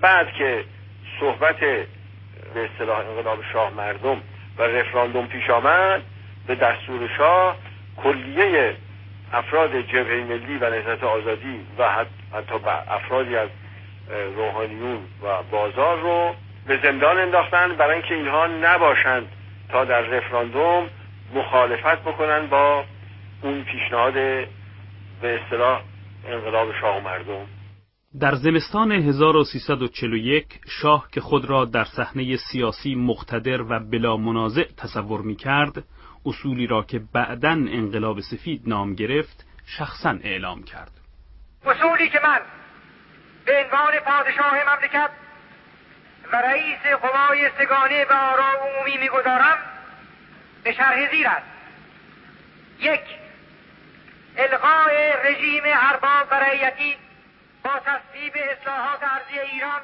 بعد 0.00 0.26
که 0.38 0.64
صحبت 1.20 1.60
به 2.54 2.70
اصطلاح 2.72 2.98
انقلاب 2.98 3.38
شاه 3.52 3.74
مردم 3.74 4.22
و 4.58 4.62
رفراندوم 4.62 5.26
پیش 5.26 5.50
آمد 5.50 6.02
به 6.46 6.54
دستور 6.54 7.08
شاه 7.18 7.56
کلیه 8.02 8.76
افراد 9.32 9.80
جبهه 9.80 10.24
ملی 10.28 10.58
و 10.58 10.70
نهضت 10.70 11.04
آزادی 11.04 11.60
و 11.78 11.88
حتی 12.32 12.54
افرادی 12.88 13.36
از 13.36 13.48
روحانیون 14.36 14.98
و 15.22 15.42
بازار 15.50 16.00
رو 16.00 16.34
به 16.66 16.78
زندان 16.82 17.18
انداختن 17.18 17.76
برای 17.76 17.94
اینکه 17.94 18.14
اینها 18.14 18.46
نباشند 18.46 19.26
تا 19.68 19.84
در 19.84 20.00
رفراندوم 20.00 20.88
مخالفت 21.34 22.02
بکنن 22.02 22.46
با 22.46 22.84
اون 23.42 23.64
پیشنهاد 23.64 24.14
به 25.22 25.40
اصطلاح 25.40 25.82
انقلاب 26.28 26.68
شاه 26.80 26.96
و 26.96 27.00
مردم. 27.00 27.46
در 28.20 28.34
زمستان 28.34 28.92
1341 28.92 30.46
شاه 30.82 31.08
که 31.12 31.20
خود 31.20 31.44
را 31.44 31.64
در 31.64 31.84
صحنه 31.84 32.36
سیاسی 32.36 32.94
مقتدر 32.94 33.62
و 33.62 33.80
بلا 33.80 34.16
منازع 34.16 34.64
تصور 34.76 35.20
می 35.20 35.36
کرد 35.36 35.84
اصولی 36.26 36.66
را 36.66 36.82
که 36.82 37.00
بعدا 37.14 37.50
انقلاب 37.50 38.20
سفید 38.20 38.62
نام 38.66 38.94
گرفت 38.94 39.46
شخصا 39.66 40.18
اعلام 40.24 40.62
کرد. 40.62 40.90
اصولی 41.66 42.08
که 42.08 42.20
من 42.24 42.40
به 43.44 43.64
عنوان 43.64 43.98
پادشاه 43.98 44.54
مملکت 44.54 45.10
و 46.32 46.36
رئیس 46.36 46.78
قوای 47.02 47.50
سگانه 47.58 48.04
به 48.04 48.14
آرا 48.14 48.44
عمومی 48.44 48.96
می‌گذارم 48.96 49.58
به 50.64 50.72
شرح 50.72 51.10
زیر 51.10 51.28
است. 51.28 51.46
یک 52.80 53.00
الغای 54.36 55.12
رژیم 55.24 55.62
ارباب 55.66 56.28
و 56.30 56.34
رعیتی 56.34 56.96
با 57.64 57.70
تصویب 57.78 58.32
اصلاحات 58.36 59.00
ارضی 59.02 59.38
ایران 59.38 59.80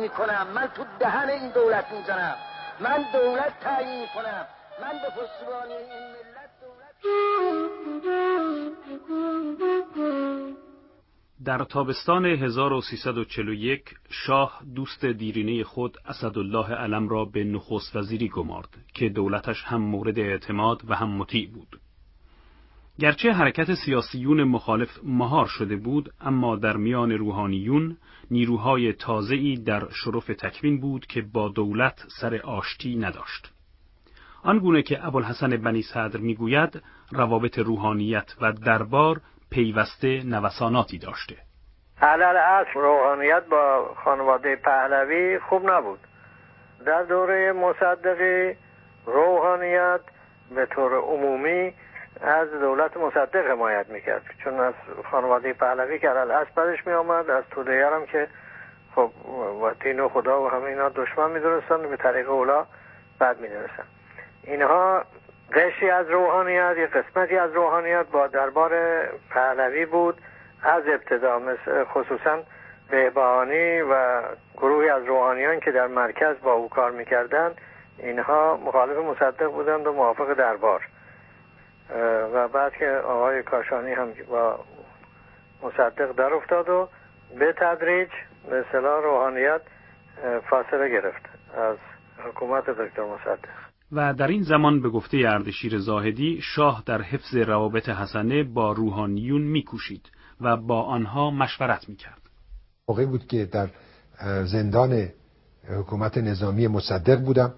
می‌کنم. 0.00 0.46
من 0.54 0.66
تو 0.66 0.84
دهن 0.98 1.28
این 1.28 1.50
دولت 1.50 1.92
می‌زنم. 1.92 2.36
من 2.80 3.04
دولت 3.12 3.60
تعیین 3.60 4.00
می‌کنم. 4.00 4.46
من 4.82 4.92
به 4.92 5.08
پشتیبانی 5.08 5.72
این 5.72 6.02
ملت 6.08 6.50
دولت 6.60 6.96
در 11.44 11.64
تابستان 11.64 12.26
1341 12.26 13.94
شاه 14.10 14.60
دوست 14.74 15.04
دیرینه 15.04 15.64
خود 15.64 15.96
اسدالله 16.06 16.74
علم 16.74 17.08
را 17.08 17.24
به 17.24 17.44
نخست 17.44 17.96
وزیری 17.96 18.28
گمارد 18.28 18.68
که 18.94 19.08
دولتش 19.08 19.62
هم 19.64 19.80
مورد 19.80 20.18
اعتماد 20.18 20.90
و 20.90 20.94
هم 20.94 21.08
مطیع 21.08 21.50
بود. 21.50 21.75
گرچه 23.00 23.32
حرکت 23.32 23.74
سیاسیون 23.74 24.44
مخالف 24.44 24.88
مهار 25.04 25.46
شده 25.46 25.76
بود 25.76 26.12
اما 26.20 26.56
در 26.56 26.76
میان 26.76 27.12
روحانیون 27.12 27.96
نیروهای 28.30 28.92
تازه‌ای 28.92 29.56
در 29.56 29.82
شرف 30.04 30.26
تکوین 30.26 30.80
بود 30.80 31.06
که 31.06 31.22
با 31.32 31.48
دولت 31.48 32.02
سر 32.20 32.40
آشتی 32.44 32.96
نداشت. 32.96 33.52
آنگونه 34.42 34.82
که 34.82 35.06
ابوالحسن 35.06 35.56
بنی 35.56 35.82
صدر 35.82 36.20
می‌گوید 36.20 36.82
روابط 37.12 37.58
روحانیت 37.58 38.34
و 38.40 38.52
دربار 38.52 39.20
پیوسته 39.50 40.22
نوساناتی 40.24 40.98
داشته. 40.98 41.36
علل 42.02 42.36
اصل 42.36 42.80
روحانیت 42.80 43.42
با 43.50 43.94
خانواده 44.04 44.56
پهلوی 44.56 45.38
خوب 45.38 45.70
نبود 45.70 45.98
در 46.86 47.02
دوره 47.02 47.52
مصدقی 47.52 48.56
روحانیت 49.06 50.00
به 50.54 50.66
طور 50.66 50.94
عمومی 50.94 51.72
از 52.20 52.50
دولت 52.50 52.96
مصدق 52.96 53.50
حمایت 53.50 53.88
می‌کرد 53.88 54.22
چون 54.44 54.60
از 54.60 54.74
خانواده 55.10 55.52
پهلوی 55.52 55.98
که 55.98 56.08
علل 56.08 56.30
اصل 56.30 56.50
بدش 56.56 56.86
میآمد 56.86 57.30
از 57.30 57.44
تودهیر 57.50 57.86
هم 57.86 58.06
که 58.06 58.28
خب 58.94 59.10
و 59.62 59.70
دین 59.70 60.00
و 60.00 60.08
خدا 60.08 60.42
و 60.42 60.48
همه 60.48 60.64
اینا 60.64 60.88
دشمن 60.88 61.30
می‌دونستن 61.30 61.88
به 61.88 61.96
طریق 61.96 62.30
اولا 62.30 62.66
بد 63.20 63.40
می‌دونستن. 63.40 63.84
اینها 64.44 65.04
قشری 65.52 65.90
از 65.90 66.10
روحانیت 66.10 66.74
یه 66.78 66.86
قسمتی 66.86 67.36
از 67.36 67.52
روحانیت 67.52 68.06
با 68.06 68.26
دربار 68.26 68.72
پهلوی 69.30 69.86
بود 69.86 70.20
از 70.62 70.82
ابتدا 70.86 71.40
خصوصا 71.84 72.38
بهبهانی 72.90 73.80
و 73.80 74.22
گروهی 74.56 74.88
از 74.88 75.04
روحانیان 75.04 75.60
که 75.60 75.70
در 75.70 75.86
مرکز 75.86 76.36
با 76.42 76.52
او 76.52 76.68
کار 76.68 76.90
می‌کردن 76.90 77.54
اینها 77.98 78.56
مخالف 78.56 78.96
مصدق 78.96 79.46
بودند 79.46 79.86
و 79.86 79.92
موافق 79.92 80.34
دربار. 80.34 80.80
و 82.34 82.48
بعد 82.48 82.72
که 82.78 82.86
آقای 83.04 83.42
کاشانی 83.42 83.92
هم 83.92 84.08
با 84.30 84.64
مصدق 85.62 86.12
در 86.12 86.34
افتاد 86.34 86.68
و 86.68 86.88
به 87.38 87.54
تدریج 87.58 88.08
به 88.50 88.64
اصطلاح 88.66 89.02
روحانیت 89.02 89.60
فاصله 90.50 90.88
گرفت 90.88 91.22
از 91.54 91.76
حکومت 92.18 92.64
دکتر 92.70 93.04
مصدق. 93.04 93.48
و 93.92 94.14
در 94.14 94.26
این 94.26 94.42
زمان 94.42 94.82
به 94.82 94.88
گفته 94.88 95.16
اردشیر 95.26 95.78
زاهدی 95.78 96.40
شاه 96.42 96.82
در 96.86 97.02
حفظ 97.02 97.34
روابط 97.34 97.88
حسنه 97.88 98.44
با 98.44 98.72
روحانیون 98.72 99.42
میکوشید 99.42 100.10
و 100.40 100.56
با 100.56 100.82
آنها 100.82 101.30
مشورت 101.30 101.88
می‌کرد. 101.88 102.20
موقعی 102.88 103.06
بود 103.06 103.26
که 103.26 103.44
در 103.44 103.68
زندان 104.44 105.08
حکومت 105.78 106.18
نظامی 106.18 106.68
مصدق 106.68 107.20
بودم 107.24 107.54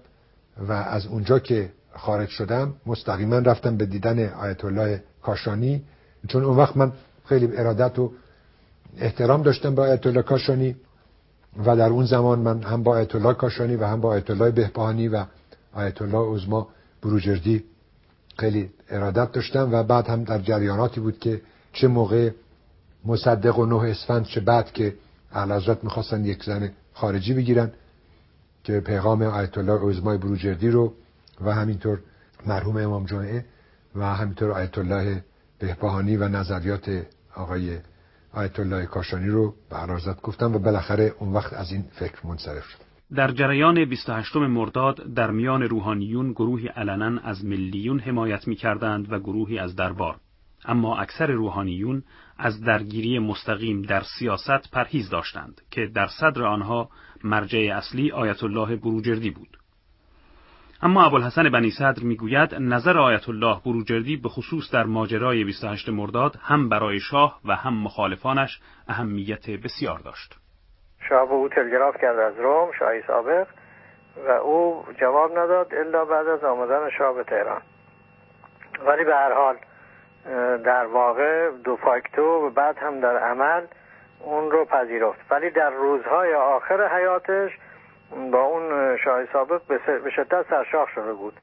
و 0.57 0.71
از 0.71 1.07
اونجا 1.07 1.39
که 1.39 1.69
خارج 1.95 2.29
شدم 2.29 2.73
مستقیما 2.85 3.37
رفتم 3.37 3.77
به 3.77 3.85
دیدن 3.85 4.33
آیت 4.33 4.65
الله 4.65 5.03
کاشانی. 5.21 5.83
چون 6.27 6.43
اون 6.43 6.57
وقت 6.57 6.77
من 6.77 6.91
خیلی 7.25 7.57
ارادت 7.57 7.99
و 7.99 8.11
احترام 8.97 9.41
داشتم 9.41 9.75
به 9.75 9.81
آیت 9.81 10.07
الله 10.07 10.21
کاشانی 10.21 10.75
و 11.65 11.75
در 11.75 11.89
اون 11.89 12.05
زمان 12.05 12.39
من 12.39 12.61
هم 12.61 12.83
با 12.83 12.91
آیت 12.91 13.15
الله 13.15 13.33
کاشانی 13.33 13.75
و 13.75 13.85
هم 13.85 14.01
با 14.01 14.09
آیت 14.09 14.29
الله 14.29 14.51
بهبهانی 14.51 15.07
و 15.07 15.25
آیت 15.73 16.01
الله 16.01 16.35
عظما 16.35 16.67
بروجردی 17.01 17.63
خیلی 18.37 18.69
ارادت 18.89 19.31
داشتم 19.31 19.69
و 19.71 19.83
بعد 19.83 20.07
هم 20.07 20.23
در 20.23 20.39
جریاناتی 20.39 20.99
بود 20.99 21.19
که 21.19 21.41
چه 21.73 21.87
موقع 21.87 22.29
مصدق 23.05 23.59
و 23.59 23.65
نه 23.65 23.89
اسفند 23.89 24.25
چه 24.25 24.39
بعد 24.39 24.71
که 24.71 24.95
اهل 25.31 25.51
حضرت 25.51 25.83
می‌خواستن 25.83 26.25
یک 26.25 26.43
زن 26.43 26.71
خارجی 26.93 27.33
بگیرن 27.33 27.71
که 28.63 28.79
پیغام 28.79 29.21
آیت 29.21 29.57
الله 29.57 29.89
عظمای 29.89 30.17
بروجردی 30.17 30.69
رو 30.69 30.93
و 31.41 31.53
همینطور 31.53 31.99
مرحوم 32.47 32.77
امام 32.77 33.05
جمعه 33.05 33.45
و 33.95 34.15
همینطور 34.15 34.51
آیت 34.51 34.77
الله 34.77 35.23
بهبهانی 35.59 36.17
و 36.17 36.27
نظریات 36.27 37.05
آقای 37.35 37.79
آیت 38.33 38.59
الله 38.59 38.85
کاشانی 38.85 39.27
رو 39.27 39.55
به 39.69 39.77
حضرت 39.77 40.21
گفتم 40.21 40.55
و 40.55 40.59
بالاخره 40.59 41.13
اون 41.19 41.33
وقت 41.33 41.53
از 41.53 41.71
این 41.71 41.83
فکر 41.91 42.27
منصرف 42.27 42.63
شد. 42.63 42.77
در 43.15 43.31
جریان 43.31 43.85
28 43.85 44.35
مرداد 44.35 45.13
در 45.13 45.31
میان 45.31 45.63
روحانیون 45.63 46.31
گروهی 46.31 46.67
علنا 46.67 47.19
از 47.23 47.45
ملیون 47.45 47.99
حمایت 47.99 48.47
می 48.47 48.55
کردند 48.55 49.11
و 49.11 49.19
گروهی 49.19 49.59
از 49.59 49.75
دربار. 49.75 50.17
اما 50.65 50.97
اکثر 50.97 51.27
روحانیون 51.27 52.03
از 52.37 52.61
درگیری 52.61 53.19
مستقیم 53.19 53.81
در 53.81 54.03
سیاست 54.19 54.71
پرهیز 54.71 55.09
داشتند 55.09 55.61
که 55.71 55.87
در 55.95 56.07
صدر 56.07 56.43
آنها 56.43 56.89
مرجع 57.23 57.73
اصلی 57.75 58.11
آیت 58.11 58.43
الله 58.43 58.75
بروجردی 58.75 59.29
بود. 59.29 59.58
اما 60.83 61.05
ابوالحسن 61.05 61.49
بنی 61.49 61.71
صدر 61.71 62.03
می‌گوید 62.03 62.55
نظر 62.55 62.97
آیت 62.97 63.29
الله 63.29 63.57
بروجردی 63.65 64.17
به 64.17 64.29
خصوص 64.29 64.73
در 64.73 64.83
ماجرای 64.83 65.43
28 65.43 65.89
مرداد 65.89 66.35
هم 66.41 66.69
برای 66.69 66.99
شاه 66.99 67.39
و 67.45 67.55
هم 67.55 67.83
مخالفانش 67.83 68.61
اهمیت 68.87 69.49
بسیار 69.49 69.99
داشت. 69.99 70.39
شاه 71.09 71.27
به 71.27 71.33
او 71.33 71.49
تلگراف 71.49 71.95
کرد 72.01 72.19
از 72.19 72.39
روم 72.39 72.71
شاهی 72.79 73.01
سابق 73.07 73.47
و 74.27 74.31
او 74.31 74.85
جواب 74.99 75.37
نداد 75.37 75.73
الا 75.73 76.05
بعد 76.05 76.27
از 76.27 76.43
آمدن 76.43 76.89
شاه 76.97 77.15
به 77.15 77.23
تهران 77.23 77.61
ولی 78.85 79.03
به 79.03 79.15
هر 79.15 79.33
حال 79.33 79.55
در 80.57 80.85
واقع 80.85 81.51
دو 81.63 81.75
فاکتو 81.75 82.21
و 82.21 82.49
بعد 82.49 82.77
هم 82.77 82.99
در 82.99 83.17
عمل 83.17 83.65
اون 84.19 84.51
رو 84.51 84.65
پذیرفت 84.65 85.31
ولی 85.31 85.49
در 85.49 85.69
روزهای 85.69 86.33
آخر 86.33 86.97
حیاتش 86.97 87.51
با 88.31 88.41
اون 88.41 88.97
شاه 89.03 89.25
سابق 89.33 89.61
به 90.03 90.11
شدت 90.15 90.45
سرشاخ 90.49 90.89
شده 90.95 91.13
بود. 91.13 91.33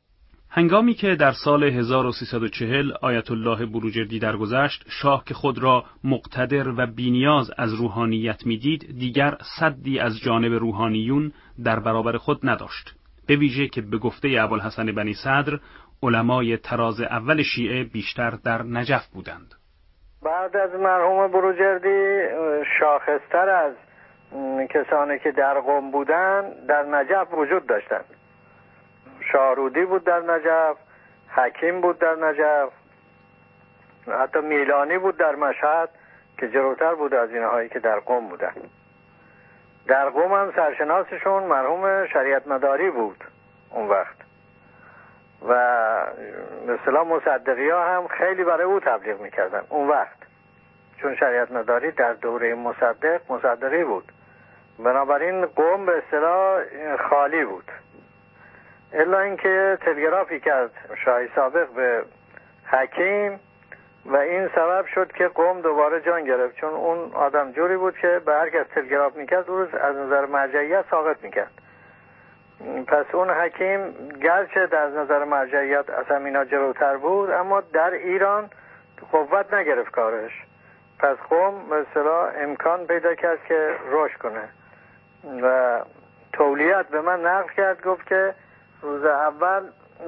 هنگامی 0.51 0.95
که 0.95 1.15
در 1.15 1.33
سال 1.45 1.65
1340 1.65 2.93
آیت 3.03 3.31
الله 3.31 3.67
بروجردی 3.67 4.19
درگذشت 4.19 4.85
شاه 5.03 5.25
که 5.25 5.35
خود 5.35 5.63
را 5.63 5.85
مقتدر 6.05 6.69
و 6.69 6.87
بینیاز 6.87 7.51
از 7.59 7.75
روحانیت 7.75 8.47
می‌دید 8.47 8.99
دیگر 8.99 9.35
صدی 9.61 9.99
از 9.99 10.21
جانب 10.25 10.53
روحانیون 10.53 11.33
در 11.65 11.81
برابر 11.81 12.17
خود 12.17 12.39
نداشت. 12.43 12.95
به 13.29 13.37
ویژه 13.37 13.67
که 13.67 13.81
به 13.81 13.99
گفته 13.99 14.29
ابوالحسن 14.39 14.93
بنی 14.93 15.15
صدر 15.15 15.59
علمای 16.03 16.57
تراز 16.57 17.01
اول 17.01 17.43
شیعه 17.43 17.85
بیشتر 17.85 18.31
در 18.31 18.63
نجف 18.63 19.07
بودند. 19.15 19.55
بعد 20.23 20.57
از 20.57 20.71
مرحوم 20.81 21.33
بروجردی 21.33 22.23
شاخصتر 22.81 23.49
از 23.49 23.75
کسانی 24.71 25.19
که 25.19 25.31
در 25.31 25.61
قم 25.61 25.91
بودن 25.91 26.51
در 26.69 26.83
نجف 26.83 27.35
وجود 27.35 27.67
داشتند 27.67 28.05
شارودی 29.33 29.85
بود 29.85 30.05
در 30.05 30.21
نجف 30.21 30.77
حکیم 31.29 31.81
بود 31.81 31.99
در 31.99 32.15
نجف 32.15 32.73
حتی 34.09 34.41
میلانی 34.41 34.99
بود 34.99 35.17
در 35.17 35.35
مشهد 35.35 35.89
که 36.39 36.49
جلوتر 36.49 36.95
بود 36.95 37.15
از 37.15 37.31
اینهایی 37.31 37.69
که 37.69 37.79
در 37.79 37.99
قم 37.99 38.29
بودن. 38.29 38.53
در 39.87 40.09
قم 40.09 40.33
هم 40.33 40.53
سرشناسشون 40.57 41.43
مرحوم 41.43 42.07
شریعت 42.07 42.47
مداری 42.47 42.91
بود 42.91 43.25
اون 43.71 43.89
وقت. 43.89 44.17
و 45.49 45.55
مثلا 46.67 47.05
مصدقی 47.05 47.71
ها 47.71 47.97
هم 47.97 48.09
خیلی 48.09 48.45
برای 48.45 48.65
او 48.65 48.81
تبلیغ 48.81 49.21
می‌کردن 49.21 49.63
اون 49.69 49.89
وقت. 49.89 50.17
چون 50.97 51.17
شریعت 51.17 51.53
مداری 51.53 51.91
در 51.91 52.13
دوره 52.13 52.55
مصدق 52.55 53.21
مصدقی 53.33 53.85
بود. 53.85 54.13
بنابراین 54.79 55.47
قوم 55.47 55.87
به 55.87 55.99
اصطلاح 55.99 56.63
خالی 56.97 57.45
بود. 57.45 57.71
الا 58.93 59.21
اینکه 59.21 59.79
تلگرافی 59.81 60.41
کرد 60.41 60.71
شاهی 61.05 61.29
سابق 61.35 61.69
به 61.69 62.05
حکیم 62.67 63.41
و 64.07 64.17
این 64.17 64.49
سبب 64.49 64.87
شد 64.87 65.13
که 65.13 65.29
قوم 65.29 65.61
دوباره 65.61 66.01
جان 66.01 66.25
گرفت. 66.25 66.57
چون 66.57 66.71
اون 66.71 67.13
آدم 67.15 67.53
جوری 67.53 67.77
بود 67.77 67.99
که 67.99 68.21
به 68.27 68.35
هر 68.35 68.51
کس 68.51 68.67
تلگراف 68.75 69.17
می‌کرد 69.17 69.49
روز 69.49 69.75
از 69.75 69.97
نظر 69.97 70.27
مرجعیت 70.27 70.85
ساقط 70.91 71.23
می‌کرد. 71.23 71.51
پس 72.87 73.05
اون 73.13 73.31
حکیم 73.31 73.93
گرچه 74.23 74.67
در 74.67 74.87
نظر 74.89 75.25
مرجعیت 75.25 75.91
از 75.91 76.07
همینا 76.07 76.45
جلوتر 76.45 76.97
بود 76.97 77.31
اما 77.31 77.61
در 77.61 77.91
ایران 77.91 78.51
قوت 79.13 79.55
نگرفت 79.55 79.91
کارش. 79.91 80.33
پس 80.99 81.17
قوم 81.17 81.55
مثلا 81.55 82.29
امکان 82.29 82.87
پیدا 82.87 83.15
کرد 83.15 83.45
که 83.49 83.75
رشد 83.91 84.19
کنه. 84.19 84.49
و 85.43 85.81
تولیت 86.33 86.89
به 86.89 87.01
من 87.01 87.21
نقل 87.21 87.49
کرد 87.57 87.85
گفت 87.85 88.07
که 88.07 88.35
روز 88.83 89.05
اول 89.05 89.63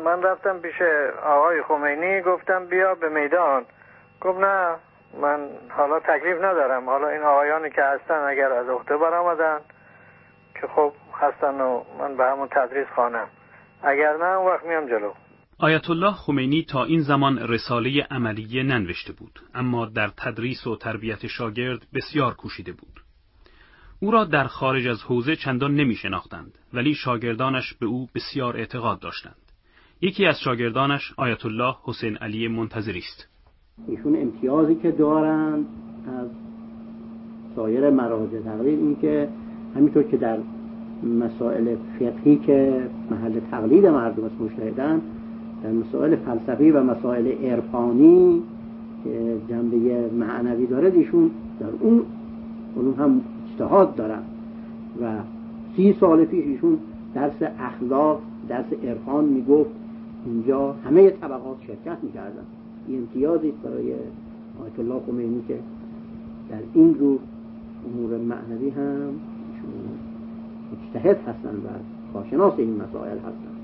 من 0.04 0.22
رفتم 0.22 0.58
پیش 0.58 0.82
آقای 1.24 1.62
خمینی 1.62 2.20
گفتم 2.20 2.66
بیا 2.66 2.94
به 2.94 3.08
میدان. 3.08 3.64
گفت 4.20 4.38
نه 4.38 4.76
من 5.20 5.48
حالا 5.70 6.00
تکلیف 6.00 6.36
ندارم. 6.36 6.88
حالا 6.88 7.08
این 7.08 7.22
آقایانی 7.22 7.70
که 7.70 7.82
هستن 7.82 8.24
اگر 8.28 8.52
از 8.52 8.68
عهده 8.68 8.96
برآمدن 8.96 9.58
که 10.60 10.66
خب 10.66 10.92
هستن 11.20 11.60
و 11.60 11.84
من 11.98 12.16
به 12.16 12.24
همون 12.24 12.48
تدریس 12.48 12.86
خانم 12.96 13.28
اگر 13.82 14.16
نه 14.16 14.24
اون 14.24 14.52
وقت 14.52 14.64
میام 14.64 14.86
جلو. 14.86 15.12
آیت 15.60 15.90
الله 15.90 16.12
خمینی 16.12 16.66
تا 16.72 16.84
این 16.84 17.00
زمان 17.00 17.38
رساله 17.48 18.06
عملیه 18.10 18.62
ننوشته 18.62 19.12
بود 19.12 19.40
اما 19.54 19.86
در 19.86 20.08
تدریس 20.08 20.66
و 20.66 20.76
تربیت 20.76 21.26
شاگرد 21.26 21.78
بسیار 21.94 22.34
کوشیده 22.34 22.72
بود. 22.72 23.07
او 24.00 24.10
را 24.10 24.24
در 24.24 24.44
خارج 24.44 24.86
از 24.86 25.02
حوزه 25.02 25.36
چندان 25.36 25.74
نمی 25.74 25.94
شناختند 25.94 26.58
ولی 26.74 26.94
شاگردانش 26.94 27.74
به 27.74 27.86
او 27.86 28.08
بسیار 28.14 28.56
اعتقاد 28.56 28.98
داشتند. 28.98 29.36
یکی 30.00 30.26
از 30.26 30.40
شاگردانش 30.40 31.14
آیت 31.16 31.46
الله 31.46 31.74
حسین 31.84 32.16
علی 32.16 32.48
منتظری 32.48 32.98
است. 32.98 33.28
ایشون 33.88 34.16
امتیازی 34.16 34.74
که 34.74 34.90
دارند 34.90 35.66
از 36.06 36.28
سایر 37.56 37.90
مراجع 37.90 38.40
تقلید 38.40 38.78
این 38.78 38.96
که 39.00 39.28
همینطور 39.76 40.02
که 40.02 40.16
در 40.16 40.38
مسائل 41.18 41.76
فقهی 41.98 42.36
که 42.36 42.88
محل 43.10 43.40
تقلید 43.50 43.86
مردم 43.86 44.24
از 44.24 44.32
مشاهدن 44.40 45.02
در 45.62 45.70
مسائل 45.70 46.16
فلسفی 46.16 46.70
و 46.70 46.82
مسائل 46.82 47.26
عرفانی 47.26 48.42
که 49.04 49.36
جنبه 49.48 50.10
معنوی 50.12 50.66
داره 50.66 50.92
ایشون 50.92 51.30
در 51.60 51.70
اون 51.80 52.02
اون 52.74 52.94
هم 52.94 53.20
اجتهاد 53.58 53.94
دارم 53.94 54.24
و 55.02 55.22
سی 55.76 55.96
سال 56.00 56.24
پیش 56.24 56.44
ایشون 56.44 56.78
درس 57.14 57.42
اخلاق 57.58 58.22
درس 58.48 58.72
عرفان 58.72 59.24
می‌گفت. 59.24 59.70
اینجا 60.26 60.72
همه 60.72 61.10
طبقات 61.10 61.56
شرکت 61.66 61.98
می‌کردن. 62.02 62.44
این 62.88 62.98
امتیازی 62.98 63.52
برای 63.64 63.92
آیت 64.62 64.78
الله 64.78 65.00
خمینی 65.06 65.42
که 65.48 65.58
در 66.50 66.60
این 66.74 66.94
رو 66.98 67.18
امور 67.86 68.18
معنوی 68.18 68.70
هم 68.70 69.20
مجتهد 70.72 71.16
هستن 71.28 71.56
و 71.56 71.68
کارشناس 72.12 72.54
این 72.58 72.82
مسائل 72.82 73.18
هستن. 73.18 73.54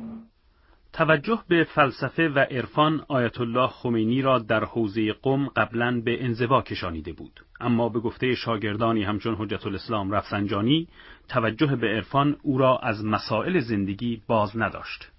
توجه 0.93 1.39
به 1.49 1.67
فلسفه 1.75 2.29
و 2.29 2.39
عرفان 2.39 3.01
آیت 3.09 3.41
الله 3.41 3.69
خمینی 3.69 4.23
را 4.23 4.39
در 4.39 4.65
حوزه 4.65 5.13
قم 5.13 5.47
قبلا 5.47 6.03
به 6.05 6.25
انزوا 6.25 6.63
کشانیده 6.63 7.13
بود. 7.13 7.44
اما 7.61 7.89
به 7.89 8.01
گفته 8.01 8.35
شاگردانی 8.35 9.03
همچون 9.03 9.35
حجت 9.35 9.67
الاسلام 9.67 10.13
رفسنجانی 10.13 10.89
توجه 11.29 11.77
به 11.77 11.87
عرفان 11.87 12.37
او 12.43 12.59
را 12.59 12.79
از 12.83 13.05
مسائل 13.05 13.61
زندگی 13.61 14.23
باز 14.29 14.51
نداشت. 14.57 15.11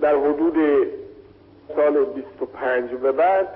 در 0.00 0.16
حدود 0.16 0.54
سال 1.76 2.04
25 2.04 2.90
به 2.90 3.12
بعد 3.12 3.48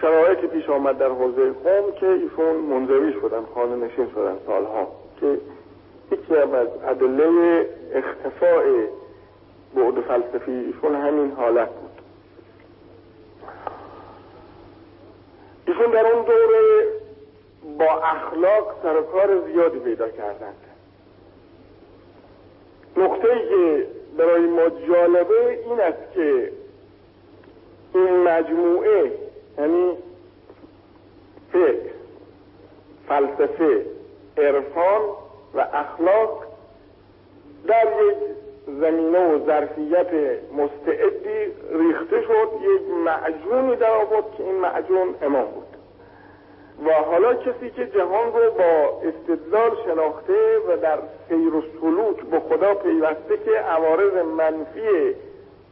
شرایطی 0.00 0.46
پیش 0.46 0.68
آمد 0.68 0.98
در 0.98 1.08
حوزه 1.08 1.52
قوم 1.52 1.92
که 2.00 2.06
ایشون 2.06 2.56
منزوی 2.56 3.12
شدن 3.12 3.44
خانه 3.54 3.86
نشین 3.86 4.10
شدن 4.14 4.36
سالها 4.46 4.88
که 5.20 5.38
یکی 6.12 6.36
از 6.36 6.68
ادله 6.84 7.66
اختفاء 7.94 8.62
بعد 9.74 10.00
فلسفی 10.08 10.50
ایشون 10.52 10.94
همین 10.94 11.32
حالت 11.32 11.68
بود. 11.68 11.89
ایشون 15.80 15.92
در 15.92 16.06
اون 16.06 16.24
دوره 16.24 16.86
با 17.78 18.02
اخلاق 18.02 18.74
سر 18.82 19.02
کار 19.02 19.40
زیادی 19.46 19.78
پیدا 19.78 20.08
کردند 20.08 20.56
نقطه 22.96 23.48
که 23.48 23.86
برای 24.18 24.40
ما 24.42 24.68
جالبه 24.68 25.60
این 25.64 25.80
است 25.80 26.12
که 26.14 26.52
این 27.94 28.22
مجموعه 28.22 29.12
یعنی 29.58 29.96
فقه 31.52 31.90
فلسفه 33.08 33.86
عرفان 34.38 35.00
و 35.54 35.60
اخلاق 35.72 36.44
در 37.66 37.86
یک 38.08 38.16
زمینه 38.66 39.34
و 39.34 39.46
ظرفیت 39.46 40.12
مستعدی 40.56 41.52
ریخته 41.72 42.22
شد 42.22 42.48
یک 42.62 42.82
معجونی 43.04 43.76
در 43.76 43.90
آورد 43.90 44.24
که 44.36 44.44
این 44.44 44.54
معجون 44.54 45.14
امام 45.22 45.44
بود. 45.44 45.69
و 46.86 46.92
حالا 46.92 47.34
کسی 47.34 47.70
که 47.70 47.86
جهان 47.86 48.32
رو 48.32 48.50
با 48.50 49.00
استدلال 49.08 49.76
شناخته 49.84 50.58
و 50.68 50.76
در 50.76 50.98
سیر 51.28 51.54
و 51.54 51.62
سلوک 51.80 52.16
به 52.16 52.40
خدا 52.40 52.74
پیوسته 52.74 53.38
که 53.44 53.50
عوارض 53.50 54.12
منفی 54.14 55.14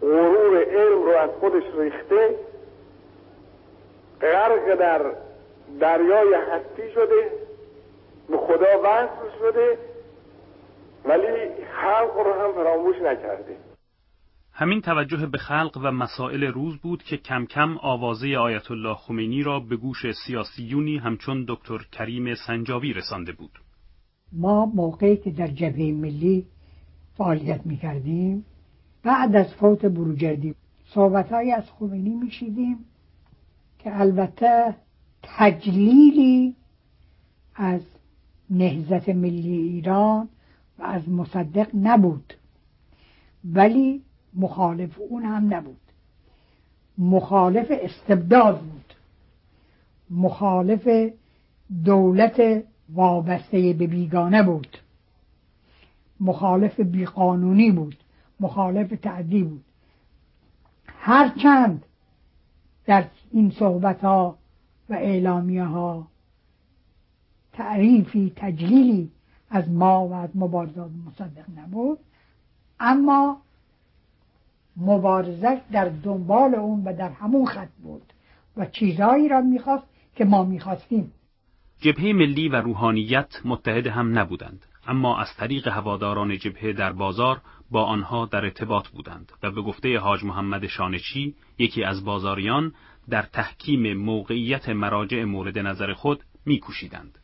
غرور 0.03 0.63
علم 0.63 1.03
رو 1.03 1.17
از 1.17 1.31
خودش 1.41 1.63
ریخته 1.79 2.35
غرق 4.21 4.75
در 4.75 5.01
دریای 5.81 6.35
هستی 6.35 6.91
شده 6.95 7.31
به 8.29 8.37
خدا 8.37 8.81
وصل 8.83 9.39
شده 9.39 9.79
ولی 11.05 11.51
خلق 11.83 12.17
رو 12.17 12.33
هم 12.33 12.53
فراموش 12.53 12.97
نکرده. 12.97 13.68
همین 14.61 14.81
توجه 14.81 15.27
به 15.27 15.39
خلق 15.39 15.81
و 15.83 15.91
مسائل 15.91 16.45
روز 16.45 16.77
بود 16.77 17.03
که 17.03 17.17
کم 17.17 17.47
کم 17.47 17.79
آوازه 17.79 18.37
آیت 18.37 18.71
الله 18.71 18.95
خمینی 18.95 19.43
را 19.43 19.61
به 19.61 19.77
گوش 19.77 20.13
سیاسیونی 20.27 20.97
همچون 20.97 21.45
دکتر 21.49 21.79
کریم 21.93 22.35
سنجابی 22.35 22.93
رسانده 22.93 23.33
بود. 23.33 23.51
ما 24.33 24.67
موقعی 24.67 25.17
که 25.17 25.31
در 25.31 25.47
جبهه 25.47 25.93
ملی 25.93 26.47
فعالیت 27.15 27.67
می 27.67 27.77
کردیم 27.77 28.45
بعد 29.03 29.37
از 29.37 29.55
فوت 29.55 29.85
بروجردی 29.85 30.55
صحبت 30.95 31.33
از 31.33 31.65
خمینی 31.71 32.15
می 32.15 32.77
که 33.79 34.01
البته 34.01 34.75
تجلیلی 35.23 36.57
از 37.55 37.83
نهزت 38.51 39.09
ملی 39.09 39.59
ایران 39.59 40.29
و 40.79 40.83
از 40.83 41.09
مصدق 41.09 41.69
نبود 41.75 42.35
ولی 43.45 44.03
مخالف 44.35 44.99
اون 44.99 45.23
هم 45.23 45.55
نبود. 45.55 45.81
مخالف 46.99 47.67
استبداد 47.71 48.61
بود. 48.61 48.95
مخالف 50.11 51.13
دولت 51.85 52.65
وابسته 52.95 53.73
به 53.73 53.87
بیگانه 53.87 54.43
بود. 54.43 54.79
مخالف 56.21 56.81
بیقانونی 56.81 57.71
بود. 57.71 57.97
مخالف 58.41 59.01
تعدی 59.03 59.43
بود. 59.43 59.65
هرچند 60.87 61.85
در 62.87 63.05
این 63.31 63.51
صحبت 63.51 64.05
ها 64.05 64.39
و 64.89 64.95
اعلامیه 64.95 65.65
ها 65.65 66.07
تعریفی 67.53 68.33
تجلیلی 68.37 69.11
از 69.51 69.71
ما 69.71 70.09
و 70.09 70.13
از 70.13 70.31
مبارزات 70.35 70.91
مصدق 71.07 71.45
نبود 71.57 71.99
اما 72.81 73.41
مبارزش 74.79 75.59
در 75.73 75.89
دنبال 75.89 76.55
اون 76.55 76.85
و 76.85 76.97
در 76.97 77.11
همون 77.11 77.47
خط 77.47 77.71
بود 77.83 78.13
و 78.57 78.67
چیزهایی 78.67 79.29
را 79.29 79.41
می‌خواست 79.41 79.87
که 80.17 80.25
ما 80.25 80.45
می‌خواستیم. 80.45 81.13
جبهه 81.81 82.13
ملی 82.13 82.49
و 82.49 82.57
روحانیت 82.57 83.41
متحد 83.45 83.87
هم 83.87 84.19
نبودند 84.19 84.67
اما 84.87 85.19
از 85.19 85.35
طریق 85.37 85.69
هواداران 85.69 86.39
جبهه 86.39 86.73
در 86.73 86.93
بازار 86.93 87.41
با 87.71 87.85
آنها 87.85 88.27
در 88.27 88.45
ارتباط 88.45 88.89
بودند 88.89 89.33
و 89.43 89.51
به 89.51 89.63
گفته 89.63 89.99
حاج 89.99 90.25
محمد 90.25 90.67
شانچی 90.67 91.35
یکی 91.59 91.85
از 91.85 92.05
بازاریان 92.05 92.73
در 93.11 93.23
تحکیم 93.23 93.95
موقعیت 93.95 94.69
مراجع 94.69 95.25
مورد 95.25 95.59
نظر 95.59 95.93
خود 95.93 96.25
میکوشیدند. 96.47 97.19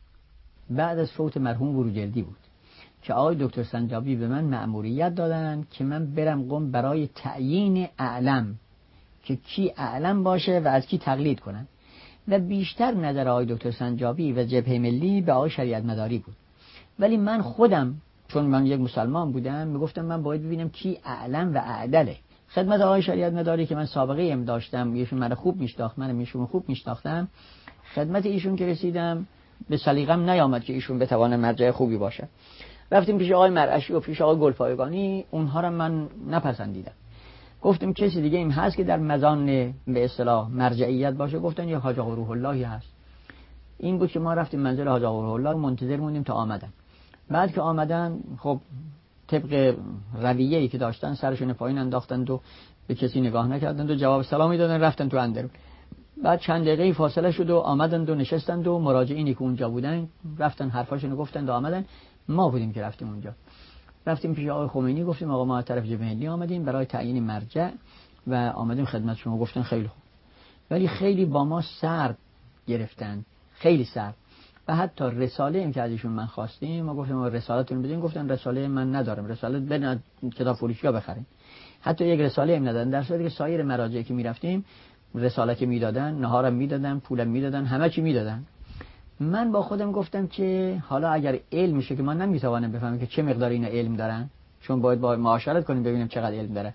بعد 0.69 0.99
از 0.99 1.11
فوت 1.11 1.37
مرحوم 1.37 1.73
بروجردی 1.73 2.21
بود. 2.21 2.44
که 3.05 3.13
آقای 3.13 3.35
دکتر 3.39 3.63
سنجابی 3.63 4.15
به 4.15 4.27
من 4.27 4.43
مأموریت 4.43 5.15
دادن 5.15 5.63
که 5.71 5.83
من 5.83 6.05
برم 6.05 6.43
قم 6.43 6.71
برای 6.71 7.09
تعیین 7.15 7.87
اعلم 7.99 8.55
که 9.23 9.35
کی 9.35 9.73
اعلم 9.77 10.23
باشه 10.23 10.59
و 10.59 10.67
از 10.67 10.87
کی 10.87 10.97
تقلید 10.97 11.39
کنن. 11.39 11.67
و 12.27 12.39
بیشتر 12.39 12.93
نظر 12.93 13.27
آقای 13.27 13.45
دکتر 13.45 13.71
سنجابی 13.71 14.33
و 14.33 14.43
جبهه 14.43 14.79
ملی 14.79 15.21
به 15.21 15.33
آقای 15.33 15.49
شریعت 15.49 15.85
مداری 15.85 16.17
بود. 16.17 16.35
ولی 16.99 17.17
من 17.17 17.41
خودم 17.41 17.95
چون 18.27 18.45
من 18.45 18.65
یک 18.65 18.79
مسلمان 18.79 19.31
بودم 19.31 19.67
می‌گفتم 19.67 20.05
من 20.05 20.23
باید 20.23 20.43
ببینم 20.43 20.69
کی 20.69 20.97
اعلم 21.05 21.53
و 21.53 21.57
اعدله. 21.57 22.17
خدمت 22.49 22.81
آقای 22.81 23.01
شریعت 23.01 23.33
مداری 23.33 23.65
که 23.65 23.75
من 23.75 23.85
سابقه 23.85 24.21
ایم 24.21 24.45
داشتم 24.45 24.93
ایشون 24.93 25.19
من 25.19 25.33
خوب 25.33 25.57
میشناخت 25.57 25.99
من 25.99 26.19
ایشون 26.19 26.45
خوب 26.45 26.69
میشناختم. 26.69 27.27
خدمت 27.95 28.25
ایشون 28.25 28.55
که 28.55 28.65
رسیدم 28.65 29.27
به 29.69 29.77
سلیقم 29.77 30.29
نیامد 30.29 30.63
که 30.63 30.73
ایشون 30.73 30.99
بتوانه 30.99 31.37
مرجع 31.37 31.71
خوبی 31.71 31.97
باشه. 31.97 32.27
رفتیم 32.91 33.17
پیش 33.17 33.31
آقای 33.31 33.49
مرعشی 33.49 33.93
و 33.93 33.99
پیش 33.99 34.21
آقای 34.21 34.39
گلپایگانی. 34.39 35.25
اونها 35.31 35.59
را 35.59 35.69
من 35.69 36.07
نپسندیدم. 36.29 36.91
گفتیم 37.61 37.93
کسی 37.93 38.21
دیگه 38.21 38.37
این 38.37 38.51
هست 38.51 38.75
که 38.75 38.83
در 38.83 38.97
مزان 38.97 39.45
به 39.87 40.05
اصطلاح 40.05 40.49
مرجعیت 40.49 41.13
باشه؟ 41.13 41.39
گفتن 41.39 41.67
یه 41.67 41.77
حاج 41.77 41.97
روح 41.97 42.29
اللهی 42.29 42.63
هست. 42.63 42.87
این 43.77 43.97
بود 43.97 44.11
که 44.11 44.19
ما 44.19 44.33
رفتیم 44.33 44.59
منزل 44.59 44.87
حاج 44.87 45.03
روح 45.03 45.29
الله 45.29 45.53
منتظر 45.53 45.97
موندیم 45.97 46.23
تا 46.23 46.33
آمدن. 46.33 46.69
بعد 47.29 47.51
که 47.51 47.61
آمدن 47.61 48.19
خب 48.39 48.59
طبق 49.27 49.75
رویه 50.21 50.57
ای 50.57 50.67
که 50.67 50.77
داشتن 50.77 51.13
سرشون 51.13 51.53
پایین 51.53 51.77
انداختند 51.77 52.29
و 52.29 52.41
به 52.87 52.95
کسی 52.95 53.21
نگاه 53.21 53.47
نکردند 53.47 53.91
و 53.91 53.95
جواب 53.95 54.21
سلامی 54.21 54.57
دادن 54.57 54.81
رفتن 54.81 55.09
تو 55.09 55.17
اندرون. 55.17 55.49
بعد 56.23 56.39
چند 56.39 56.61
دقیقه 56.61 56.93
فاصله 56.93 57.31
شد 57.31 57.49
و 57.49 57.57
آمدند 57.57 58.09
و 58.09 58.15
نشستند 58.15 58.67
و 58.67 58.79
مراجعینی 58.79 59.33
که 59.33 59.41
اونجا 59.41 59.69
بودن 59.69 60.07
رفتن 60.37 60.69
حرفاشونو 60.69 61.15
گفتند 61.15 61.49
و 61.49 61.51
آمدن. 61.51 61.85
ما 62.29 62.49
بودیم 62.49 62.73
که 62.73 62.81
رفتیم 62.81 63.09
اونجا. 63.09 63.31
رفتیم 64.07 64.33
پیش 64.33 64.49
آقای 64.49 64.67
خمینی 64.67 65.03
گفتیم 65.03 65.31
آقا 65.31 65.45
ما 65.45 65.61
طرف 65.61 65.85
جبهه 65.85 66.13
ملی 66.13 66.27
آمدیم 66.27 66.65
برای 66.65 66.85
تعیین 66.85 67.23
مرجع 67.23 67.69
و 68.27 68.35
آمدیم 68.55 68.85
خدمت 68.85 69.17
شما. 69.17 69.37
گفتن 69.37 69.61
خیلی 69.61 69.87
خوب. 69.87 70.01
ولی 70.71 70.87
خیلی 70.87 71.25
با 71.25 71.45
ما 71.45 71.61
سرد 71.81 72.17
گرفتن 72.67 73.25
خیلی 73.53 73.83
سرد. 73.83 74.15
و 74.67 74.75
حتی 74.75 75.03
رساله 75.03 75.59
ایم 75.59 75.71
که 75.71 75.81
از 75.81 76.05
من 76.05 76.25
خواستیم 76.25 76.85
ما 76.85 76.95
گفتیم 76.95 77.23
رسالتون 77.23 77.81
بدین. 77.81 77.99
گفتن 77.99 78.29
رساله 78.29 78.67
من 78.67 78.95
ندارم. 78.95 79.25
رساله 79.25 79.59
برین 79.59 79.99
کتاب 80.35 80.55
فروشی 80.55 80.87
ها 80.87 80.93
بخرین. 80.93 81.25
حتی 81.81 82.05
یک 82.05 82.19
رساله 82.19 82.53
ایم 82.53 82.67
ندادن. 82.67 82.89
در 82.89 83.03
صورتی 83.03 83.23
که 83.23 83.29
سایر 83.29 83.63
مراجعی 83.63 84.03
که 84.03 84.13
می‌رفتیم 84.13 84.65
رساله 85.15 85.55
که 85.55 85.65
می‌دادن 85.65 86.15
نهارم 86.15 86.53
می‌دادن 86.53 86.99
پولم 86.99 87.27
می‌دادن 87.27 87.65
همه 87.65 87.89
چی 87.89 88.01
می‌دادن. 88.01 88.43
من 89.19 89.51
با 89.51 89.61
خودم 89.61 89.91
گفتم 89.91 90.27
که 90.27 90.81
حالا 90.87 91.09
اگر 91.09 91.39
علم 91.51 91.75
میشه 91.75 91.95
که 91.95 92.03
ما 92.03 92.13
نمی‌توانم 92.13 92.71
بفهمیم 92.71 92.99
که 92.99 93.07
چه 93.07 93.21
مقدار 93.21 93.49
اینا 93.49 93.67
علم 93.67 93.95
دارن 93.95 94.29
چون 94.61 94.81
باید 94.81 95.01
با 95.01 95.15
معاشرت 95.15 95.65
کنیم 95.65 95.83
ببینیم 95.83 96.07
چقدر 96.07 96.35
علم 96.35 96.53
داره 96.53 96.73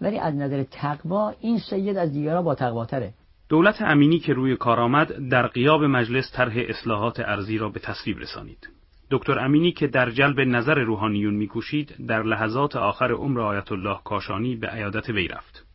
ولی 0.00 0.18
از 0.18 0.34
نظر 0.34 0.62
تقوا 0.62 1.34
این 1.40 1.58
سید 1.58 1.96
از 1.96 2.12
دیگرها 2.12 2.42
با 2.42 2.54
تقواتره 2.54 3.12
دولت 3.50 3.82
امینی 3.82 4.18
که 4.18 4.32
روی 4.32 4.56
کار 4.56 4.80
آمد 4.80 5.28
در 5.28 5.46
قیاب 5.46 5.84
مجلس 5.84 6.32
طرح 6.32 6.54
اصلاحات 6.68 7.20
ارزی 7.20 7.58
را 7.58 7.68
به 7.68 7.80
تصویب 7.80 8.18
رسانید. 8.18 8.68
دکتر 9.10 9.38
امینی 9.38 9.72
که 9.72 9.86
در 9.86 10.10
جلب 10.10 10.40
نظر 10.40 10.74
روحانیون 10.74 11.34
میکوشید 11.34 12.06
در 12.06 12.22
لحظات 12.22 12.76
آخر 12.76 13.12
عمر 13.12 13.40
آیت 13.40 13.72
الله 13.72 13.98
کاشانی 14.04 14.56
به 14.56 14.66
عیادت 14.66 15.08
وی 15.08 15.28
رفت. 15.28 15.66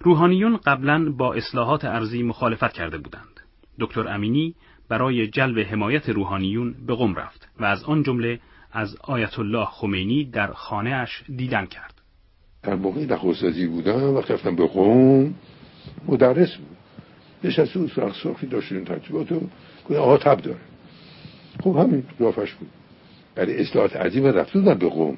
روحانیون 0.00 0.56
قبلا 0.56 1.12
با 1.12 1.34
اصلاحات 1.34 1.84
ارزی 1.84 2.22
مخالفت 2.22 2.72
کرده 2.72 2.98
بودند. 2.98 3.40
دکتر 3.80 4.08
امینی 4.08 4.54
برای 4.88 5.28
جلب 5.28 5.58
حمایت 5.58 6.08
روحانیون 6.08 6.74
به 6.86 6.94
قم 6.94 7.14
رفت 7.14 7.48
و 7.60 7.64
از 7.64 7.84
آن 7.84 8.02
جمله 8.02 8.40
از 8.72 8.96
آیت 9.00 9.38
الله 9.38 9.64
خمینی 9.64 10.24
در 10.24 10.52
خانه 10.52 10.90
اش 10.90 11.24
دیدن 11.36 11.66
کرد. 11.66 11.94
در 12.62 12.74
موقع 12.74 13.00
نخستازی 13.00 13.66
بودم 13.66 14.14
و 14.14 14.20
رفتم 14.20 14.56
به 14.56 14.66
قوم 14.66 15.34
مدرس 16.08 16.56
بود. 16.56 16.76
نشسته 17.44 17.78
بود 17.78 17.92
سرخ 17.96 18.22
سرخی 18.22 18.46
داشت 18.46 18.72
این 18.72 18.84
ترتیبات 18.84 19.32
و 19.90 19.94
آقا 19.94 20.16
تب 20.16 20.40
داره. 20.40 20.58
خب 21.60 21.76
همین 21.76 22.02
رافش 22.18 22.54
بود. 22.54 22.68
برای 23.34 23.60
اصلاحات 23.60 23.96
عظیم 23.96 24.26
رفته 24.26 24.58
بودن 24.58 24.74
به 24.74 24.88
قوم. 24.88 25.16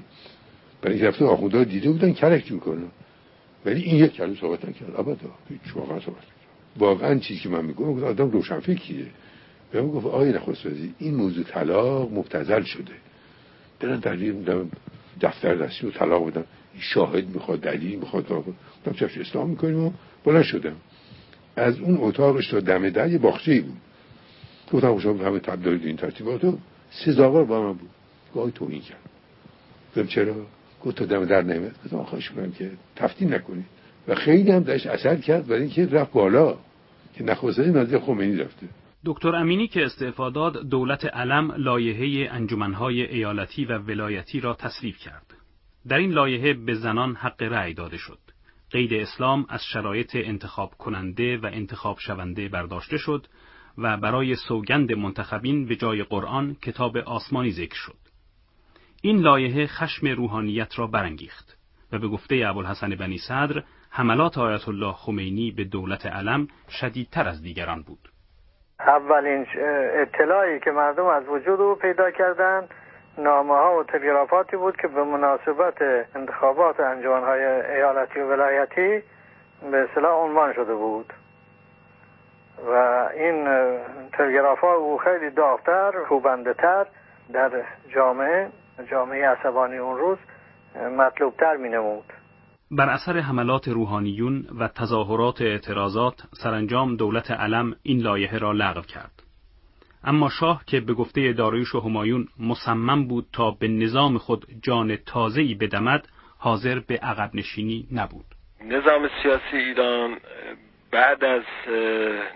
برای 0.82 0.94
اینکه 0.94 1.08
رفته 1.08 1.24
آخونده 1.24 1.64
دیده 1.64 1.90
بودن 1.90 2.12
کرک 2.12 2.52
می‌کنه. 2.52 2.86
ولی 3.66 3.82
این 3.82 4.04
یک 4.04 4.12
کلمه 4.12 4.36
صحبت 4.40 4.64
نکرد. 4.64 5.00
ابدا 5.00 5.30
هیچ 5.48 5.76
واقعا 5.76 6.00
صحبت 6.00 6.24
واقعا 6.76 7.18
چیزی 7.18 7.40
که 7.40 7.48
من 7.48 7.64
میگم 7.64 8.04
آدم 8.04 8.30
روشن 8.30 8.60
فکریه 8.60 9.06
به 9.72 9.82
گفت 9.82 10.06
آقای 10.06 10.34
این 10.98 11.14
موضوع 11.14 11.44
طلاق 11.44 12.12
مبتزل 12.12 12.62
شده. 12.62 12.92
دارن 13.80 13.98
دلیل 13.98 14.66
دفتر 15.20 15.54
دستی 15.54 15.86
و 15.86 15.90
طلاق 15.90 16.30
بدم. 16.30 16.44
شاهد 16.78 17.28
می‌خواد 17.28 17.60
دلیل 17.60 17.98
می‌خواد. 17.98 18.28
گفتم 18.28 18.92
چش 18.92 19.18
اسلام 19.18 19.50
می‌کنیم 19.50 19.84
و 19.84 19.92
بلند 20.24 20.42
شدم. 20.42 20.76
از 21.56 21.78
اون 21.78 21.98
اتاقش 22.00 22.48
تا 22.50 22.60
دم 22.60 22.90
در 22.90 23.10
یه 23.10 23.18
باخچه 23.18 23.60
بود. 23.60 23.76
گفتم 24.72 24.98
شما 24.98 25.24
همه 25.24 25.38
تب 25.38 25.62
دارید 25.62 25.86
این 25.86 25.96
ترتیباتو 25.96 26.58
سزاوار 26.90 27.44
با 27.44 27.62
من 27.62 27.72
بود. 27.72 27.90
گاهی 28.34 28.52
تو 28.52 28.66
این 28.70 28.80
کرد 28.80 29.10
گفتم 29.88 30.06
چرا؟ 30.06 30.34
گفت 30.84 30.96
تا 30.96 31.04
دم 31.04 31.24
در 31.24 31.42
نمیاد. 31.42 31.74
گفتم 31.84 32.02
خواهش 32.02 32.30
کنم 32.30 32.52
که 32.52 32.70
تفتین 32.96 33.34
نکنید 33.34 33.64
و 34.08 34.14
خیلی 34.14 34.50
هم 34.50 34.62
داشت 34.62 34.86
اثر 34.86 35.16
کرد 35.16 35.46
برای 35.46 35.62
اینکه 35.62 35.86
رفت 35.86 36.12
بالا. 36.12 36.56
که 37.14 37.24
نخواستنی 37.24 37.72
نزدیک 37.72 37.98
خمینی 37.98 38.36
رفته. 38.36 38.66
دکتر 39.04 39.34
امینی 39.34 39.68
که 39.68 39.84
استعفا 39.84 40.30
داد 40.30 40.68
دولت 40.68 41.04
علم 41.04 41.52
لایحه 41.52 42.34
انجمنهای 42.34 43.02
ایالتی 43.02 43.64
و 43.64 43.78
ولایتی 43.78 44.40
را 44.40 44.54
تصویب 44.54 44.96
کرد 44.96 45.34
در 45.88 45.96
این 45.96 46.10
لایحه 46.10 46.54
به 46.54 46.74
زنان 46.74 47.14
حق 47.14 47.42
رأی 47.42 47.74
داده 47.74 47.96
شد 47.96 48.18
قید 48.70 48.94
اسلام 48.94 49.46
از 49.48 49.64
شرایط 49.64 50.10
انتخاب 50.14 50.70
کننده 50.70 51.38
و 51.38 51.46
انتخاب 51.52 51.98
شونده 51.98 52.48
برداشته 52.48 52.96
شد 52.96 53.26
و 53.78 53.96
برای 53.96 54.36
سوگند 54.36 54.92
منتخبین 54.92 55.66
به 55.66 55.76
جای 55.76 56.02
قرآن 56.02 56.54
کتاب 56.54 56.96
آسمانی 56.96 57.50
ذکر 57.50 57.74
شد. 57.76 57.98
این 59.02 59.20
لایحه 59.20 59.66
خشم 59.66 60.06
روحانیت 60.06 60.78
را 60.78 60.86
برانگیخت 60.86 61.56
و 61.92 61.98
به 61.98 62.08
گفته 62.08 62.42
ابوالحسن 62.46 62.94
بنی 62.94 63.18
صدر 63.18 63.64
حملات 63.90 64.38
آیت 64.38 64.68
الله 64.68 64.92
خمینی 64.92 65.50
به 65.50 65.64
دولت 65.64 66.06
علم 66.06 66.48
شدیدتر 66.80 67.28
از 67.28 67.42
دیگران 67.42 67.82
بود. 67.82 68.08
اولین 68.86 69.46
اطلاعی 69.94 70.60
که 70.60 70.70
مردم 70.70 71.06
از 71.06 71.28
وجود 71.28 71.60
او 71.60 71.74
پیدا 71.74 72.10
کردند 72.10 72.74
نامه 73.18 73.54
ها 73.54 73.78
و 73.78 73.84
تلگرافاتی 73.84 74.56
بود 74.56 74.76
که 74.76 74.88
به 74.88 75.04
مناسبت 75.04 75.82
انتخابات 76.14 76.80
های 76.80 77.44
ایالتی 77.44 78.20
و 78.20 78.26
ولایتی 78.26 79.02
به 79.70 79.88
اصطلاح 79.90 80.14
عنوان 80.14 80.52
شده 80.52 80.74
بود. 80.74 81.12
و 82.66 83.08
این 83.14 83.48
تلگراف 84.12 84.58
ها 84.58 84.74
او 84.74 84.98
خیلی 84.98 85.30
داغتر 85.30 85.92
خوبنده 86.08 86.54
تر 86.54 86.86
در 87.32 87.50
جامعه 87.88 88.48
جامعه 88.90 89.28
عصبانی 89.28 89.76
اون 89.76 89.98
روز 89.98 90.18
مطلوبتر 90.98 91.56
می 91.56 91.68
نمود 91.68 92.12
بر 92.72 92.88
اثر 92.88 93.18
حملات 93.18 93.68
روحانیون 93.68 94.46
و 94.58 94.68
تظاهرات 94.68 95.42
اعتراضات 95.42 96.22
سرانجام 96.32 96.96
دولت 96.96 97.30
علم 97.30 97.76
این 97.82 98.00
لایحه 98.00 98.38
را 98.38 98.52
لغو 98.52 98.80
کرد. 98.80 99.22
اما 100.04 100.30
شاه 100.40 100.64
که 100.66 100.80
به 100.80 100.94
گفته 100.94 101.32
داریوش 101.32 101.74
و 101.74 101.80
همایون 101.80 102.28
مصمم 102.38 103.08
بود 103.08 103.26
تا 103.32 103.50
به 103.50 103.68
نظام 103.68 104.18
خود 104.18 104.46
جان 104.62 104.96
تازه‌ای 104.96 105.54
بدمد 105.54 106.08
حاضر 106.38 106.78
به 106.78 106.96
عقب 106.96 107.30
نشینی 107.34 107.88
نبود. 107.92 108.24
نظام 108.64 109.08
سیاسی 109.22 109.56
ایران 109.56 110.18
بعد 110.90 111.24
از 111.24 111.42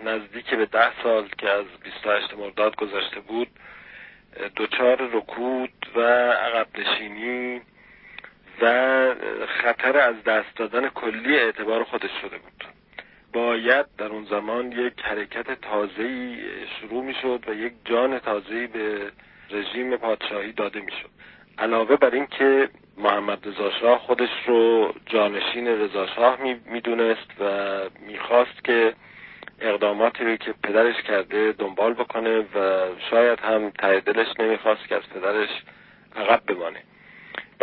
نزدیک 0.04 0.54
به 0.54 0.66
ده 0.66 1.02
سال 1.02 1.28
که 1.38 1.50
از 1.50 1.64
28 1.84 2.34
مرداد 2.38 2.76
گذشته 2.76 3.20
بود 3.20 3.48
دچار 4.56 5.10
رکود 5.12 5.70
و 5.96 6.00
عقب 6.32 6.66
نشینی 6.78 7.60
و 8.60 9.14
خطر 9.46 9.98
از 9.98 10.24
دست 10.24 10.56
دادن 10.56 10.88
کلی 10.88 11.36
اعتبار 11.36 11.84
خودش 11.84 12.10
شده 12.22 12.38
بود. 12.38 12.64
باید 13.32 13.86
در 13.98 14.06
اون 14.06 14.24
زمان 14.24 14.72
یک 14.72 15.00
حرکت 15.02 15.60
تازه‌ای 15.60 16.36
شروع 16.80 17.04
می‌شد 17.04 17.44
و 17.48 17.54
یک 17.54 17.72
جان 17.84 18.18
تازه‌ای 18.18 18.66
به 18.66 19.12
رژیم 19.50 19.96
پادشاهی 19.96 20.52
داده 20.52 20.80
می‌شد. 20.80 21.10
علاوه 21.58 21.96
بر 21.96 22.10
اینکه 22.10 22.68
محمد 22.96 23.48
رضا 23.48 23.70
شاه 23.70 23.98
خودش 23.98 24.28
رو 24.46 24.92
جانشین 25.06 25.68
رضا 25.68 26.06
شاه 26.06 26.38
می‌دونست 26.66 27.40
و 27.40 27.44
می‌خواست 28.06 28.64
که 28.64 28.94
اقداماتی 29.60 30.24
رو 30.24 30.36
که 30.36 30.54
پدرش 30.62 31.02
کرده 31.02 31.52
دنبال 31.52 31.94
بکنه 31.94 32.38
و 32.38 32.86
شاید 33.10 33.40
هم 33.40 33.70
ته 33.70 34.00
دلش 34.00 34.26
نمی‌خواست 34.38 34.88
که 34.88 34.96
از 34.96 35.02
پدرش 35.14 35.48
عقب 36.16 36.42
بمانه. 36.46 36.82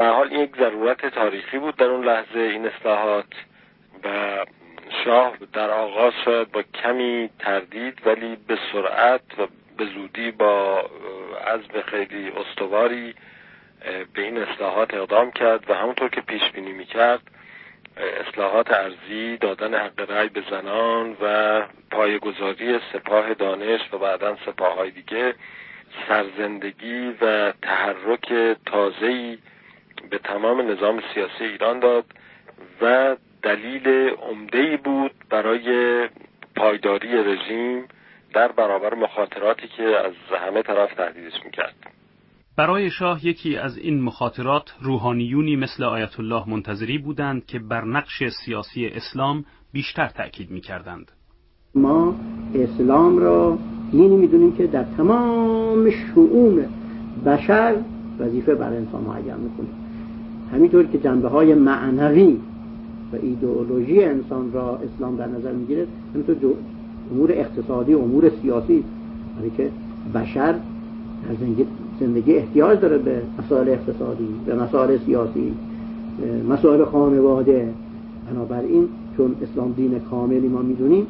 به 0.02 0.08
حال 0.08 0.28
این 0.32 0.40
یک 0.40 0.58
ضرورت 0.58 1.06
تاریخی 1.06 1.58
بود 1.58 1.76
در 1.76 1.86
اون 1.86 2.06
لحظه 2.06 2.40
این 2.40 2.66
اصلاحات 2.66 3.26
و 4.04 4.46
شاه 5.06 5.38
در 5.54 5.70
آغاز 5.70 6.14
شاید 6.26 6.52
با 6.52 6.62
کمی 6.62 7.30
تردید 7.40 8.02
ولی 8.06 8.38
به 8.48 8.58
سرعت 8.74 9.22
و 9.38 9.48
به 9.78 9.86
زودی 9.86 10.32
با 10.32 10.86
عزم 11.48 11.82
خیلی 11.86 12.32
استواری 12.32 13.14
به 14.14 14.22
این 14.22 14.38
اصلاحات 14.38 14.94
اقدام 14.94 15.32
کرد 15.32 15.70
و 15.70 15.74
همونطور 15.74 16.10
که 16.10 16.22
پیش 16.22 16.52
بینی 16.54 16.72
می‌کرد 16.72 17.22
اصلاحات 18.28 18.72
ارزی 18.72 19.38
دادن 19.38 19.74
حق 19.76 20.12
رأی 20.12 20.30
به 20.30 20.44
زنان 20.50 21.18
و 21.22 21.62
پایگذاری 21.92 22.80
سپاه 22.94 23.34
دانش 23.34 23.82
و 23.94 23.98
بعدا 23.98 24.38
سپاه 24.46 24.76
های 24.76 24.92
دیگه 24.92 25.36
سرزندگی 26.08 27.16
و 27.22 27.52
تحرک 27.52 28.58
تازه‌ای 28.66 29.38
به 30.10 30.18
تمام 30.18 30.72
نظام 30.72 31.02
سیاسی 31.14 31.44
ایران 31.44 31.80
داد 31.80 32.06
و 32.82 33.16
دلیل 33.44 33.88
عمده 34.30 34.80
بود 34.84 35.12
برای 35.30 36.08
پایداری 36.56 37.08
رژیم 37.24 37.86
در 38.34 38.52
برابر 38.52 38.94
مخاطراتی 38.94 39.68
که 39.78 39.84
از 39.84 40.14
همه 40.48 40.62
طرف 40.62 40.94
تهدیدش 40.94 41.46
می‌کرد. 41.46 41.76
برای 42.58 42.90
شاه 42.90 43.26
یکی 43.26 43.58
از 43.58 43.78
این 43.78 44.02
مخاطرات 44.02 44.76
روحانیونی 44.82 45.56
مثل 45.56 45.84
آیت 45.84 46.20
الله 46.20 46.50
منتظری 46.50 46.98
بودند 46.98 47.46
که 47.46 47.60
بر 47.60 47.84
نقش 47.84 48.24
سیاسی 48.46 48.88
اسلام 48.88 49.46
بیشتر 49.74 50.08
تأکید 50.08 50.52
می‌کردند. 50.52 51.12
ما 51.76 52.16
اسلام 52.56 53.18
را 53.18 53.58
دینی 53.92 54.16
می‌دونیم 54.18 54.58
که 54.58 54.68
در 54.68 54.84
تمام 54.84 55.90
شعون 55.90 56.66
بشر 57.26 57.76
وظیفه 58.20 58.56
بر 58.56 58.74
انسان 58.74 59.02
معین 59.02 59.36
می‌کنه 59.36 59.81
همینطور 60.54 60.84
که 60.84 60.98
جنبه 60.98 61.28
های 61.28 61.56
معنوی 61.56 62.38
و 63.14 63.16
ایدئولوژی 63.22 64.04
انسان 64.04 64.52
را 64.54 64.78
اسلام 64.78 65.16
در 65.16 65.28
نظر 65.28 65.52
می‌گیره 65.52 65.88
همینطور 66.14 66.36
امور 67.12 67.32
اقتصادی 67.32 67.94
امور 67.94 68.32
سیاسی 68.42 68.84
برای 69.38 69.50
که 69.58 69.70
بشر 70.16 70.52
در 70.52 71.36
زندگی 72.00 72.34
احتیاج 72.34 72.80
داره 72.80 72.98
به 72.98 73.22
مسائل 73.40 73.70
اقتصادی 73.70 74.28
به 74.46 74.56
مسائل 74.56 74.98
سیاسی 75.06 75.54
مسائل 76.50 76.86
خانواده. 76.86 77.74
بنابراین 78.32 78.88
چون 79.18 79.36
اسلام 79.42 79.72
دین 79.72 80.00
کاملی 80.00 80.48
ما 80.48 80.62
می‌دونیم 80.62 81.08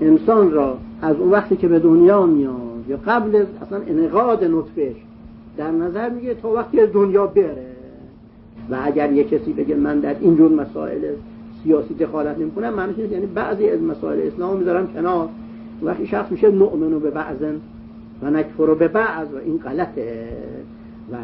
انسان 0.00 0.50
را 0.50 0.78
از 1.02 1.16
اون 1.16 1.30
وقتی 1.30 1.56
که 1.56 1.68
به 1.68 1.78
دنیا 1.78 2.26
میاد 2.26 2.84
یا 2.88 2.98
قبل 3.06 3.44
اصلا 3.62 3.78
انقاد 3.86 4.44
نطفش 4.44 4.96
در 5.56 5.70
نظر 5.70 6.08
میگه 6.10 6.34
تا 6.34 6.52
وقتی 6.52 6.80
از 6.80 6.88
دنیا 6.92 7.26
بره 7.26 7.71
و 8.70 8.78
اگر 8.82 9.12
یه 9.12 9.24
کسی 9.24 9.52
بگه 9.52 9.74
من 9.74 10.00
در 10.00 10.16
اینجور 10.20 10.52
مسائل 10.52 11.00
سیاسی 11.62 11.94
دخالت 11.94 12.38
نمی‌کنم 12.38 12.74
معنیش 12.74 12.98
یعنی 12.98 13.26
بعضی 13.26 13.68
از 13.68 13.82
مسائل 13.82 14.26
اسلام 14.26 14.56
می‌ذارم 14.56 14.86
کنار. 14.86 15.28
وقتی 15.82 16.06
شخص 16.06 16.30
میشه 16.30 16.50
نؤمنو 16.50 17.00
به 17.00 17.10
بعضن 17.10 17.60
و 18.22 18.30
نکفرو 18.30 18.74
به 18.74 18.88
بعض 18.88 19.26
و 19.34 19.36
این 19.44 19.58
غلطه. 19.58 20.28
و 21.12 21.16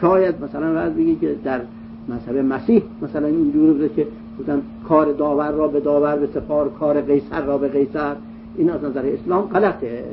شاید 0.00 0.34
مثلا 0.44 0.74
بعض 0.74 0.92
بگی 0.92 1.16
که 1.16 1.34
در 1.44 1.60
مذهب 2.08 2.36
مسیح 2.36 2.82
مثلا 3.02 3.26
اینجور 3.26 3.72
بوده 3.72 3.88
که 3.88 4.06
بودن 4.36 4.62
کار 4.88 5.12
داور 5.12 5.50
را 5.50 5.68
به 5.68 5.80
داور 5.80 6.16
به 6.16 6.26
سپار 6.34 6.68
کار 6.68 7.00
قیصر 7.00 7.44
را 7.44 7.58
به 7.58 7.68
قیصر. 7.68 8.16
این 8.56 8.70
از 8.70 8.84
نظر 8.84 9.06
اسلام 9.06 9.42
غلطه. 9.42 10.04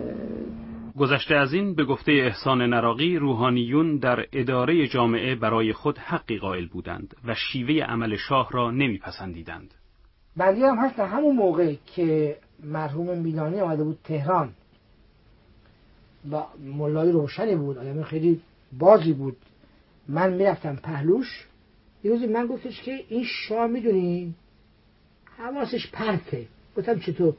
گذشته 1.01 1.35
از 1.35 1.53
این 1.53 1.75
به 1.75 1.85
گفته 1.85 2.11
احسان 2.11 2.61
نراقی 2.61 3.17
روحانیون 3.17 3.97
در 3.97 4.25
اداره 4.33 4.87
جامعه 4.87 5.35
برای 5.35 5.73
خود 5.73 5.97
حقی 5.97 6.37
قائل 6.37 6.67
بودند 6.67 7.15
و 7.25 7.35
شیوه 7.35 7.83
عمل 7.83 8.15
شاه 8.15 8.49
را 8.51 8.71
نمیپسندیدند. 8.71 9.73
بندی 10.37 10.63
هم 10.63 10.77
هست 10.77 10.99
همون 10.99 11.35
موقع 11.35 11.75
که 11.95 12.37
مرحوم 12.63 13.17
میلانی 13.17 13.59
آمده 13.59 13.83
بود 13.83 13.99
تهران. 14.03 14.53
با 16.25 16.47
ملای 16.59 17.11
روشنی 17.11 17.55
بود 17.55 17.77
آدم 17.77 18.03
خیلی 18.03 18.41
بازی 18.79 19.13
بود. 19.13 19.37
من 20.07 20.33
می‌رفتم 20.33 20.75
پهلوش. 20.75 21.47
یه 22.03 22.11
روزی 22.11 22.27
من 22.27 22.47
گفتش 22.47 22.81
که 22.81 23.03
این 23.09 23.23
شاه 23.23 23.67
می‌دونی؟ 23.67 24.35
حواسش 25.37 25.91
پرته. 25.91 26.45
گفتم 26.77 26.99
چطور؟ 26.99 27.33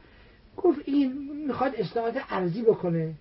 گفت 0.56 0.80
این 0.84 1.30
می‌خواد 1.46 1.72
اصلاحات 1.76 2.14
ارزی 2.30 2.62
بکنه. 2.62 3.14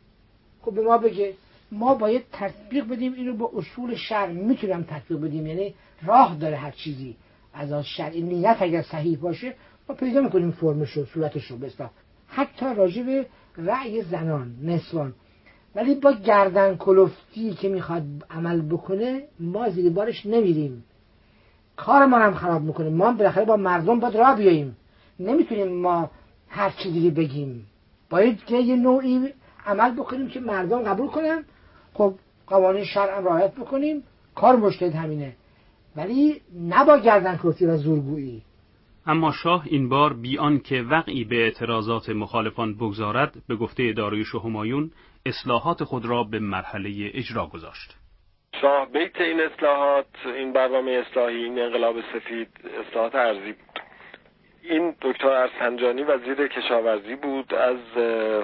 خب 0.61 0.71
به 0.71 0.81
ما 0.81 0.97
بگه. 0.97 1.33
ما 1.71 1.95
باید 1.95 2.23
تطبیق 2.31 2.87
بدیم 2.87 3.13
اینو 3.13 3.33
با 3.33 3.51
اصول 3.55 3.95
شرع 3.95 4.31
می‌تونم 4.31 4.83
تطبیق 4.83 5.19
بدیم. 5.19 5.47
یعنی 5.47 5.73
راه 6.05 6.35
داره 6.35 6.57
هر 6.57 6.71
چیزی 6.71 7.15
از 7.53 7.71
آن 7.71 7.83
شرعی 7.83 8.21
نیت 8.21 8.57
اگر 8.59 8.81
صحیح 8.81 9.17
باشه 9.17 9.53
ما 9.89 9.95
پیدا 9.95 10.21
می‌کنیم 10.21 10.51
فرمش 10.51 10.91
رو 10.91 11.05
صورتش 11.05 11.45
رو 11.45 11.57
بستا. 11.57 11.89
حتی 12.27 12.65
راجع 12.75 13.03
به 13.03 13.25
رأی 13.57 14.01
زنان 14.01 14.55
نسوان. 14.63 15.13
ولی 15.75 15.95
با 15.95 16.11
گردن 16.11 16.75
کلفتی 16.75 17.53
که 17.53 17.69
می‌خواد 17.69 18.03
عمل 18.29 18.61
بکنه 18.61 19.23
ما 19.39 19.69
زیر 19.69 19.89
بارش 19.89 20.25
نمیریم. 20.25 20.83
کار 21.75 22.05
ما 22.05 22.17
هم 22.17 22.33
خراب 22.33 22.61
می‌کنه. 22.61 22.89
ما 22.89 23.11
بالاخره 23.11 23.45
با 23.45 23.57
مردم 23.57 23.99
باید 23.99 24.15
راه 24.17 24.35
بیاییم. 24.35 24.77
نمی‌تونیم 25.19 25.67
ما 25.67 26.11
هر 26.49 26.69
چیزی 26.69 27.09
بگیم. 27.09 27.65
باید 28.09 28.45
که 28.45 28.57
یه 28.57 28.75
نوعی 28.75 29.33
عمل 29.65 29.91
بکنیم 29.91 30.27
که 30.29 30.39
مردم 30.39 30.83
قبول 30.83 31.07
کنن. 31.07 31.43
خب 31.93 32.13
قوانین 32.47 32.85
شرع 32.85 33.19
رعایت 33.19 33.55
بکنیم. 33.55 34.03
کار 34.35 34.55
مشکل 34.55 34.89
همینه. 34.91 35.33
ولی 35.95 36.41
نبا 36.69 36.97
گردن 36.97 37.37
کلفتی 37.37 37.65
و 37.65 37.77
زورگویی. 37.77 38.41
اما 39.05 39.31
شاه 39.31 39.63
این 39.65 39.89
بار 39.89 40.13
بیان 40.13 40.59
که 40.59 40.81
وقعی 40.81 41.23
به 41.23 41.35
اعتراضات 41.43 42.09
مخالفان 42.09 42.75
بگذارد 42.75 43.33
به 43.47 43.55
گفته 43.55 43.93
داریوش 43.93 44.35
و 44.35 44.39
همایون 44.39 44.91
اصلاحات 45.25 45.83
خود 45.83 46.05
را 46.05 46.23
به 46.23 46.39
مرحله 46.39 47.11
اجرا 47.13 47.47
گذاشت. 47.47 47.97
شاه 48.61 48.85
بیت 48.85 49.21
این 49.21 49.39
اصلاحات 49.39 50.05
این 50.25 50.53
برنامه 50.53 50.91
اصلاحی 50.91 51.35
این 51.35 51.59
انقلاب 51.59 51.95
سفید 52.01 52.47
اصلاحات 52.87 53.15
ارزی 53.15 53.51
بود. 53.51 53.90
این 54.63 54.95
دکتر 55.01 55.27
ارسنجانی 55.27 56.03
وزیر 56.03 56.47
کشاورزی 56.47 57.15
بود 57.15 57.53
از 57.53 57.77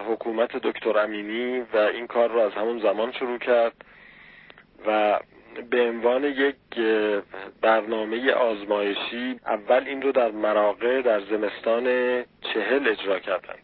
حکومت 0.10 0.58
دکتر 0.58 0.98
امینی 0.98 1.60
و 1.60 1.78
این 1.78 2.08
کار 2.08 2.32
را 2.32 2.46
از 2.46 2.52
همون 2.52 2.80
زمان 2.80 3.12
شروع 3.12 3.38
کرد 3.38 3.74
و 4.88 5.20
به 5.70 5.82
عنوان 5.82 6.24
یک 6.24 6.56
برنامه 7.62 8.32
آزمایشی 8.32 9.40
اول 9.46 9.84
این 9.86 10.02
رو 10.02 10.12
در 10.12 10.32
مراقع 10.32 11.02
در 11.02 11.20
زمستان 11.20 11.84
چهل 12.42 12.88
اجرا 12.88 13.20
کردند. 13.20 13.64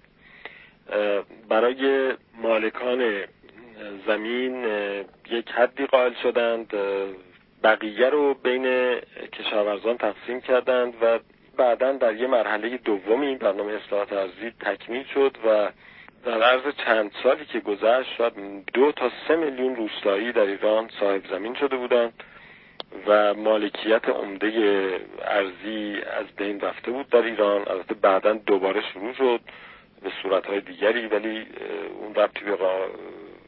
برای 1.49 2.13
مالکان 2.41 3.23
زمین 4.07 4.65
یک 5.29 5.49
حدی 5.49 5.85
قائل 5.85 6.13
شدند 6.23 6.73
بقیه 7.63 8.09
رو 8.09 8.33
بین 8.33 8.95
کشاورزان 9.33 9.97
تقسیم 9.97 10.41
کردند 10.41 10.93
و 11.01 11.19
بعدا 11.57 11.91
در 11.91 12.15
یه 12.15 12.27
مرحله 12.27 12.77
دومی 12.77 13.25
این 13.25 13.37
برنامه 13.37 13.73
اصلاحات 13.73 14.13
ارزی 14.13 14.51
تکمیل 14.59 15.03
شد 15.03 15.37
و 15.45 15.69
در 16.25 16.43
عرض 16.43 16.75
چند 16.85 17.11
سالی 17.23 17.45
که 17.45 17.59
گذشت 17.59 18.15
شاید 18.17 18.33
دو 18.73 18.91
تا 18.91 19.11
سه 19.27 19.35
میلیون 19.35 19.75
روستایی 19.75 20.31
در 20.31 20.41
ایران 20.41 20.89
صاحب 20.99 21.27
زمین 21.29 21.53
شده 21.53 21.75
بودند 21.77 22.13
و 23.07 23.33
مالکیت 23.33 24.09
عمده 24.09 24.49
ارزی 25.21 26.01
از 26.19 26.25
بین 26.37 26.59
رفته 26.59 26.91
بود 26.91 27.09
در 27.09 27.21
ایران. 27.21 27.63
البته 27.67 27.93
بعدا 27.93 28.33
دوباره 28.33 28.81
شروع 28.93 29.13
شد 29.13 29.39
به 30.03 30.11
صورتهای 30.21 30.61
دیگری 30.61 31.07
ولی 31.07 31.47
اون 32.01 32.15
ربطی 32.15 32.45
به 32.45 32.57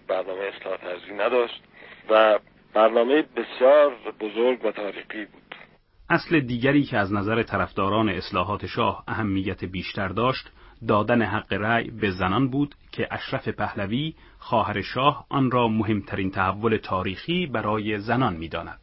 برنامه 0.08 0.42
اصلاحات 0.42 0.84
ارزی 0.84 1.14
نداشت 1.14 1.64
و 2.10 2.40
برنامه 2.74 3.22
بسیار 3.22 3.96
بزرگ 4.20 4.66
و 4.66 4.72
تاریخی 4.72 5.26
بود. 5.26 5.45
اصل 6.10 6.40
دیگری 6.40 6.84
که 6.84 6.98
از 6.98 7.14
نظر 7.14 7.44
طرفداران 7.44 8.10
اصلاحات 8.10 8.66
شاه 8.66 9.04
اهمیت 9.08 9.66
بیشتر 9.66 10.08
داشت 10.08 10.52
دادن 10.88 11.22
حق 11.22 11.54
رأی 11.54 11.92
به 11.92 12.12
زنان 12.12 12.50
بود 12.50 12.76
که 12.92 13.08
اشرف 13.12 13.48
پهلوی 13.48 14.14
خواهر 14.38 14.82
شاه 14.82 15.26
آن 15.30 15.52
را 15.52 15.68
مهمترین 15.68 16.32
تحول 16.32 16.78
تاریخی 16.78 17.46
برای 17.46 18.00
زنان 18.00 18.36
می‌داند. 18.36 18.80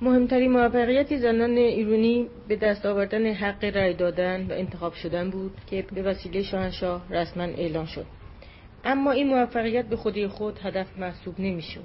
مهمترین 0.00 0.52
موفقیت 0.52 1.16
زنان 1.16 1.50
ایرانی 1.50 2.26
به 2.48 2.56
دست 2.56 2.86
آوردن 2.86 3.26
حق 3.26 3.64
رأی 3.64 3.94
دادن 3.94 4.46
و 4.46 4.52
انتخاب 4.52 4.94
شدن 4.94 5.30
بود 5.30 5.52
که 5.70 5.84
به 5.94 6.02
وسیله 6.02 6.42
شاهنشاه 6.42 7.02
رسما 7.10 7.42
اعلان 7.42 7.86
شد. 7.86 8.06
اما 8.84 9.10
این 9.10 9.28
موفقیت 9.28 9.88
به 9.88 9.96
خودی 9.96 10.26
خود 10.26 10.58
هدف 10.62 10.98
محسوب 10.98 11.34
نمی‌شد. 11.40 11.84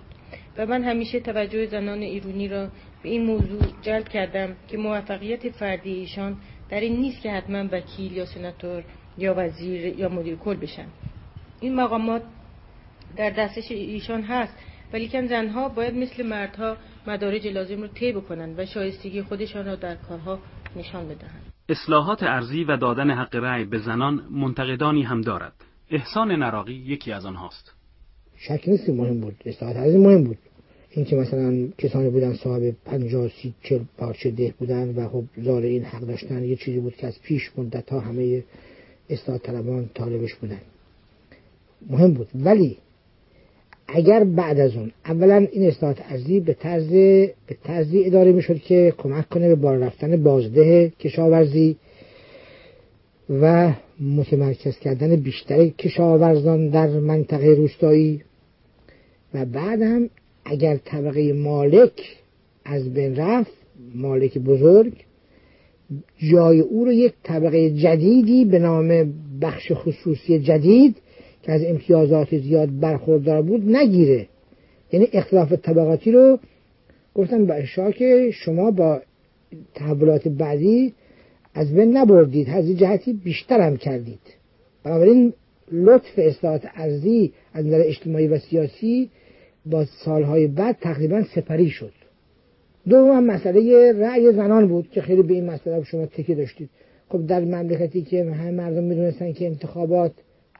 و 0.57 0.65
من 0.65 0.83
همیشه 0.83 1.19
توجه 1.19 1.65
زنان 1.65 1.99
ایرانی 1.99 2.47
را 2.47 2.67
به 3.03 3.09
این 3.09 3.25
موضوع 3.25 3.61
جلب 3.81 4.09
کردم 4.09 4.55
که 4.67 4.77
موفقیت 4.77 5.49
فردی 5.49 5.93
ایشان 5.93 6.37
در 6.69 6.79
این 6.79 6.99
نیست 6.99 7.21
که 7.21 7.31
حتما 7.31 7.65
وکیل 7.71 8.11
یا 8.11 8.25
سناتور 8.25 8.83
یا 9.17 9.33
وزیر 9.37 9.85
یا 9.85 10.09
مدیر 10.09 10.35
کل 10.35 10.55
بشن. 10.55 10.85
این 11.59 11.75
مقامات 11.75 12.23
در 13.17 13.29
دستش 13.29 13.71
ایشان 13.71 14.21
هست 14.21 14.53
ولیکن 14.93 15.27
زنها 15.27 15.69
باید 15.69 15.95
مثل 15.95 16.27
مردها 16.27 16.77
مدارج 17.07 17.47
لازم 17.47 17.81
رو 17.81 17.87
طی 17.87 18.11
بکنند 18.11 18.59
و 18.59 18.65
شایستگی 18.65 19.21
خودشان 19.21 19.65
را 19.65 19.75
در 19.75 19.95
کارها 19.95 20.39
نشان 20.75 21.05
بدهند. 21.05 21.53
اصلاحات 21.69 22.23
ارزی 22.23 22.63
و 22.63 22.77
دادن 22.77 23.11
حق 23.11 23.35
رأی 23.35 23.65
به 23.65 23.77
زنان 23.79 24.27
منتقدانی 24.31 25.03
هم 25.03 25.21
دارد. 25.21 25.53
احسان 25.89 26.31
نراقی 26.31 26.73
یکی 26.73 27.11
از 27.11 27.25
آنهاست. 27.25 27.71
شک 28.37 28.63
نیست 28.67 28.89
مهم 28.89 29.21
بود. 29.21 29.35
اصلاحات 29.45 29.77
ارزی 29.77 29.97
مهم 29.97 30.23
بود. 30.23 30.37
اینکه 30.91 31.15
مثلا 31.15 31.67
کسانی 31.77 32.09
بودن 32.09 32.33
صاحب 32.33 32.75
50 32.85 33.31
سی 33.41 33.53
40 33.63 33.79
پارچه 33.97 34.31
ده 34.31 34.53
بودن 34.59 34.95
و 34.95 35.09
خب 35.09 35.23
زار 35.43 35.61
این 35.61 35.83
حق 35.83 36.01
داشتن 36.01 36.43
یه 36.43 36.55
چیزی 36.55 36.79
بود 36.79 36.95
که 36.95 37.07
از 37.07 37.21
پیش 37.21 37.51
مدت 37.57 37.89
ها 37.89 37.99
همه 37.99 38.43
اصلاح 39.09 39.37
طلبان 39.37 39.89
طالبش 39.93 40.35
بودن. 40.35 40.61
مهم 41.89 42.13
بود. 42.13 42.27
ولی 42.35 42.77
اگر 43.87 44.23
بعد 44.23 44.59
از 44.59 44.75
اون 44.75 44.91
اولا 45.05 45.47
این 45.51 45.67
اصلاحات 45.67 46.01
ارزی 46.09 46.39
به 46.39 46.53
طرز 46.53 46.89
به 46.89 47.57
طرزی 47.63 48.05
اداره 48.05 48.31
می‌شد 48.31 48.59
که 48.59 48.93
کمک 48.97 49.29
کنه 49.29 49.47
به 49.47 49.55
بار 49.55 49.77
رفتن 49.77 50.23
بازده 50.23 50.89
کشاورزی 50.99 51.75
و 53.29 53.73
متمرکز 53.99 54.79
کردن 54.79 55.15
بیشتر 55.15 55.67
کشاورزان 55.67 56.69
در 56.69 56.87
منطقه 56.87 57.47
روستایی. 57.47 58.21
و 59.33 59.45
بعد 59.45 59.81
هم 59.81 60.09
اگر 60.45 60.77
طبقه 60.77 61.33
مالک 61.33 62.17
از 62.65 62.93
بین 62.93 63.15
رفت 63.15 63.51
مالک 63.95 64.37
بزرگ 64.37 64.93
جای 66.31 66.59
او 66.59 66.85
رو 66.85 66.91
یک 66.91 67.13
طبقه 67.23 67.69
جدیدی 67.69 68.45
به 68.45 68.59
نام 68.59 69.13
بخش 69.41 69.71
خصوصی 69.71 70.39
جدید 70.39 70.95
که 71.43 71.51
از 71.51 71.63
امتیازات 71.63 72.37
زیاد 72.37 72.79
برخوردار 72.79 73.41
بود 73.41 73.75
نگیره. 73.75 74.27
یعنی 74.91 75.07
اختلاف 75.13 75.53
طبقاتی 75.53 76.11
رو 76.11 76.39
گفتن 77.15 77.45
با 77.45 77.53
اشاره 77.53 77.93
که 77.93 78.31
شما 78.33 78.71
با 78.71 79.01
تحولات 79.73 80.27
بعدی 80.27 80.93
از 81.53 81.73
بین 81.73 81.97
نبردید 81.97 82.49
هزی 82.49 82.75
جهتی 82.75 83.13
بیشتر 83.13 83.61
هم 83.61 83.77
کردید. 83.77 84.19
بنابراین 84.83 85.33
لطف 85.71 86.11
اصلاحات 86.17 86.67
ارزی 86.75 87.33
از 87.53 87.65
نظر 87.65 87.81
اجتماعی 87.85 88.27
و 88.27 88.39
سیاسی 88.39 89.09
با 89.65 89.85
سالهای 89.85 90.47
بعد 90.47 90.77
تقریبا 90.81 91.23
سپری 91.35 91.69
شد. 91.69 91.91
دوم 92.89 93.23
مسئله 93.23 93.93
رأی 93.93 94.31
زنان 94.31 94.67
بود 94.67 94.89
که 94.89 95.01
خیلی 95.01 95.23
به 95.23 95.33
این 95.33 95.45
مسئله 95.45 95.83
شما 95.83 96.05
تکی 96.05 96.35
داشتید. 96.35 96.69
خب 97.09 97.27
در 97.27 97.39
مملکتی 97.39 98.01
که 98.01 98.23
همه 98.23 98.51
مردم 98.51 98.83
می‌دونستن 98.83 99.33
که 99.33 99.45
انتخابات 99.45 100.11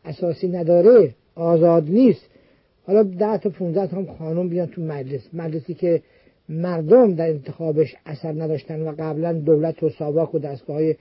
اساسی 0.05 0.47
نداره 0.47 1.15
آزاد 1.35 1.89
نیست. 1.89 2.29
حالا 2.87 3.03
ده 3.03 3.37
تا 3.37 3.49
15 3.49 3.95
هم 3.95 4.05
خانم 4.05 4.49
بیان 4.49 4.67
تو 4.67 4.81
مجلس. 4.81 5.21
مجلسی 5.33 5.73
که 5.73 6.01
مردم 6.49 7.15
در 7.15 7.29
انتخابش 7.29 7.95
اثر 8.05 8.31
نداشتن 8.31 8.81
و 8.81 8.95
قبلا 8.99 9.33
دولت 9.33 9.83
و 9.83 9.89
ساواک 9.89 10.35
و 10.35 10.39
دستگاه 10.39 10.75
های 10.75 10.95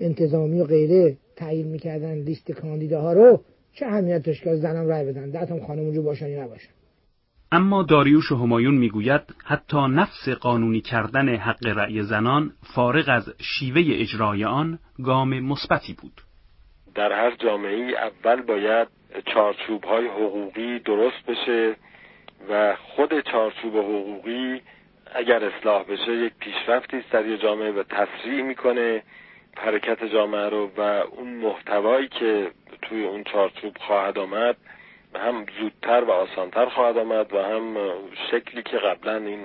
انتظامی 0.00 0.60
و 0.60 0.64
غیره 0.64 1.16
تعیین 1.36 1.66
می‌کردن 1.66 2.14
لیست 2.14 2.52
کاندیداها 2.52 3.12
رو 3.12 3.40
چه 3.74 3.86
اهمیت 3.86 4.22
داشت 4.22 4.44
که 4.44 4.56
زنان 4.56 4.86
رای 4.86 5.04
بدن؟ 5.04 5.30
ده 5.30 5.46
تا 5.46 5.66
خانم 5.66 5.82
اونجا 5.82 6.02
باشن 6.02 6.28
یا 6.28 6.44
نباشن؟ 6.44 6.79
اما 7.52 7.82
داریوش 7.82 8.32
و 8.32 8.36
همایون 8.36 8.74
می‌گوید 8.74 9.20
حتی 9.44 9.76
نفس 9.76 10.28
قانونی 10.28 10.80
کردن 10.80 11.28
حق 11.28 11.66
رأی 11.66 12.02
زنان 12.02 12.52
فارغ 12.74 13.04
از 13.08 13.34
شیوه 13.40 13.82
اجرای 13.86 14.44
آن 14.44 14.78
گام 15.04 15.40
مثبتی 15.40 15.96
بود. 16.02 16.12
در 16.94 17.12
هر 17.12 17.36
جامعه 17.36 17.94
اول 17.98 18.42
باید 18.42 18.88
چارچوب 19.34 19.84
های 19.84 20.06
حقوقی 20.06 20.78
درست 20.78 21.26
بشه 21.28 21.76
و 22.50 22.76
خود 22.76 23.20
چارچوب 23.20 23.76
حقوقی 23.76 24.60
اگر 25.14 25.44
اصلاح 25.44 25.82
بشه 25.82 26.12
یک 26.16 26.32
پیشرفتی 26.40 26.96
است 26.96 27.10
در 27.12 27.36
جامعه 27.36 27.72
و 27.72 27.82
تسریع 27.82 28.42
می‌کنه 28.42 29.02
حرکت 29.56 30.04
جامعه 30.04 30.48
رو 30.48 30.70
و 30.76 30.80
اون 30.80 31.28
محتوایی 31.28 32.08
که 32.08 32.50
توی 32.82 33.04
اون 33.04 33.24
چارچوب 33.24 33.76
خواهد 33.78 34.18
آمد 34.18 34.56
هم 35.16 35.46
زودتر 35.60 36.04
و 36.04 36.10
آسانتر 36.10 36.66
خواهد 36.66 36.98
آمد 36.98 37.32
و 37.32 37.42
هم 37.42 37.76
شکلی 38.30 38.62
که 38.62 38.78
قبلا 38.78 39.16
این 39.16 39.40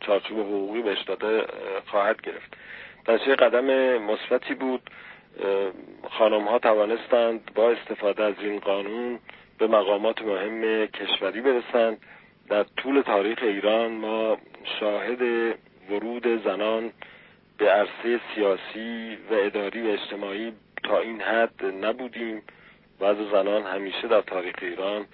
چارچوب 0.00 0.38
حقوقی 0.38 0.82
بهش 0.82 1.02
داده 1.02 1.46
خواهد 1.86 2.20
گرفت. 2.20 2.56
در 3.04 3.16
قدم 3.16 3.64
مثبتی 3.98 4.54
بود 4.54 4.90
خانم 6.10 6.44
ها 6.44 6.58
توانستند 6.58 7.50
با 7.54 7.70
استفاده 7.70 8.24
از 8.24 8.34
این 8.40 8.58
قانون 8.58 9.18
به 9.58 9.66
مقامات 9.66 10.22
مهم 10.22 10.86
کشوری 10.86 11.40
برسند. 11.40 11.98
در 12.48 12.62
طول 12.62 13.02
تاریخ 13.02 13.38
ایران 13.42 13.92
ما 13.92 14.38
شاهد 14.80 15.20
ورود 15.90 16.44
زنان 16.44 16.92
به 17.58 17.70
عرصه 17.70 18.20
سیاسی 18.34 19.18
و 19.30 19.34
اداری 19.34 19.82
و 19.82 19.90
اجتماعی 19.90 20.52
تا 20.84 20.98
این 20.98 21.20
حد 21.20 21.64
نبودیم. 21.64 22.42
بعض 23.00 23.16
زنان 23.32 23.62
همیشه 23.62 24.08
در 24.08 24.20
تاریخ 24.20 24.54
ایران 24.62 25.06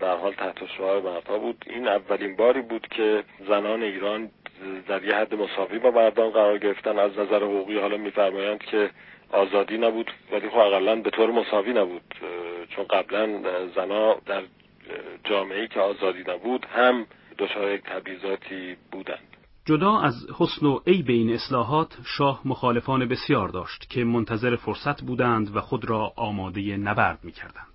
در 0.00 0.16
حال 0.16 0.32
تحت 0.32 0.66
شعار 0.76 1.02
مردها 1.02 1.38
بود. 1.38 1.64
این 1.66 1.88
اولین 1.88 2.36
باری 2.36 2.62
بود 2.62 2.86
که 2.90 3.24
زنان 3.48 3.82
ایران 3.82 4.30
در 4.88 5.04
یه 5.04 5.14
حد 5.14 5.34
مساوی 5.34 5.78
با 5.78 5.90
مردان 5.90 6.30
قرار 6.30 6.58
گرفتن. 6.58 6.98
از 6.98 7.18
نظر 7.18 7.36
حقوقی 7.36 7.78
حالا 7.78 7.96
میفرمایند 7.96 8.58
که 8.58 8.90
آزادی 9.32 9.78
نبود 9.78 10.10
ولی 10.32 10.48
خب 10.48 10.58
اقلا 10.58 10.96
به 10.96 11.10
طور 11.10 11.30
مساوی 11.30 11.72
نبود. 11.72 12.14
چون 12.68 12.84
قبلا 12.84 13.28
زنا 13.74 14.14
در 14.14 14.42
جامعه 15.24 15.66
که 15.66 15.80
آزادی 15.80 16.24
نبود 16.28 16.66
هم 16.74 17.06
دچار 17.38 17.76
تبعیضاتی 17.76 18.76
بودند. 18.92 19.31
جدا 19.64 19.98
از 19.98 20.26
حسن 20.38 20.66
و 20.66 20.78
عیب 20.86 21.10
این 21.10 21.32
اصلاحات 21.32 21.98
شاه 22.04 22.40
مخالفان 22.44 23.08
بسیار 23.08 23.48
داشت 23.48 23.90
که 23.90 24.04
منتظر 24.04 24.56
فرصت 24.56 25.02
بودند 25.02 25.56
و 25.56 25.60
خود 25.60 25.84
را 25.84 26.12
آماده 26.16 26.76
نبرد 26.76 27.18
می‌کردند. 27.24 27.71